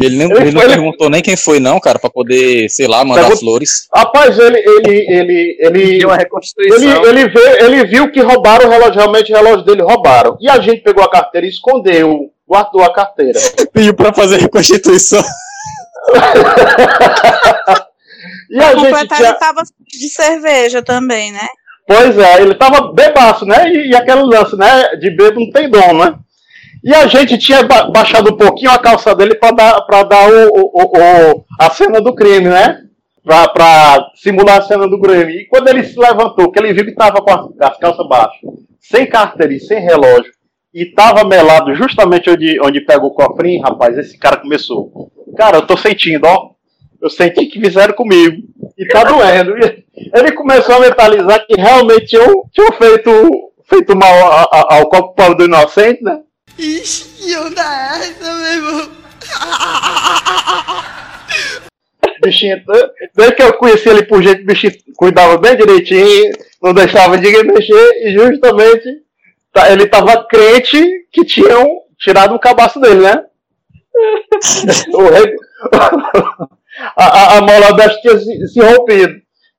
Ele, 0.00 0.16
nem, 0.16 0.30
Ele 0.30 0.40
ele 0.42 0.50
não 0.52 0.60
foi- 0.60 0.70
ele- 0.70 0.74
perguntou 0.80 1.10
nem 1.10 1.20
quem 1.20 1.36
foi, 1.36 1.58
não, 1.58 1.80
cara, 1.80 1.98
pra 1.98 2.08
poder, 2.08 2.68
sei 2.68 2.86
lá, 2.86 3.04
mandar 3.04 3.22
Pergunta- 3.22 3.40
flores. 3.40 3.88
Rapaz, 3.92 4.38
ele. 4.38 4.58
ele, 4.58 5.06
ele, 5.12 5.56
ele 5.58 6.04
uma 6.04 6.16
reconstituição. 6.16 7.04
Ele, 7.04 7.08
ele, 7.22 7.28
vê- 7.28 7.64
ele 7.64 7.84
viu 7.86 8.12
que 8.12 8.20
roubaram 8.20 8.66
o 8.66 8.70
relógio, 8.70 8.94
realmente 8.94 9.32
o 9.32 9.36
relógio 9.36 9.64
dele 9.64 9.82
roubaram. 9.82 10.36
E 10.40 10.48
a 10.48 10.60
gente 10.60 10.82
pegou 10.82 11.02
a 11.02 11.10
carteira 11.10 11.44
e 11.44 11.50
escondeu, 11.50 12.30
guardou 12.48 12.84
a 12.84 12.92
carteira. 12.92 13.40
Pediu 13.72 13.92
pra 13.94 14.12
fazer 14.12 14.38
reconstituição. 14.38 15.24
E 18.50 18.58
a 18.60 18.74
gente 18.76 19.08
tinha. 19.08 19.28
ele 19.28 19.38
tava 19.38 19.62
de 19.86 20.08
cerveja 20.08 20.82
também, 20.82 21.32
né? 21.32 21.46
Pois 21.86 22.18
é, 22.18 22.42
ele 22.42 22.54
tava 22.54 22.92
bebaço, 22.92 23.44
né? 23.46 23.68
E, 23.72 23.90
e 23.90 23.96
aquele 23.96 24.22
lance, 24.22 24.56
né? 24.56 24.96
De 24.96 25.10
bebo 25.10 25.40
não 25.40 25.50
tem 25.50 25.68
dom, 25.68 25.94
né? 25.94 26.14
E 26.84 26.94
a 26.94 27.06
gente 27.06 27.36
tinha 27.38 27.62
ba- 27.64 27.90
baixado 27.90 28.32
um 28.32 28.36
pouquinho 28.36 28.70
a 28.70 28.78
calça 28.78 29.14
dele 29.14 29.34
pra 29.34 29.50
dar, 29.50 29.80
pra 29.82 30.02
dar 30.02 30.28
o, 30.30 30.48
o, 30.48 30.82
o- 30.82 30.98
o- 31.32 31.44
a 31.58 31.70
cena 31.70 32.00
do 32.00 32.14
crime, 32.14 32.48
né? 32.48 32.78
Pra, 33.22 33.48
pra 33.48 34.06
simular 34.14 34.58
a 34.58 34.62
cena 34.62 34.88
do 34.88 35.00
crime. 35.00 35.32
E 35.42 35.46
quando 35.48 35.68
ele 35.68 35.84
se 35.84 35.98
levantou, 35.98 36.50
que 36.50 36.58
ele 36.58 36.72
viu 36.72 36.86
que 36.86 36.94
tava 36.94 37.20
com 37.22 37.30
as, 37.30 37.70
as 37.70 37.78
calças 37.78 38.08
baixas, 38.08 38.40
sem 38.80 39.06
carteira 39.06 39.52
e 39.52 39.60
sem 39.60 39.78
relógio, 39.80 40.32
e 40.72 40.86
tava 40.86 41.22
melado 41.24 41.74
justamente 41.74 42.30
onde, 42.30 42.58
onde 42.62 42.80
pega 42.80 43.04
o 43.04 43.10
cofrinho, 43.10 43.62
rapaz, 43.62 43.98
esse 43.98 44.16
cara 44.18 44.36
começou. 44.38 45.10
Cara, 45.36 45.58
eu 45.58 45.66
tô 45.66 45.76
sentindo, 45.76 46.24
ó. 46.26 46.50
Eu 47.00 47.08
senti 47.08 47.46
que 47.46 47.60
fizeram 47.60 47.94
comigo. 47.94 48.36
E 48.76 48.86
tá 48.86 49.04
doendo. 49.04 49.54
Ele 49.56 50.32
começou 50.32 50.74
a 50.76 50.80
mentalizar 50.80 51.46
que 51.46 51.54
realmente 51.58 52.06
tinham, 52.06 52.44
tinham 52.52 52.72
feito, 52.72 53.10
feito 53.68 53.96
mal 53.96 54.12
a- 54.32 54.42
a- 54.52 54.74
ao 54.76 54.88
copo 54.88 55.14
pobre 55.14 55.36
do 55.36 55.44
inocente, 55.44 56.02
né? 56.02 56.18
Ixi, 56.58 57.04
que 57.16 57.36
onda 57.36 57.62
é 57.62 57.98
essa, 58.08 58.34
meu 58.34 58.52
irmão? 58.52 58.90
Bichinho, 62.22 62.62
desde 63.16 63.34
que 63.34 63.42
eu 63.42 63.52
conheci 63.54 63.88
ele 63.88 64.02
por 64.02 64.22
jeito, 64.22 64.42
o 64.42 64.46
bichinho 64.46 64.72
cuidava 64.96 65.38
bem 65.38 65.56
direitinho, 65.56 66.32
não 66.62 66.74
deixava 66.74 67.16
ninguém 67.16 67.44
mexer, 67.44 68.06
e 68.06 68.12
justamente 68.12 68.84
tá- 69.52 69.70
ele 69.72 69.86
tava 69.86 70.26
crente 70.26 71.06
que 71.10 71.24
tinham 71.24 71.78
tirado 71.98 72.34
o 72.34 72.38
cabaço 72.38 72.78
dele, 72.78 73.00
né? 73.00 73.24
O 74.94 75.02
rei, 75.08 75.34
a, 76.96 77.04
a, 77.04 77.38
a 77.38 77.40
mola 77.40 77.72
dessa 77.76 78.00
tinha 78.00 78.18
se, 78.18 78.48
se 78.48 78.60
rompido. 78.60 79.14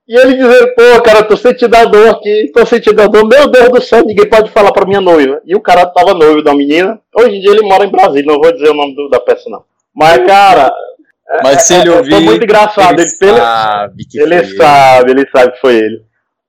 E 0.08 0.16
ele 0.18 0.34
dizendo, 0.36 0.68
pô, 0.76 1.02
cara, 1.04 1.24
tô 1.24 1.38
sentindo 1.38 1.74
a 1.76 1.86
dor 1.86 2.10
aqui, 2.10 2.52
tô 2.54 2.66
sentindo 2.66 3.02
a 3.02 3.08
dor, 3.08 3.26
meu 3.26 3.48
Deus 3.48 3.70
do 3.70 3.82
céu, 3.82 4.04
ninguém 4.04 4.28
pode 4.28 4.52
falar 4.52 4.72
pra 4.74 4.86
minha 4.86 5.00
noiva. 5.00 5.40
E 5.46 5.56
o 5.56 5.62
cara 5.62 5.86
tava 5.86 6.14
noivo 6.14 6.42
da 6.44 6.54
menina. 6.54 7.00
Hoje 7.16 7.38
em 7.38 7.40
dia 7.40 7.52
ele 7.52 7.62
mora 7.62 7.86
em 7.86 7.92
Brasília, 7.92 8.26
não 8.26 8.42
vou 8.42 8.52
dizer 8.52 8.70
o 8.72 8.74
nome 8.74 8.94
do- 8.94 9.10
da 9.10 9.20
peça, 9.22 9.50
não. 9.50 9.64
Mas, 9.96 10.26
cara. 10.26 10.74
Mas 11.44 11.62
se 11.64 11.76
ele 11.76 11.90
é- 11.90 11.94
é- 11.94 11.96
ouvir, 11.98 12.12
Foi 12.12 12.20
muito 12.20 12.44
engraçado. 12.44 13.00
ele 13.00 13.04
Ele, 13.04 13.10
sabe 13.38 14.06
que 14.06 14.20
ele 14.20 14.36
foi 14.36 14.48
ele. 14.48 14.58
sabe, 14.58 15.12
ele 15.12 15.30
sabe 15.32 15.52
que 15.54 15.62
foi 15.62 15.76
ele. 15.76 16.02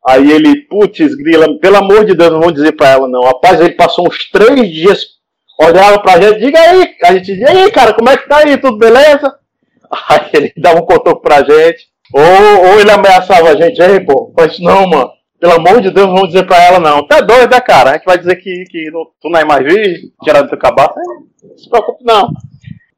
Aí 0.09 0.33
ele, 0.33 0.57
putz, 0.63 1.15
grila, 1.15 1.47
pelo 1.61 1.77
amor 1.77 2.05
de 2.05 2.17
Deus, 2.17 2.33
não 2.33 2.41
vou 2.41 2.51
dizer 2.51 2.73
pra 2.73 2.89
ela, 2.89 3.07
não. 3.07 3.21
Rapaz, 3.23 3.61
ele 3.61 3.75
passou 3.77 4.09
uns 4.09 4.29
três 4.29 4.69
dias, 4.73 5.05
olhava 5.67 5.99
pra 6.01 6.21
gente, 6.21 6.41
diga 6.41 6.59
aí, 6.61 6.89
a 7.05 7.13
gente 7.15 7.25
diz, 7.27 7.39
e 7.39 7.45
aí, 7.45 7.71
cara, 7.71 7.93
como 7.95 8.09
é 8.11 8.17
que 8.17 8.29
tá 8.29 8.39
aí, 8.39 8.57
tudo 8.59 8.77
beleza? 8.79 9.35
Aí 10.09 10.31
ele 10.33 10.53
dava 10.57 10.81
um 10.81 10.87
cotoco 10.87 11.21
pra 11.21 11.43
gente, 11.43 11.87
ou, 12.15 12.67
ou 12.71 12.81
ele 12.81 12.91
ameaçava 12.91 13.51
a 13.51 13.55
gente, 13.57 13.79
ei, 13.83 14.01
pô, 14.01 14.33
isso 14.49 14.63
não, 14.63 14.87
mano. 14.89 15.11
Pelo 15.39 15.55
amor 15.55 15.83
de 15.83 15.91
Deus, 15.91 16.07
não 16.07 16.15
vamos 16.15 16.29
dizer 16.31 16.47
pra 16.47 16.63
ela, 16.63 16.79
não. 16.79 17.07
Tá 17.07 17.21
doido, 17.21 17.51
né, 17.51 17.61
cara? 17.61 17.91
A 17.91 17.93
gente 17.95 18.05
vai 18.05 18.17
dizer 18.17 18.37
que, 18.37 18.65
que 18.71 18.91
não- 18.91 19.05
tu 19.21 19.29
não 19.29 19.39
é 19.41 19.45
mais 19.45 19.63
virgem, 19.65 20.11
tirar 20.23 20.43
do 20.43 20.49
teu 20.49 20.57
cabaço. 20.59 20.95
Não 21.43 21.59
se 21.59 21.69
preocupe, 21.69 22.05
não. 22.05 22.29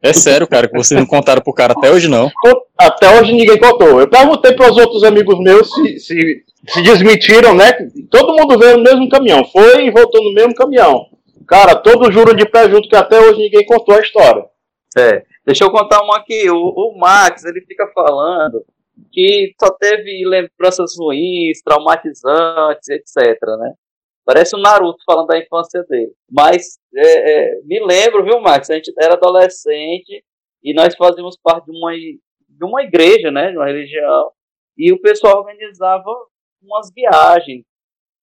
É 0.02 0.12
sério, 0.12 0.46
cara, 0.46 0.68
que 0.68 0.76
vocês 0.76 1.00
não 1.00 1.06
contaram 1.06 1.40
pro 1.40 1.54
cara 1.54 1.72
até 1.72 1.90
hoje, 1.90 2.06
não. 2.06 2.30
Até 2.78 3.18
hoje 3.18 3.32
ninguém 3.32 3.58
contou. 3.58 3.98
Eu 3.98 4.06
perguntei 4.08 4.52
para 4.52 4.70
os 4.70 4.76
outros 4.76 5.02
amigos 5.02 5.38
meus 5.40 5.72
se, 5.72 5.98
se, 5.98 6.42
se 6.68 6.82
desmentiram, 6.82 7.54
né? 7.54 7.72
Todo 8.10 8.36
mundo 8.36 8.58
veio 8.58 8.76
no 8.76 8.82
mesmo 8.84 9.08
caminhão. 9.08 9.42
Foi 9.46 9.86
e 9.86 9.90
voltou 9.90 10.22
no 10.22 10.34
mesmo 10.34 10.54
caminhão. 10.54 11.06
Cara, 11.46 11.76
todos 11.76 12.12
juram 12.12 12.34
de 12.34 12.48
pé 12.48 12.68
junto 12.68 12.88
que 12.88 12.96
até 12.96 13.18
hoje 13.20 13.38
ninguém 13.38 13.66
contou 13.66 13.94
a 13.94 14.00
história. 14.00 14.44
É, 14.96 15.24
deixa 15.44 15.64
eu 15.64 15.70
contar 15.70 16.02
uma 16.02 16.18
aqui. 16.18 16.48
O, 16.50 16.56
o 16.56 16.98
Max, 16.98 17.44
ele 17.44 17.60
fica 17.62 17.90
falando 17.94 18.64
que 19.12 19.52
só 19.60 19.70
teve 19.72 20.24
lembranças 20.26 20.94
ruins, 20.98 21.60
traumatizantes, 21.62 22.88
etc, 22.88 23.40
né? 23.58 23.74
Parece 24.24 24.56
o 24.56 24.58
Naruto 24.58 25.02
falando 25.04 25.26
da 25.26 25.38
infância 25.38 25.82
dele. 25.84 26.12
Mas 26.30 26.78
é, 26.96 27.02
é, 27.02 27.60
me 27.64 27.84
lembro, 27.84 28.24
viu, 28.24 28.40
Max? 28.40 28.70
A 28.70 28.74
gente 28.74 28.92
era 28.98 29.14
adolescente 29.14 30.24
e 30.62 30.72
nós 30.72 30.96
fazíamos 30.96 31.36
parte 31.42 31.70
de 31.70 31.76
uma, 31.76 31.92
de 31.92 32.64
uma 32.64 32.82
igreja, 32.82 33.30
né? 33.30 33.50
De 33.50 33.56
uma 33.56 33.66
religião. 33.66 34.30
E 34.78 34.92
o 34.92 35.00
pessoal 35.00 35.38
organizava 35.38 36.10
umas 36.62 36.90
viagens, 36.94 37.64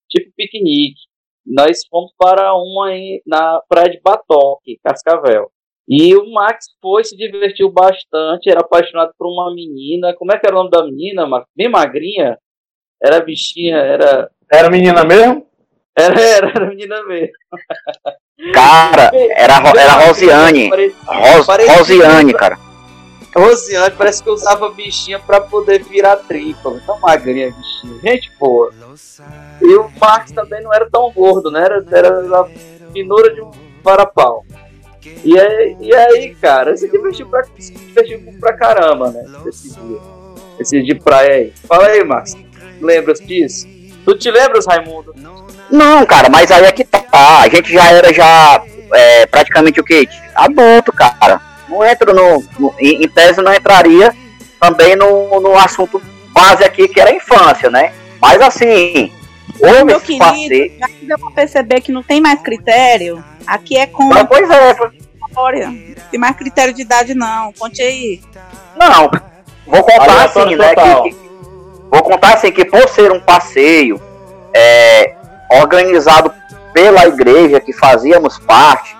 tipo 0.09 0.31
piquenique. 0.35 1.10
Nós 1.45 1.79
fomos 1.89 2.11
para 2.17 2.53
uma 2.55 2.93
em- 2.93 3.21
na 3.25 3.61
praia 3.67 3.89
de 3.89 3.99
Batoque, 4.01 4.79
Cascavel. 4.83 5.49
E 5.89 6.15
o 6.15 6.31
Max 6.31 6.65
foi, 6.81 7.03
se 7.03 7.17
divertiu 7.17 7.69
bastante, 7.69 8.49
era 8.49 8.61
apaixonado 8.61 9.11
por 9.17 9.27
uma 9.27 9.53
menina. 9.53 10.13
Como 10.15 10.31
é 10.31 10.37
que 10.39 10.45
era 10.47 10.55
o 10.55 10.59
nome 10.59 10.69
da 10.69 10.83
menina, 10.85 11.25
Max? 11.27 11.47
Bem 11.55 11.67
magrinha? 11.69 12.37
Era 13.03 13.19
bichinha, 13.19 13.77
era. 13.77 14.29
Era 14.51 14.69
menina 14.69 15.03
mesmo? 15.03 15.45
Era, 15.97 16.21
era, 16.21 16.47
era 16.49 16.65
menina 16.69 17.03
mesmo. 17.03 17.33
Cara, 18.53 19.11
era, 19.13 19.53
era 19.77 20.05
Rosiane. 20.07 20.69
Ros, 21.05 21.47
Rosiane, 21.77 22.33
cara. 22.33 22.57
Rosiane 23.39 23.95
parece 23.95 24.21
que 24.21 24.29
usava 24.29 24.69
bichinha 24.69 25.19
pra 25.19 25.39
poder 25.39 25.83
virar 25.83 26.17
tripla. 26.17 26.79
Tão 26.85 26.99
magrinha 26.99 27.51
bichinha. 27.51 27.99
Gente 28.03 28.31
boa. 28.39 28.71
E 29.61 29.75
o 29.75 29.89
Marcos 29.99 30.31
também 30.31 30.61
não 30.61 30.73
era 30.73 30.89
tão 30.89 31.11
gordo, 31.11 31.49
né? 31.49 31.63
Era, 31.63 31.85
era 31.91 32.41
a 32.41 32.47
finura 32.91 33.33
de 33.33 33.41
um 33.41 33.51
varapau. 33.83 34.45
E 35.23 35.39
aí, 35.39 35.77
e 35.79 35.95
aí, 35.95 36.35
cara, 36.35 36.75
se 36.77 36.89
divertiu 36.89 37.27
pra, 37.27 37.43
se 37.57 37.73
divertiu 37.73 38.21
pra 38.39 38.53
caramba, 38.53 39.11
né? 39.11 39.23
Esse 39.47 39.69
dia. 39.79 39.99
Esse 40.59 40.81
de 40.83 40.95
praia 40.95 41.33
aí. 41.35 41.53
Fala 41.67 41.87
aí, 41.87 42.03
Marcos. 42.03 42.35
Lembras 42.79 43.19
disso? 43.19 43.67
Tu 44.05 44.17
te 44.17 44.29
lembras, 44.29 44.65
Raimundo? 44.67 45.13
Não, 45.71 46.05
cara, 46.05 46.29
mas 46.29 46.51
aí 46.51 46.65
é 46.65 46.71
que 46.71 46.83
tá. 46.83 47.03
A 47.11 47.47
gente 47.47 47.71
já 47.71 47.91
era 47.91 48.13
já 48.13 48.63
é, 48.93 49.25
praticamente 49.25 49.79
o 49.79 49.83
quê? 49.83 50.07
Adulto, 50.35 50.91
cara. 50.91 51.41
Não 51.71 51.83
entro 51.85 52.13
no. 52.13 52.43
no 52.59 52.73
em, 52.79 53.03
em, 53.03 53.07
tese 53.07 53.41
não 53.41 53.53
entraria 53.53 54.13
também 54.59 54.95
no, 54.95 55.39
no 55.39 55.57
assunto 55.57 56.01
base 56.33 56.63
aqui, 56.63 56.87
que 56.87 56.99
era 56.99 57.09
a 57.09 57.15
infância, 57.15 57.69
né? 57.69 57.93
Mas 58.21 58.41
assim, 58.41 59.11
houve 59.59 59.83
Meu 59.85 59.99
querido, 59.99 60.25
passeio. 60.25 60.73
já 60.79 60.87
deu 61.01 61.17
pra 61.19 61.31
perceber 61.31 61.81
que 61.81 61.91
não 61.91 62.03
tem 62.03 62.21
mais 62.21 62.41
critério. 62.41 63.23
Aqui 63.47 63.77
é 63.77 63.87
com. 63.87 64.03
Mas, 64.05 64.23
pois 64.27 64.49
é, 64.49 64.75
História. 65.27 65.71
Tem 66.11 66.19
mais 66.19 66.35
critério 66.35 66.73
de 66.73 66.81
idade, 66.81 67.13
não. 67.15 67.53
Conte 67.53 67.81
aí. 67.81 68.21
Não, 68.77 69.09
vou 69.65 69.81
contar 69.83 70.11
Aleatório 70.11 70.25
assim, 70.25 70.55
né? 70.57 70.75
que- 70.75 71.09
que- 71.09 71.15
vou 71.89 72.03
contar 72.03 72.33
assim 72.33 72.51
que 72.51 72.65
por 72.65 72.87
ser 72.89 73.11
um 73.11 73.19
passeio 73.21 73.99
é, 74.53 75.15
organizado 75.61 76.33
pela 76.73 77.07
igreja 77.07 77.59
que 77.61 77.71
fazíamos 77.73 78.37
parte, 78.39 78.95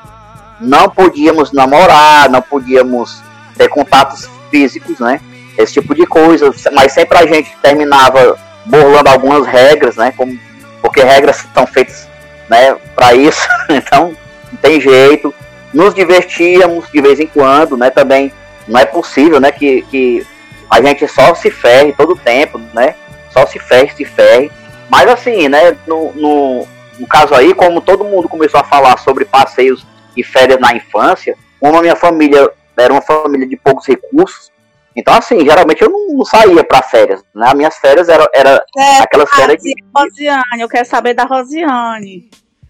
não 0.61 0.89
podíamos 0.89 1.51
namorar, 1.51 2.29
não 2.29 2.41
podíamos 2.41 3.21
ter 3.57 3.67
contatos 3.67 4.29
físicos, 4.49 4.99
né? 4.99 5.19
Esse 5.57 5.73
tipo 5.73 5.95
de 5.95 6.05
coisa. 6.05 6.53
Mas 6.71 6.93
sempre 6.93 7.17
a 7.17 7.25
gente 7.25 7.55
terminava 7.61 8.37
burlando 8.65 9.09
algumas 9.09 9.45
regras, 9.45 9.95
né? 9.95 10.13
Como, 10.15 10.39
porque 10.81 11.01
regras 11.03 11.45
são 11.53 11.65
feitas 11.65 12.07
né, 12.49 12.75
para 12.95 13.13
isso, 13.13 13.47
então 13.69 14.15
não 14.51 14.57
tem 14.57 14.79
jeito. 14.79 15.33
Nos 15.73 15.93
divertíamos 15.93 16.89
de 16.91 17.01
vez 17.01 17.19
em 17.19 17.27
quando, 17.27 17.77
né? 17.77 17.89
Também 17.89 18.31
não 18.67 18.79
é 18.79 18.85
possível, 18.85 19.39
né? 19.39 19.51
Que, 19.51 19.81
que 19.83 20.27
a 20.69 20.81
gente 20.81 21.07
só 21.07 21.33
se 21.33 21.49
ferre 21.49 21.93
todo 21.93 22.15
tempo, 22.15 22.59
né? 22.73 22.95
Só 23.31 23.45
se 23.47 23.57
ferre, 23.57 23.91
se 23.95 24.05
ferre. 24.05 24.51
Mas 24.89 25.09
assim, 25.09 25.47
né? 25.47 25.75
No, 25.87 26.11
no, 26.13 26.67
no 26.99 27.07
caso 27.07 27.33
aí, 27.33 27.53
como 27.53 27.81
todo 27.81 28.03
mundo 28.03 28.27
começou 28.27 28.59
a 28.59 28.65
falar 28.65 28.97
sobre 28.97 29.23
passeios 29.23 29.85
e 30.15 30.23
férias 30.23 30.59
na 30.59 30.75
infância, 30.75 31.35
como 31.59 31.77
a 31.77 31.81
minha 31.81 31.95
família 31.95 32.49
era 32.77 32.91
uma 32.91 33.01
família 33.01 33.47
de 33.47 33.55
poucos 33.55 33.85
recursos, 33.87 34.51
então 34.95 35.13
assim, 35.13 35.39
geralmente 35.45 35.81
eu 35.81 35.89
não, 35.89 36.17
não 36.17 36.25
saía 36.25 36.63
para 36.63 36.81
férias, 36.81 37.23
né? 37.33 37.47
As 37.47 37.53
minhas 37.53 37.77
férias 37.77 38.09
eram 38.09 38.27
era 38.33 38.63
É, 38.77 38.97
aquelas 39.01 39.29
férias 39.29 39.61
de, 39.61 39.73
Rosiane, 39.95 40.61
eu 40.61 40.67
quero 40.67 40.85
saber 40.85 41.13
da 41.13 41.23
Rosiane. 41.23 42.29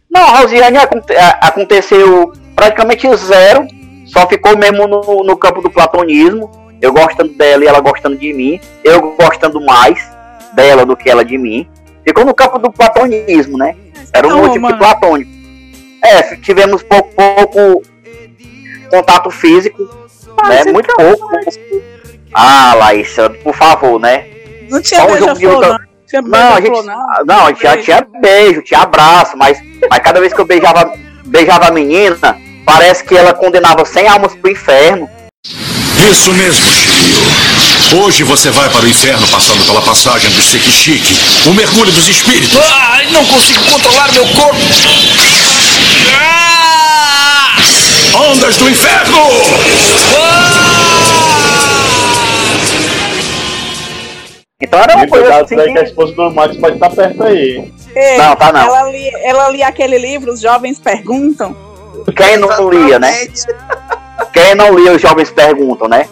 Não, 0.09 0.21
a 0.21 0.39
Rosiane 0.39 0.77
aconte- 0.77 1.15
aconteceu 1.15 2.33
praticamente 2.55 3.07
zero, 3.15 3.65
só 4.05 4.27
ficou 4.27 4.57
mesmo 4.57 4.87
no, 4.87 5.23
no 5.23 5.37
campo 5.37 5.61
do 5.61 5.69
platonismo. 5.71 6.51
Eu 6.81 6.91
gostando 6.91 7.31
dela 7.33 7.63
e 7.63 7.67
ela 7.67 7.79
gostando 7.79 8.17
de 8.17 8.33
mim, 8.33 8.59
eu 8.83 9.15
gostando 9.15 9.61
mais 9.63 10.03
dela 10.53 10.83
do 10.83 10.97
que 10.97 11.09
ela 11.09 11.23
de 11.23 11.37
mim. 11.37 11.69
Ficou 12.03 12.25
no 12.25 12.33
campo 12.33 12.57
do 12.57 12.71
platonismo, 12.71 13.55
né? 13.57 13.75
Era 14.11 14.27
um 14.27 14.49
tipo 14.49 14.61
mano. 14.61 14.77
platônico. 14.79 15.31
É, 16.03 16.35
tivemos 16.37 16.81
pouco, 16.83 17.11
pouco 17.13 17.83
contato 18.89 19.29
físico, 19.29 19.83
né? 20.47 20.63
Muito 20.71 20.93
pouco. 20.95 21.29
Ah, 22.33 22.73
Laísa, 22.75 23.29
por 23.29 23.53
favor, 23.55 23.99
né? 23.99 24.25
Não 24.69 24.81
tinha 24.81 25.01
Só 25.01 25.07
um 25.07 25.17
jogo 25.17 25.33
de 25.39 25.47
outra- 25.47 25.69
não. 25.69 25.91
Tinha 26.07 26.21
Não, 26.21 26.39
a 26.53 26.59
gente, 26.59 26.69
beija-flor, 26.71 26.83
não. 26.85 27.25
não, 27.25 27.45
a 27.45 27.49
gente 27.49 27.63
já 27.63 27.77
tinha 27.77 28.07
beijo, 28.21 28.61
tinha 28.61 28.81
abraço, 28.81 29.37
mas, 29.37 29.57
mas 29.89 29.99
cada 29.99 30.19
vez 30.19 30.33
que 30.33 30.41
eu 30.41 30.45
beijava, 30.45 30.91
beijava 31.25 31.67
a 31.67 31.71
menina, 31.71 32.37
parece 32.65 33.01
que 33.03 33.15
ela 33.15 33.33
condenava 33.33 33.85
100 33.85 34.07
almas 34.09 34.35
pro 34.35 34.51
inferno. 34.51 35.09
Isso 36.11 36.33
mesmo, 36.33 36.65
Shiryu. 36.69 38.03
Hoje 38.03 38.23
você 38.23 38.49
vai 38.49 38.69
para 38.69 38.81
o 38.85 38.87
inferno 38.89 39.25
passando 39.29 39.65
pela 39.65 39.81
passagem 39.81 40.29
do 40.31 40.41
Sekishiki, 40.41 41.49
o 41.49 41.53
mergulho 41.53 41.91
dos 41.91 42.07
espíritos. 42.09 42.57
Ai, 42.57 43.05
não 43.11 43.25
consigo 43.25 43.63
controlar 43.71 44.11
meu 44.11 44.25
corpo. 44.27 44.59
Ondas 48.13 48.57
do 48.57 48.69
inferno! 48.69 49.17
Então 54.61 54.79
era 54.79 54.95
uma 54.95 55.05
E 55.05 55.09
coisa 55.09 55.25
cuidado 55.25 55.45
assim 55.45 55.59
aí 55.59 55.73
que 55.73 55.79
a 55.79 55.83
que... 55.83 55.89
esposa 55.89 56.13
do 56.13 56.31
Max 56.31 56.55
pode 56.57 56.75
estar 56.75 56.89
perto 56.91 57.23
aí. 57.23 57.71
Ei, 57.95 58.17
Não, 58.17 58.35
tá 58.35 58.53
não. 58.53 58.61
Ela 58.75 58.89
lia, 58.91 59.11
ela 59.23 59.49
lia 59.49 59.67
aquele 59.67 59.97
livro, 59.97 60.31
Os 60.31 60.39
Jovens 60.39 60.79
Perguntam. 60.79 61.55
Quem 62.15 62.37
não 62.37 62.69
lia, 62.69 62.97
né? 62.99 63.27
Quem 64.31 64.55
não 64.55 64.73
lia, 64.77 64.93
os 64.93 65.01
jovens 65.01 65.29
perguntam, 65.29 65.87
né? 65.89 66.07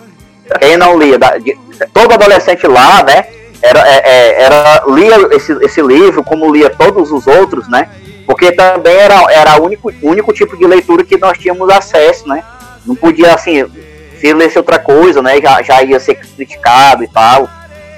Quem 0.60 0.76
não 0.78 0.98
lia, 1.00 1.18
da- 1.18 1.38
de- 1.38 1.58
todo 1.94 2.14
adolescente 2.14 2.68
lá, 2.68 3.02
né? 3.04 3.26
Era, 3.62 3.88
é, 3.88 4.02
é, 4.04 4.42
era 4.44 4.84
lia 4.88 5.16
esse, 5.32 5.54
esse 5.64 5.82
livro 5.82 6.24
como 6.24 6.52
lia 6.54 6.70
todos 6.70 7.12
os 7.12 7.26
outros, 7.28 7.68
né? 7.70 7.88
Porque 8.40 8.54
também 8.54 8.96
era, 8.96 9.16
era 9.34 9.62
o 9.62 9.66
único, 9.66 9.92
único 10.02 10.32
tipo 10.32 10.56
de 10.56 10.66
leitura 10.66 11.04
que 11.04 11.18
nós 11.18 11.38
tínhamos 11.38 11.70
acesso, 11.70 12.26
né? 12.26 12.42
Não 12.86 12.96
podia, 12.96 13.34
assim, 13.34 13.66
se 14.18 14.34
lesse 14.34 14.58
outra 14.58 14.80
coisa, 14.80 15.22
né? 15.22 15.42
Já, 15.42 15.62
já 15.62 15.84
ia 15.84 16.00
ser 16.00 16.16
criticado 16.16 17.04
e 17.04 17.08
tal. 17.10 17.50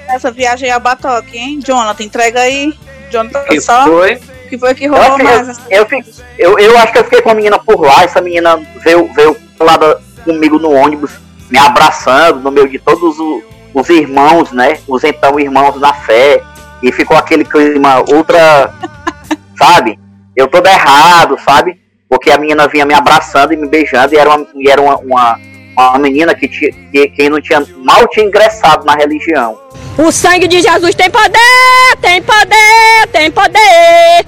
Essa 0.08 0.32
viagem 0.32 0.68
a 0.68 0.80
Batoque, 0.80 1.38
hein? 1.38 1.60
Jonathan, 1.64 2.02
entrega 2.02 2.40
aí. 2.40 2.74
Jonathan, 3.08 3.44
Que 3.44 3.60
só. 3.60 3.84
foi? 3.84 4.14
O 4.16 4.48
que 4.48 4.58
foi 4.58 4.74
que 4.74 4.84
Eu, 4.86 4.92
rolou 4.92 5.16
que 5.16 5.22
mais? 5.22 5.48
eu, 5.48 5.54
eu, 5.70 5.86
fiquei- 5.86 6.12
eu, 6.36 6.58
eu 6.58 6.76
acho 6.78 6.92
que 6.92 6.98
eu 6.98 7.04
fiquei 7.04 7.22
com 7.22 7.30
a 7.30 7.34
menina 7.34 7.58
por 7.60 7.80
lá, 7.80 8.02
essa 8.02 8.20
menina 8.20 8.56
veio, 8.82 9.08
veio 9.14 9.36
lá 9.60 9.76
da- 9.76 9.98
comigo 10.24 10.58
no 10.58 10.72
ônibus, 10.72 11.12
me 11.50 11.58
abraçando 11.58 12.40
no 12.40 12.50
meio 12.50 12.68
de 12.68 12.80
todos 12.80 13.16
o- 13.20 13.42
os 13.72 13.88
irmãos, 13.88 14.50
né? 14.50 14.80
Os 14.88 15.04
então 15.04 15.38
irmãos 15.38 15.80
na 15.80 15.94
fé. 15.94 16.42
E 16.82 16.90
ficou 16.90 17.16
aquele 17.16 17.44
clima 17.44 18.00
ultra, 18.12 18.74
sabe? 19.56 20.01
Eu 20.36 20.48
todo 20.48 20.66
errado, 20.66 21.36
sabe? 21.44 21.80
Porque 22.08 22.30
a 22.30 22.38
menina 22.38 22.68
vinha 22.68 22.84
me 22.84 22.94
abraçando 22.94 23.52
e 23.52 23.56
me 23.56 23.68
beijando, 23.68 24.14
e 24.14 24.18
era 24.18 24.28
uma, 24.34 24.46
e 24.54 24.70
era 24.70 24.80
uma, 24.80 24.96
uma, 24.98 25.40
uma 25.76 25.98
menina 25.98 26.34
que, 26.34 26.46
tinha, 26.48 26.70
que, 26.90 27.08
que 27.08 27.30
não 27.30 27.40
tinha, 27.40 27.64
mal 27.78 28.06
tinha 28.08 28.26
ingressado 28.26 28.84
na 28.84 28.94
religião. 28.94 29.58
O 29.98 30.10
sangue 30.10 30.46
de 30.48 30.60
Jesus 30.60 30.94
tem 30.94 31.10
poder, 31.10 31.96
tem 32.00 32.22
poder, 32.22 33.06
tem 33.12 33.30
poder. 33.30 34.26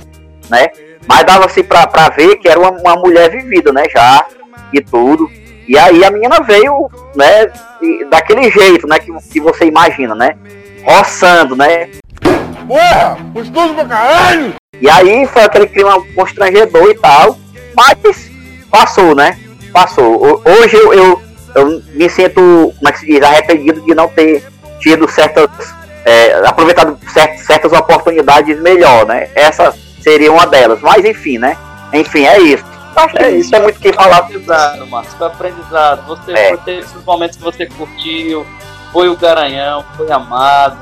né? 0.50 0.68
Mas 1.06 1.24
dava-se 1.24 1.62
pra, 1.62 1.86
pra 1.86 2.08
ver 2.08 2.36
que 2.36 2.48
era 2.48 2.58
uma, 2.58 2.70
uma 2.70 2.96
mulher 2.96 3.30
vivida, 3.30 3.72
né? 3.72 3.84
Já 3.90 4.24
e 4.72 4.80
tudo. 4.82 5.30
E 5.68 5.78
aí 5.78 6.04
a 6.04 6.10
menina 6.10 6.40
veio, 6.42 6.90
né? 7.14 7.50
e- 7.82 8.04
daquele 8.06 8.50
jeito, 8.50 8.86
né? 8.86 8.98
Que, 8.98 9.12
que 9.30 9.40
você 9.40 9.66
imagina, 9.66 10.14
né? 10.14 10.36
Roçando, 10.84 11.54
né? 11.56 11.90
Ué, 12.68 13.16
gostoso 13.32 13.74
pra 13.74 13.84
caralho! 13.84 14.54
E 14.80 14.88
aí 14.90 15.26
foi 15.26 15.42
aquele 15.42 15.66
clima 15.66 16.00
constrangedor 16.14 16.90
e 16.90 16.94
tal. 16.94 17.38
Mas 17.76 18.30
passou, 18.70 19.14
né? 19.14 19.38
Passou. 19.72 20.14
Ho- 20.24 20.42
Hoje 20.44 20.76
eu, 20.76 20.92
eu, 20.92 21.22
eu 21.54 21.82
me 21.94 22.08
sinto, 22.08 22.34
como 22.76 22.88
é 22.88 22.92
que 22.92 22.98
se 23.00 23.06
diz, 23.06 23.22
arrependido 23.22 23.80
de 23.80 23.94
não 23.94 24.08
ter 24.08 24.44
tido 24.80 25.08
certas. 25.10 25.48
é, 26.04 26.34
aproveitado 26.46 26.98
cer- 27.12 27.38
certas 27.38 27.72
oportunidades 27.72 28.60
melhor, 28.60 29.06
né? 29.06 29.28
Essa 29.34 29.74
seria 30.02 30.30
uma 30.32 30.46
delas. 30.46 30.80
Mas 30.82 31.04
enfim, 31.04 31.38
né? 31.38 31.56
Enfim, 31.92 32.24
é 32.26 32.38
isso. 32.40 32.64
Acho 32.94 33.14
que 33.16 33.22
É 33.24 33.30
isso 33.30 33.54
é 33.56 33.60
muito 33.60 33.80
que 33.80 33.92
falar. 33.92 34.18
Aprendizado, 34.18 34.86
Marcos. 34.86 35.14
Foi 35.14 35.26
aprendizado. 35.26 36.06
Você 36.06 36.32
É. 36.32 36.48
foi 36.50 36.58
ter 36.58 36.78
esses 36.80 37.04
momentos 37.04 37.36
que 37.36 37.42
você 37.42 37.66
curtiu, 37.66 38.46
foi 38.92 39.08
o 39.08 39.16
garanhão, 39.16 39.84
foi 39.96 40.10
amado. 40.12 40.76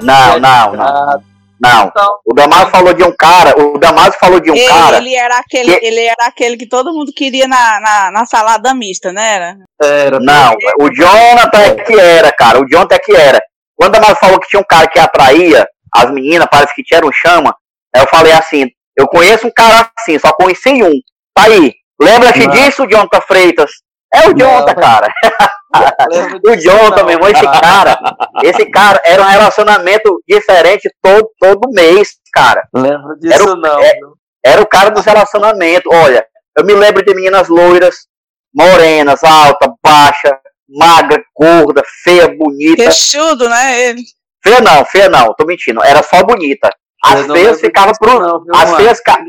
Não, 0.00 0.30
foi 0.32 0.40
não, 0.40 0.72
não. 0.72 1.22
Não. 1.60 1.86
Então- 1.88 2.16
O 2.24 2.34
Damaso 2.34 2.70
falou 2.70 2.92
de 2.94 3.02
um 3.02 3.12
cara. 3.16 3.58
O 3.58 3.78
Damaso 3.78 4.16
falou 4.20 4.40
de 4.40 4.50
um 4.50 4.54
ele, 4.54 4.68
cara. 4.68 4.96
ele 4.98 5.14
era 5.14 5.38
aquele, 5.38 5.76
que- 5.78 5.86
ele 5.86 6.00
era 6.00 6.26
aquele 6.26 6.56
que 6.56 6.68
todo 6.68 6.92
mundo 6.92 7.12
queria 7.14 7.46
na, 7.48 7.80
na, 7.80 8.10
na 8.12 8.26
salada 8.26 8.74
mista, 8.74 9.12
né? 9.12 9.34
Era? 9.34 9.56
Era. 9.82 10.20
Não, 10.20 10.54
o 10.80 10.88
Jonathan 10.94 11.58
é 11.60 11.74
que 11.84 11.98
era, 11.98 12.32
cara. 12.32 12.60
O 12.60 12.66
Jonathan 12.68 12.94
é 12.94 12.98
que 12.98 13.12
era. 13.16 13.40
Quando 13.76 13.96
a 13.96 13.98
Damaso 13.98 14.20
falou 14.20 14.40
que 14.40 14.48
tinha 14.48 14.60
um 14.60 14.66
cara 14.68 14.88
que 14.88 14.98
atraía 14.98 15.66
as 15.94 16.10
meninas, 16.10 16.48
parece 16.50 16.74
que 16.74 16.82
tinha 16.82 17.04
um 17.04 17.12
chama. 17.12 17.54
Aí 17.94 18.02
eu 18.02 18.08
falei 18.08 18.32
assim: 18.32 18.66
eu 18.96 19.06
conheço 19.08 19.46
um 19.46 19.52
cara 19.54 19.90
assim, 19.98 20.18
só 20.18 20.32
conheci 20.32 20.82
um. 20.82 20.92
Tá 21.34 21.44
aí. 21.44 21.72
Lembra-te 22.00 22.46
disso, 22.48 22.86
Jonathan 22.88 23.20
Freitas? 23.22 23.70
É 24.14 24.28
o 24.28 24.34
Jonathan, 24.34 24.74
Não. 24.74 24.80
cara. 24.82 25.08
o 26.46 26.56
Jonathan, 26.56 27.04
meu 27.04 27.14
irmão, 27.14 27.28
esse 27.28 27.42
cara. 27.60 27.98
Esse 28.42 28.70
cara 28.70 29.00
era 29.04 29.22
um 29.22 29.26
relacionamento 29.26 30.22
diferente 30.26 30.90
todo, 31.02 31.28
todo 31.38 31.70
mês, 31.72 32.12
cara. 32.32 32.66
Lembro 32.74 33.18
disso 33.18 33.34
Era 33.34 33.44
o- 33.44 33.56
não. 33.56 33.80
é-? 33.80 33.98
Era 34.44 34.62
o 34.62 34.66
cara 34.66 34.90
dos 34.90 35.04
relacionamentos. 35.04 35.90
Olha, 35.92 36.24
eu 36.56 36.64
me 36.64 36.72
lembro 36.74 37.04
de 37.04 37.14
meninas 37.14 37.48
loiras, 37.48 38.06
morenas, 38.54 39.22
alta, 39.22 39.70
baixa, 39.84 40.38
magra, 40.68 41.22
gorda, 41.36 41.82
feia, 42.02 42.28
bonita. 42.28 42.84
Queixudo, 42.84 43.48
né? 43.48 43.80
Ele. 43.88 44.02
Feia 44.42 44.60
não, 44.60 44.84
feia 44.84 45.08
não, 45.08 45.34
tô 45.34 45.44
mentindo. 45.44 45.82
Era 45.84 46.02
só 46.02 46.22
bonita. 46.22 46.70
As 47.04 47.26
feias 47.26 47.60
ficavam 47.60 47.90
disso 47.92 48.00
pro, 48.00 48.18
não, 48.20 48.44
viu, 48.76 48.90
as 48.90 49.00
ca- 49.00 49.20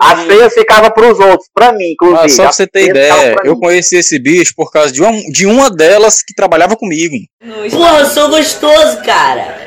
as 0.00 0.22
feias 0.22 0.54
ficavam 0.54 0.90
pros 0.90 1.18
outros, 1.20 1.48
pra 1.54 1.72
mim, 1.72 1.92
inclusive. 1.92 2.24
Ah, 2.24 2.28
só 2.28 2.42
pra 2.44 2.52
você 2.52 2.66
ter 2.66 2.88
ideia, 2.88 3.36
eu 3.44 3.54
mim. 3.54 3.60
conheci 3.60 3.96
esse 3.96 4.18
bicho 4.18 4.54
por 4.56 4.70
causa 4.70 4.90
de 4.90 5.02
uma, 5.02 5.12
de 5.30 5.46
uma 5.46 5.70
delas 5.70 6.22
que 6.22 6.34
trabalhava 6.34 6.74
comigo. 6.76 7.14
Porra, 7.70 7.98
eu 8.00 8.06
sou 8.06 8.28
gostoso, 8.30 9.02
cara. 9.04 9.58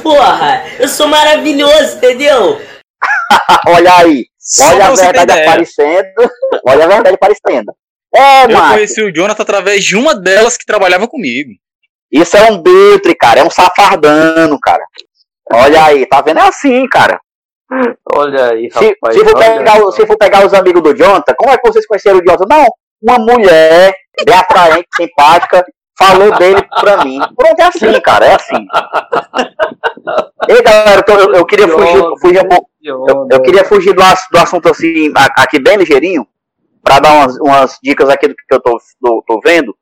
Porra, 0.00 0.64
eu 0.78 0.86
sou 0.86 1.08
maravilhoso, 1.08 1.96
entendeu? 1.96 2.60
olha 3.66 3.94
aí, 3.96 4.24
Só 4.38 4.68
olha 4.68 4.86
a 4.86 4.94
verdade 4.94 5.32
aparecendo. 5.32 6.08
Olha 6.66 6.84
a 6.84 6.88
verdade 6.88 7.14
aparecendo. 7.14 7.72
É, 8.14 8.44
Eu 8.44 8.48
conheci 8.70 9.02
o 9.02 9.12
Jonathan 9.14 9.42
através 9.42 9.84
de 9.84 9.96
uma 9.96 10.14
delas 10.14 10.56
que 10.56 10.64
trabalhava 10.64 11.06
comigo. 11.08 11.50
Isso 12.10 12.36
é 12.36 12.50
um 12.50 12.62
biltre, 12.62 13.14
cara. 13.14 13.40
É 13.40 13.44
um 13.44 13.50
safardano, 13.50 14.58
cara. 14.60 14.82
Olha 15.52 15.84
aí, 15.84 16.06
tá 16.06 16.20
vendo? 16.20 16.38
É 16.40 16.48
assim, 16.48 16.86
cara. 16.88 17.20
Olha 18.14 18.50
aí, 18.52 18.70
Se, 18.70 18.78
rapaz. 19.00 19.14
se, 19.14 19.24
for 19.24 19.36
olha 19.36 19.58
pegar, 19.58 19.76
só. 19.76 19.90
se 19.92 20.06
for 20.06 20.16
pegar 20.16 20.46
os 20.46 20.54
amigos 20.54 20.82
do 20.82 20.94
Jonathan, 20.96 21.34
como 21.36 21.50
é 21.52 21.58
que 21.58 21.68
vocês 21.68 21.86
conheceram 21.86 22.18
o 22.18 22.22
Jonathan? 22.22 22.46
Não, 22.48 22.66
uma 23.02 23.18
mulher 23.18 23.94
bem 24.24 24.34
atraente, 24.34 24.88
simpática, 24.96 25.64
falou 25.98 26.32
dele 26.38 26.62
pra 26.80 27.04
mim. 27.04 27.18
Pronto, 27.36 27.60
é 27.60 27.64
assim, 27.64 28.00
cara, 28.00 28.26
é 28.26 28.34
assim. 28.36 28.66
Ei, 30.48 30.62
galera, 30.62 31.04
eu, 31.08 31.34
eu- 31.34 31.46
queria 31.46 31.68
fugir, 31.68 32.02
fugir 32.20 32.44
um 32.44 32.48
pouco- 32.48 32.70
eu, 32.82 33.28
eu 33.30 33.42
queria 33.42 33.64
fugir 33.64 33.92
do, 33.92 34.02
do 34.02 34.38
assunto 34.38 34.68
assim, 34.70 35.12
aqui 35.36 35.60
bem 35.60 35.76
ligeirinho, 35.76 36.26
pra 36.82 37.00
dar 37.00 37.12
umas, 37.12 37.36
umas 37.38 37.78
dicas 37.82 38.08
aqui 38.08 38.28
do 38.28 38.34
que 38.34 38.54
eu 38.54 38.60
tô, 38.62 38.78
do- 39.00 39.22
tô 39.26 39.40
vendo. 39.44 39.76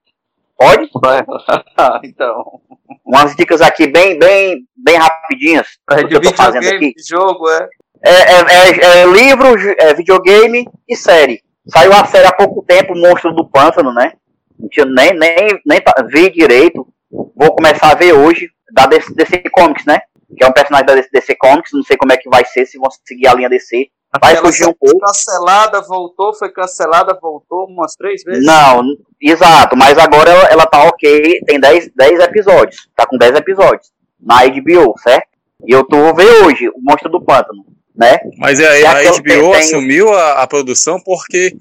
Pode? 0.56 0.88
Então. 2.04 2.60
Umas 3.04 3.36
dicas 3.36 3.60
aqui 3.60 3.86
bem, 3.86 4.18
bem, 4.18 4.64
bem 4.76 4.96
rapidinhas 4.96 5.66
É 5.90 5.96
de 5.96 6.06
que 6.08 6.16
eu 6.16 6.20
tô 6.20 6.32
fazendo 6.32 6.62
videogame, 6.62 6.86
aqui. 6.90 6.94
de 7.02 7.08
jogo, 7.08 7.48
é. 7.50 7.68
É, 8.04 8.10
é, 8.10 8.70
é- 8.70 9.00
é 9.02 9.06
livro, 9.06 9.46
é 9.78 9.94
videogame 9.94 10.66
e 10.88 10.96
série. 10.96 11.40
Saiu 11.68 11.92
a 11.92 12.04
série 12.04 12.26
há 12.26 12.32
pouco 12.32 12.62
tempo, 12.62 12.94
Monstro 12.96 13.32
do 13.34 13.48
Pântano, 13.48 13.92
né? 13.92 14.12
Não 14.58 14.68
tinha 14.68 14.86
nem, 14.86 15.12
nem, 15.12 15.60
nem 15.64 15.80
vi 16.08 16.30
direito. 16.30 16.86
Vou 17.10 17.54
começar 17.54 17.92
a 17.92 17.94
ver 17.94 18.12
hoje, 18.12 18.48
da 18.72 18.86
DC, 18.86 19.14
DC 19.14 19.42
Comics, 19.52 19.84
né? 19.84 20.00
Que 20.36 20.44
é 20.44 20.48
um 20.48 20.52
personagem 20.52 20.86
da 20.86 20.94
DC, 20.94 21.08
DC 21.12 21.34
Comics, 21.36 21.72
não 21.72 21.82
sei 21.82 21.96
como 21.96 22.12
é 22.12 22.16
que 22.16 22.28
vai 22.28 22.44
ser, 22.44 22.66
se 22.66 22.78
vão 22.78 22.90
seguir 23.04 23.28
a 23.28 23.34
linha 23.34 23.48
DC. 23.48 23.88
Vai 24.20 24.32
Aquela 24.32 24.46
fugir 24.48 24.66
um 24.68 24.72
pouco. 24.74 24.98
Cancelada, 25.00 25.80
voltou, 25.82 26.34
foi 26.34 26.50
cancelada, 26.50 27.18
voltou 27.20 27.66
umas 27.66 27.94
três 27.96 28.22
vezes. 28.22 28.44
Não, 28.44 28.82
exato, 29.20 29.76
mas 29.76 29.96
agora 29.98 30.30
ela, 30.30 30.44
ela 30.48 30.66
tá 30.66 30.84
ok, 30.84 31.40
tem 31.46 31.58
10, 31.60 31.90
10 31.94 32.20
episódios. 32.20 32.88
Tá 32.94 33.06
com 33.06 33.16
10 33.16 33.34
episódios. 33.36 33.90
Na 34.20 34.44
HBO, 34.46 34.94
certo? 35.02 35.28
E 35.66 35.72
eu 35.74 35.84
tô 35.84 36.14
ver 36.14 36.30
hoje, 36.44 36.68
o 36.68 36.80
Monstro 36.80 37.10
do 37.10 37.22
Pântano, 37.24 37.64
né? 37.94 38.18
Mas 38.38 38.60
é, 38.60 38.86
a 38.86 38.90
aquela- 38.92 39.16
HBO 39.18 39.52
tem- 39.52 39.60
assumiu 39.60 40.12
a, 40.12 40.42
a 40.42 40.46
produção 40.46 41.00
porque 41.00 41.54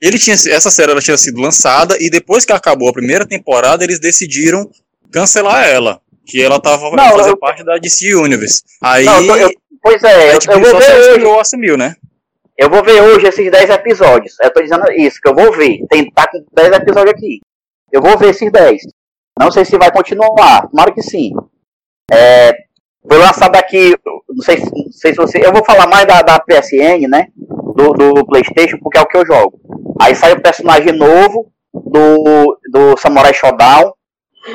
ele 0.00 0.18
tinha, 0.18 0.34
essa 0.34 0.70
série 0.70 0.90
ela 0.92 1.00
tinha 1.00 1.16
sido 1.18 1.40
lançada 1.40 1.96
e 2.00 2.08
depois 2.10 2.44
que 2.44 2.52
acabou 2.52 2.88
a 2.88 2.92
primeira 2.92 3.26
temporada, 3.26 3.84
eles 3.84 4.00
decidiram 4.00 4.68
cancelar 5.10 5.64
ela. 5.68 6.00
Que 6.24 6.40
ela 6.40 6.60
tava 6.60 6.88
Não, 6.92 7.18
eu- 7.26 7.36
parte 7.36 7.64
da 7.64 7.76
DC 7.78 8.14
Universe. 8.14 8.62
Aí 8.80 9.04
Não, 9.04 9.20
eu 9.20 9.26
tô- 9.26 9.36
eu- 9.36 9.50
pois 9.82 10.02
é, 10.04 10.30
eu, 10.34 10.38
eu 10.48 10.60
vou 10.60 10.78
ver 10.80 10.94
hoje. 11.10 11.20
HBO 11.20 11.40
assumiu, 11.40 11.76
né? 11.76 11.94
Eu 12.56 12.70
vou 12.70 12.82
ver 12.84 13.00
hoje 13.02 13.26
esses 13.26 13.50
10 13.50 13.70
episódios. 13.70 14.36
Eu 14.40 14.52
tô 14.52 14.62
dizendo 14.62 14.84
isso, 14.92 15.18
que 15.20 15.28
eu 15.28 15.34
vou 15.34 15.52
ver. 15.52 15.78
Tem, 15.88 16.10
tá 16.12 16.26
com 16.30 16.44
10 16.54 16.72
episódios 16.76 17.14
aqui. 17.14 17.40
Eu 17.90 18.00
vou 18.02 18.16
ver 18.16 18.30
esses 18.30 18.50
10. 18.52 18.82
Não 19.38 19.50
sei 19.50 19.64
se 19.64 19.76
vai 19.78 19.90
continuar. 19.90 20.68
Tomara 20.68 20.92
que 20.92 21.02
sim. 21.02 21.32
É, 22.12 22.52
foi 23.08 23.18
lançado 23.18 23.56
aqui, 23.56 23.96
não 24.28 24.42
sei, 24.44 24.58
se- 24.58 24.70
não 24.72 24.92
sei 24.92 25.12
se 25.12 25.16
você. 25.16 25.44
Eu 25.44 25.52
vou 25.52 25.64
falar 25.64 25.86
mais 25.88 26.06
da, 26.06 26.22
da 26.22 26.38
PSN, 26.38 27.08
né? 27.08 27.28
Do, 27.36 27.92
do 27.92 28.26
PlayStation, 28.26 28.78
porque 28.82 28.98
é 28.98 29.00
o 29.02 29.06
que 29.06 29.16
eu 29.16 29.26
jogo. 29.26 29.58
Aí 30.00 30.14
sai 30.14 30.32
o 30.34 30.42
personagem 30.42 30.92
novo 30.92 31.50
do, 31.72 32.58
do 32.70 32.96
Samurai 32.98 33.32
Shodown, 33.32 33.92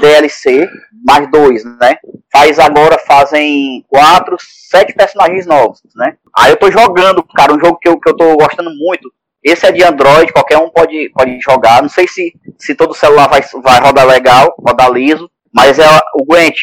DLC, 0.02 0.68
mais 1.06 1.30
dois, 1.32 1.64
né? 1.64 1.98
Faz 2.32 2.60
agora, 2.60 2.98
fazem 3.00 3.84
quatro, 3.88 4.36
sete 4.40 4.94
personagens 4.94 5.46
novos, 5.46 5.82
né? 5.96 6.16
Aí 6.38 6.52
eu 6.52 6.58
tô 6.58 6.70
jogando, 6.72 7.24
cara, 7.36 7.54
um 7.54 7.60
jogo 7.60 7.78
que 7.80 7.88
eu, 7.90 8.00
que 8.00 8.10
eu 8.10 8.16
tô 8.16 8.36
gostando 8.36 8.70
muito. 8.76 9.12
Esse 9.44 9.66
é 9.66 9.72
de 9.72 9.84
Android, 9.84 10.34
qualquer 10.34 10.58
um 10.58 10.70
pode, 10.70 11.10
pode 11.14 11.40
jogar. 11.40 11.82
Não 11.82 11.90
sei 11.90 12.08
se, 12.08 12.34
se 12.60 12.76
todo 12.76 12.94
celular 12.94 13.30
vai, 13.30 13.42
vai 13.64 13.80
rodar 13.80 14.06
legal, 14.06 14.54
rodar 14.60 14.92
liso, 14.92 15.30
mas 15.54 15.80
é 15.80 15.86
o 16.16 16.26
Gwent. 16.26 16.58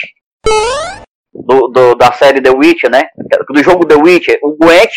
Do, 1.32 1.68
do- 1.68 1.94
da 1.96 2.12
série 2.12 2.40
The 2.40 2.50
Witcher, 2.50 2.90
né? 2.90 3.06
Do 3.48 3.62
jogo 3.62 3.86
The 3.86 3.96
Witcher. 3.96 4.38
O 4.42 4.56
Gwent, 4.56 4.90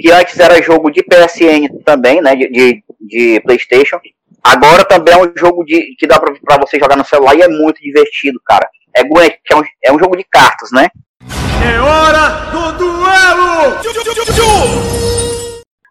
que 0.00 0.10
antes 0.10 0.38
era 0.38 0.60
jogo 0.62 0.90
de 0.90 1.02
PSN 1.02 1.68
também, 1.84 2.20
né? 2.20 2.34
De, 2.36 2.48
de, 2.50 2.84
de 3.00 3.40
PlayStation. 3.40 3.98
Agora 4.42 4.84
também 4.84 5.14
é 5.14 5.18
um 5.18 5.32
jogo 5.36 5.64
de, 5.64 5.94
que 5.98 6.06
dá 6.06 6.18
pra, 6.18 6.32
pra 6.44 6.58
você 6.58 6.78
jogar 6.78 6.96
no 6.96 7.04
celular 7.04 7.34
e 7.34 7.42
é 7.42 7.48
muito 7.48 7.80
divertido, 7.80 8.40
cara. 8.44 8.68
É 8.96 9.04
que 9.04 9.52
é 9.52 9.56
um, 9.56 9.62
é 9.84 9.92
um 9.92 9.98
jogo 9.98 10.16
de 10.16 10.24
cartas, 10.24 10.70
né? 10.72 10.88
É 11.62 11.80
hora 11.80 12.50
do 12.50 12.72
duelo! 12.78 13.76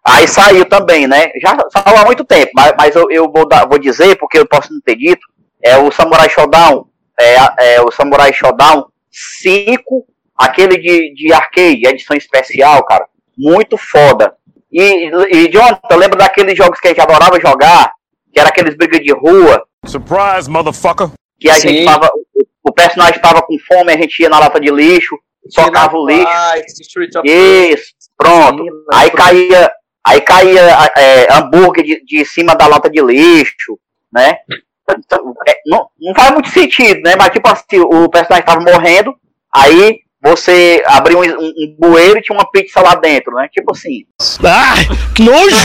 Aí 0.06 0.26
saiu 0.26 0.64
também, 0.64 1.06
né? 1.06 1.30
Já 1.40 1.56
saiu 1.70 1.98
há 1.98 2.04
muito 2.04 2.24
tempo, 2.24 2.50
mas, 2.54 2.72
mas 2.76 2.96
eu, 2.96 3.10
eu 3.10 3.30
vou, 3.30 3.46
dar, 3.46 3.66
vou 3.66 3.78
dizer, 3.78 4.16
porque 4.16 4.38
eu 4.38 4.46
posso 4.46 4.72
não 4.72 4.80
ter 4.80 4.96
dito, 4.96 5.20
é 5.62 5.76
o 5.78 5.90
Samurai 5.92 6.28
Shodown, 6.28 6.86
é, 7.18 7.74
é 7.76 7.80
o 7.80 7.90
Samurai 7.90 8.32
Shodown 8.32 8.86
5, 9.42 10.06
aquele 10.36 10.78
de, 10.78 11.14
de 11.14 11.32
arcade, 11.32 11.86
edição 11.86 12.16
especial, 12.16 12.84
cara. 12.84 13.06
Muito 13.36 13.76
foda. 13.76 14.34
E, 14.72 15.10
e 15.32 15.48
Jonathan, 15.50 15.96
lembra 15.96 16.18
daqueles 16.18 16.56
jogos 16.56 16.80
que 16.80 16.88
a 16.88 16.90
gente 16.90 17.00
adorava 17.00 17.40
jogar? 17.40 17.92
Que 18.32 18.40
era 18.40 18.48
aqueles 18.48 18.76
brigas 18.76 19.00
de 19.00 19.12
rua, 19.12 19.64
Surprise, 19.84 20.48
motherfucker! 20.48 21.10
que 21.40 21.48
a 21.48 21.54
Sim. 21.54 21.68
gente 21.68 21.84
tava. 21.84 22.10
O, 22.62 22.72
personagem 22.72 23.20
tava 23.20 23.42
com 23.42 23.56
fome, 23.58 23.92
a 23.92 23.96
gente 23.96 24.20
ia 24.20 24.28
na 24.28 24.38
lata 24.38 24.60
de 24.60 24.70
lixo, 24.70 25.18
socava 25.48 25.96
o 25.96 26.06
lixo. 26.06 26.28
Isso, 27.24 27.92
pronto. 28.16 28.62
Aí 28.92 29.10
caía, 29.10 29.70
aí 30.06 30.20
caía 30.20 30.90
é, 30.96 31.32
hambúrguer 31.32 31.84
de, 31.84 32.04
de 32.04 32.24
cima 32.24 32.54
da 32.54 32.66
lata 32.66 32.88
de 32.88 33.02
lixo, 33.02 33.78
né? 34.12 34.38
Então, 34.98 35.34
é, 35.48 35.54
não, 35.66 35.88
não 36.00 36.14
faz 36.14 36.30
muito 36.32 36.50
sentido, 36.50 37.00
né? 37.02 37.14
Mas 37.16 37.30
tipo 37.30 37.48
assim, 37.48 37.80
o 37.80 38.08
personagem 38.08 38.46
tava 38.46 38.60
morrendo, 38.60 39.14
aí 39.52 40.00
você 40.22 40.82
abriu 40.86 41.20
um, 41.20 41.24
um, 41.24 41.48
um 41.48 41.76
bueiro 41.78 42.18
e 42.18 42.22
tinha 42.22 42.36
uma 42.36 42.50
pizza 42.50 42.80
lá 42.80 42.94
dentro, 42.94 43.34
né? 43.34 43.48
Tipo 43.50 43.72
assim. 43.72 44.04
Ah, 44.44 44.74
que 45.14 45.22
nojo! 45.22 45.56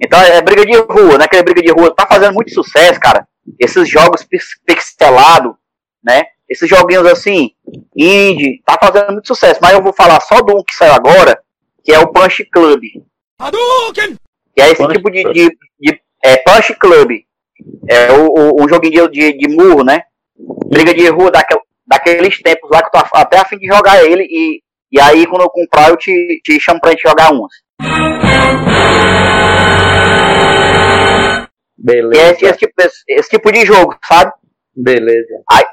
Então 0.00 0.20
é 0.20 0.40
briga 0.42 0.64
de 0.66 0.76
rua, 0.76 1.18
né? 1.18 1.24
Aquela 1.24 1.42
briga 1.42 1.62
de 1.62 1.72
rua 1.72 1.94
tá 1.94 2.06
fazendo 2.06 2.34
muito 2.34 2.52
sucesso, 2.52 3.00
cara. 3.00 3.26
Esses 3.58 3.88
jogos 3.88 4.22
pix- 4.24 4.58
pixelados, 4.66 5.54
né? 6.04 6.24
Esses 6.48 6.68
joguinhos 6.68 7.06
assim, 7.06 7.50
indie, 7.96 8.62
tá 8.64 8.78
fazendo 8.80 9.12
muito 9.12 9.26
sucesso. 9.26 9.58
Mas 9.62 9.72
eu 9.72 9.82
vou 9.82 9.92
falar 9.92 10.20
só 10.20 10.40
do 10.42 10.56
um 10.56 10.62
que 10.62 10.74
saiu 10.74 10.92
agora, 10.92 11.40
que 11.84 11.92
é 11.92 11.98
o 11.98 12.08
Punch 12.12 12.44
Club. 12.52 12.82
Que 14.54 14.62
é 14.62 14.70
esse 14.70 14.82
tipo 14.88 15.10
de, 15.10 15.22
de, 15.32 15.48
de- 15.80 16.00
é, 16.24 16.36
Punch 16.38 16.74
Club. 16.74 17.10
É 17.88 18.12
o, 18.12 18.26
o- 18.28 18.64
um 18.64 18.68
joguinho 18.68 19.08
de, 19.10 19.32
de, 19.32 19.38
de 19.38 19.48
murro, 19.56 19.82
né? 19.82 20.02
Briga 20.68 20.92
de 20.94 21.08
rua 21.08 21.30
daquel, 21.30 21.60
daqueles 21.86 22.40
tempos 22.42 22.68
lá 22.70 22.80
que 22.82 22.88
eu 22.96 23.00
tô 23.02 23.08
até 23.14 23.38
a 23.38 23.44
fim 23.44 23.56
de 23.58 23.66
jogar 23.66 24.04
ele. 24.04 24.24
E, 24.30 24.60
e 24.92 25.00
aí 25.00 25.26
quando 25.26 25.42
eu 25.42 25.50
comprar 25.50 25.88
eu 25.88 25.96
te, 25.96 26.40
te 26.44 26.60
chamo 26.60 26.80
pra 26.80 26.90
gente 26.90 27.02
jogar 27.02 27.32
uns. 27.32 27.50
Beleza. 31.76 32.22
É 32.22 32.30
esse, 32.32 32.44
esse 32.44 32.58
tipo, 32.58 32.72
esse, 32.78 33.04
esse 33.08 33.28
tipo 33.30 33.52
de 33.52 33.66
jogo, 33.66 33.96
sabe? 34.04 34.32
Beleza. 34.74 35.42
Aí, 35.50 35.64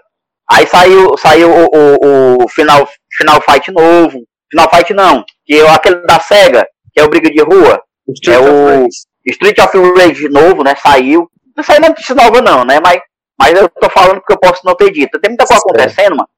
aí 0.52 0.68
saiu, 0.68 1.18
saiu 1.18 1.50
o, 1.50 1.66
o, 1.66 2.44
o 2.44 2.48
Final, 2.50 2.88
Final 3.18 3.42
Fight 3.42 3.72
novo. 3.72 4.20
Final 4.52 4.70
Fight 4.70 4.94
não, 4.94 5.26
que 5.46 5.56
é 5.56 5.70
aquele 5.70 6.02
da 6.06 6.20
SEGA, 6.20 6.68
que 6.94 7.00
é 7.00 7.04
o 7.04 7.10
Briga 7.10 7.30
de 7.30 7.42
Rua. 7.42 7.82
é 8.28 8.40
o 8.40 8.88
Street 9.26 9.58
of 9.60 9.78
Rage 9.98 10.30
novo, 10.30 10.64
né? 10.64 10.76
Saiu. 10.76 11.30
Não 11.56 11.64
saiu 11.64 11.82
notícia 11.82 12.14
nova 12.16 12.42
não, 12.42 12.64
né? 12.64 12.80
Mas, 12.80 13.02
mas 13.40 13.54
eu 13.54 13.70
tô 13.70 13.90
falando 13.90 14.20
porque 14.20 14.34
eu 14.34 14.40
posso 14.40 14.66
não 14.66 14.76
ter 14.76 14.92
dito. 14.92 15.20
Tem 15.20 15.30
muita 15.30 15.46
coisa 15.46 15.62
acontecendo, 15.62 16.16
mano. 16.16 16.30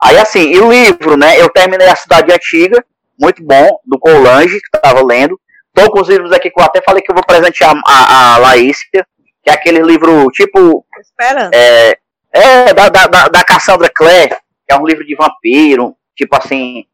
Aí 0.00 0.16
assim, 0.16 0.52
e 0.52 0.60
o 0.60 0.70
livro, 0.70 1.16
né? 1.16 1.40
Eu 1.40 1.50
terminei 1.50 1.88
a 1.88 1.96
Cidade 1.96 2.32
Antiga, 2.32 2.84
muito 3.20 3.42
bom, 3.42 3.80
do 3.84 3.98
Colange, 3.98 4.60
que 4.60 4.76
eu 4.76 4.80
tava 4.80 5.04
lendo. 5.04 5.38
Tô 5.78 5.90
com 5.92 6.00
os 6.00 6.08
livros 6.08 6.32
aqui 6.32 6.50
que 6.50 6.60
eu 6.60 6.64
até 6.64 6.82
falei 6.82 7.02
que 7.02 7.10
eu 7.10 7.14
vou 7.14 7.24
presentear 7.24 7.74
a, 7.86 8.34
a 8.34 8.38
Laícia, 8.38 9.06
que 9.44 9.48
é 9.48 9.52
aquele 9.52 9.80
livro 9.80 10.26
tipo. 10.32 10.84
Esperando. 11.00 11.54
É, 11.54 11.96
é 12.32 12.74
da, 12.74 12.88
da, 12.88 13.06
da, 13.06 13.28
da 13.28 13.44
Cassandra 13.44 13.88
Clare, 13.94 14.30
que 14.66 14.74
é 14.74 14.76
um 14.76 14.84
livro 14.86 15.04
de 15.06 15.14
vampiro, 15.14 15.94
tipo 16.16 16.36
assim, 16.36 16.84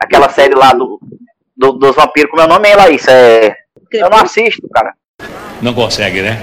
aquela 0.00 0.28
série 0.28 0.54
lá 0.54 0.72
do, 0.72 0.98
do- 1.56 1.72
dos 1.74 1.94
vampiros, 1.94 2.30
como 2.30 2.42
é 2.42 2.46
o 2.46 2.48
nome 2.48 2.68
é, 2.68 2.74
Laís? 2.76 3.06
É, 3.06 3.54
eu 3.92 4.10
não 4.10 4.18
assisto, 4.18 4.68
cara. 4.74 4.92
Não 5.62 5.72
consegue, 5.72 6.20
né? 6.20 6.36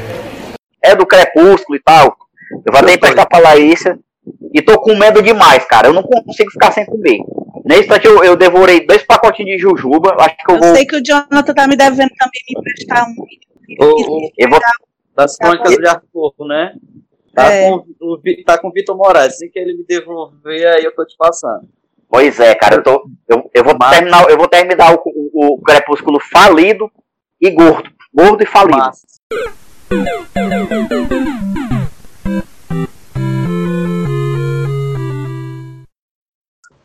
É 0.81 0.95
do 0.95 1.05
Crepúsculo 1.05 1.75
e 1.77 1.81
tal. 1.83 2.15
Eu 2.65 2.71
vou 2.73 2.81
até 2.81 2.93
emprestar 2.93 3.27
pra 3.27 3.39
Laísa. 3.39 3.99
E 4.53 4.61
tô 4.61 4.79
com 4.79 4.95
medo 4.95 5.21
demais, 5.21 5.65
cara. 5.65 5.87
Eu 5.87 5.93
não 5.93 6.03
consigo 6.03 6.51
ficar 6.51 6.71
sem 6.71 6.85
comer. 6.85 7.19
Nesse 7.71 7.83
instante 7.83 8.05
eu, 8.05 8.21
eu 8.21 8.35
devorei 8.35 8.85
dois 8.85 9.01
pacotinhos 9.03 9.55
de 9.55 9.59
jujuba. 9.59 10.13
Acho 10.19 10.35
que 10.35 10.51
eu, 10.51 10.55
Eu 10.55 10.61
vou. 10.61 10.75
sei 10.75 10.85
que 10.85 10.97
o 10.97 11.01
Jonathan 11.03 11.53
tá 11.53 11.67
me 11.67 11.77
devendo 11.77 12.09
também 12.17 12.41
me 12.49 12.59
emprestar 12.59 13.05
um. 13.07 13.15
Eu 14.37 14.49
vou. 14.49 14.59
Das 15.15 15.37
crônicas 15.37 15.77
de 15.77 15.87
Arthur, 15.87 16.33
né? 16.47 16.73
Tá, 17.33 17.51
É. 17.51 17.69
com, 17.69 17.85
o, 18.01 18.17
tá 18.45 18.57
com 18.57 18.67
o 18.67 18.71
Vitor 18.71 18.97
Moraes. 18.97 19.35
Assim 19.35 19.49
que 19.49 19.57
ele 19.57 19.73
me 19.77 19.85
devolver, 19.85 20.67
aí 20.67 20.83
eu 20.83 20.93
tô 20.93 21.05
te 21.05 21.15
passando. 21.17 21.67
Pois 22.09 22.41
é, 22.41 22.53
cara, 22.55 22.75
eu, 22.75 22.83
tô, 22.83 23.09
eu, 23.29 23.49
eu 23.53 23.63
vou 23.63 23.77
terminar, 23.79 24.29
eu 24.29 24.37
vou 24.37 24.47
terminar 24.49 24.93
o, 24.93 25.01
o, 25.05 25.53
o 25.55 25.61
crepúsculo 25.61 26.19
falido 26.19 26.91
e 27.39 27.49
gordo. 27.51 27.89
Gordo 28.13 28.43
e 28.43 28.45
falido. 28.45 28.91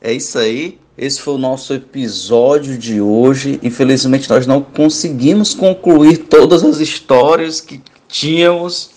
É 0.07 0.13
isso 0.13 0.39
aí. 0.39 0.79
Esse 0.97 1.21
foi 1.21 1.35
o 1.35 1.39
nosso 1.39 1.75
episódio 1.75 2.79
de 2.79 3.01
hoje. 3.01 3.59
Infelizmente, 3.61 4.31
nós 4.31 4.47
não 4.47 4.63
conseguimos 4.63 5.53
concluir 5.53 6.19
todas 6.19 6.63
as 6.63 6.79
histórias 6.79 7.61
que 7.61 7.81
tínhamos 8.07 8.91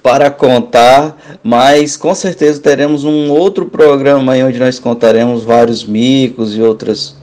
para 0.00 0.30
contar, 0.30 1.40
mas 1.42 1.96
com 1.96 2.14
certeza 2.14 2.60
teremos 2.60 3.02
um 3.02 3.32
outro 3.32 3.66
programa 3.66 4.34
aí 4.34 4.44
onde 4.44 4.60
nós 4.60 4.78
contaremos 4.78 5.42
vários 5.42 5.84
micos 5.84 6.56
e 6.56 6.62
outras 6.62 7.16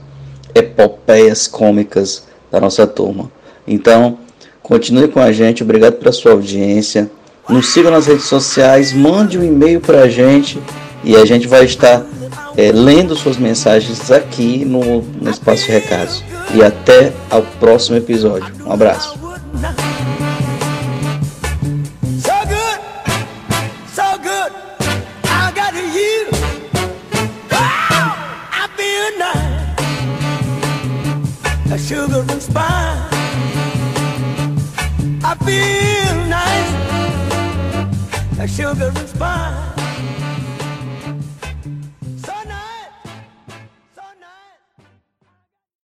epopeias 0.54 1.46
cômicas 1.46 2.26
da 2.50 2.60
nossa 2.60 2.86
turma. 2.86 3.32
Então, 3.66 4.18
continue 4.62 5.08
com 5.08 5.18
a 5.18 5.32
gente, 5.32 5.62
obrigado 5.62 5.94
pela 5.94 6.12
sua 6.12 6.32
audiência. 6.32 7.10
Nos 7.48 7.68
siga 7.68 7.90
nas 7.90 8.06
redes 8.06 8.26
sociais, 8.26 8.92
mande 8.92 9.38
um 9.38 9.42
e-mail 9.42 9.80
para 9.80 10.02
a 10.02 10.08
gente 10.08 10.62
e 11.02 11.16
a 11.16 11.24
gente 11.24 11.48
vai 11.48 11.64
estar 11.64 12.04
eh, 12.58 12.70
lendo 12.72 13.16
suas 13.16 13.38
mensagens 13.38 14.10
aqui 14.10 14.66
no, 14.66 15.00
no 15.00 15.30
espaço 15.30 15.64
de 15.64 15.72
recados. 15.72 16.22
E 16.54 16.62
até 16.62 17.12
ao 17.30 17.42
próximo 17.42 17.96
episódio. 17.96 18.52
Um 18.66 18.72
abraço. 18.72 19.18
So 22.20 22.32
good, 22.46 22.80
so 23.94 24.18
good. 24.18 24.52
I 25.24 25.50
got 25.54 25.74
you. 25.74 26.26
Wow, 27.50 28.14
I 28.52 28.68
feel 28.76 29.18
nice. 29.18 29.72
A 31.72 31.78
sugar 31.78 32.24
and 32.30 32.42
spice. 32.42 33.08
I 35.24 35.34
feel 35.44 36.07
A 38.40 38.46
sugar 38.46 38.92
and 38.94 39.08
spice. 39.08 39.77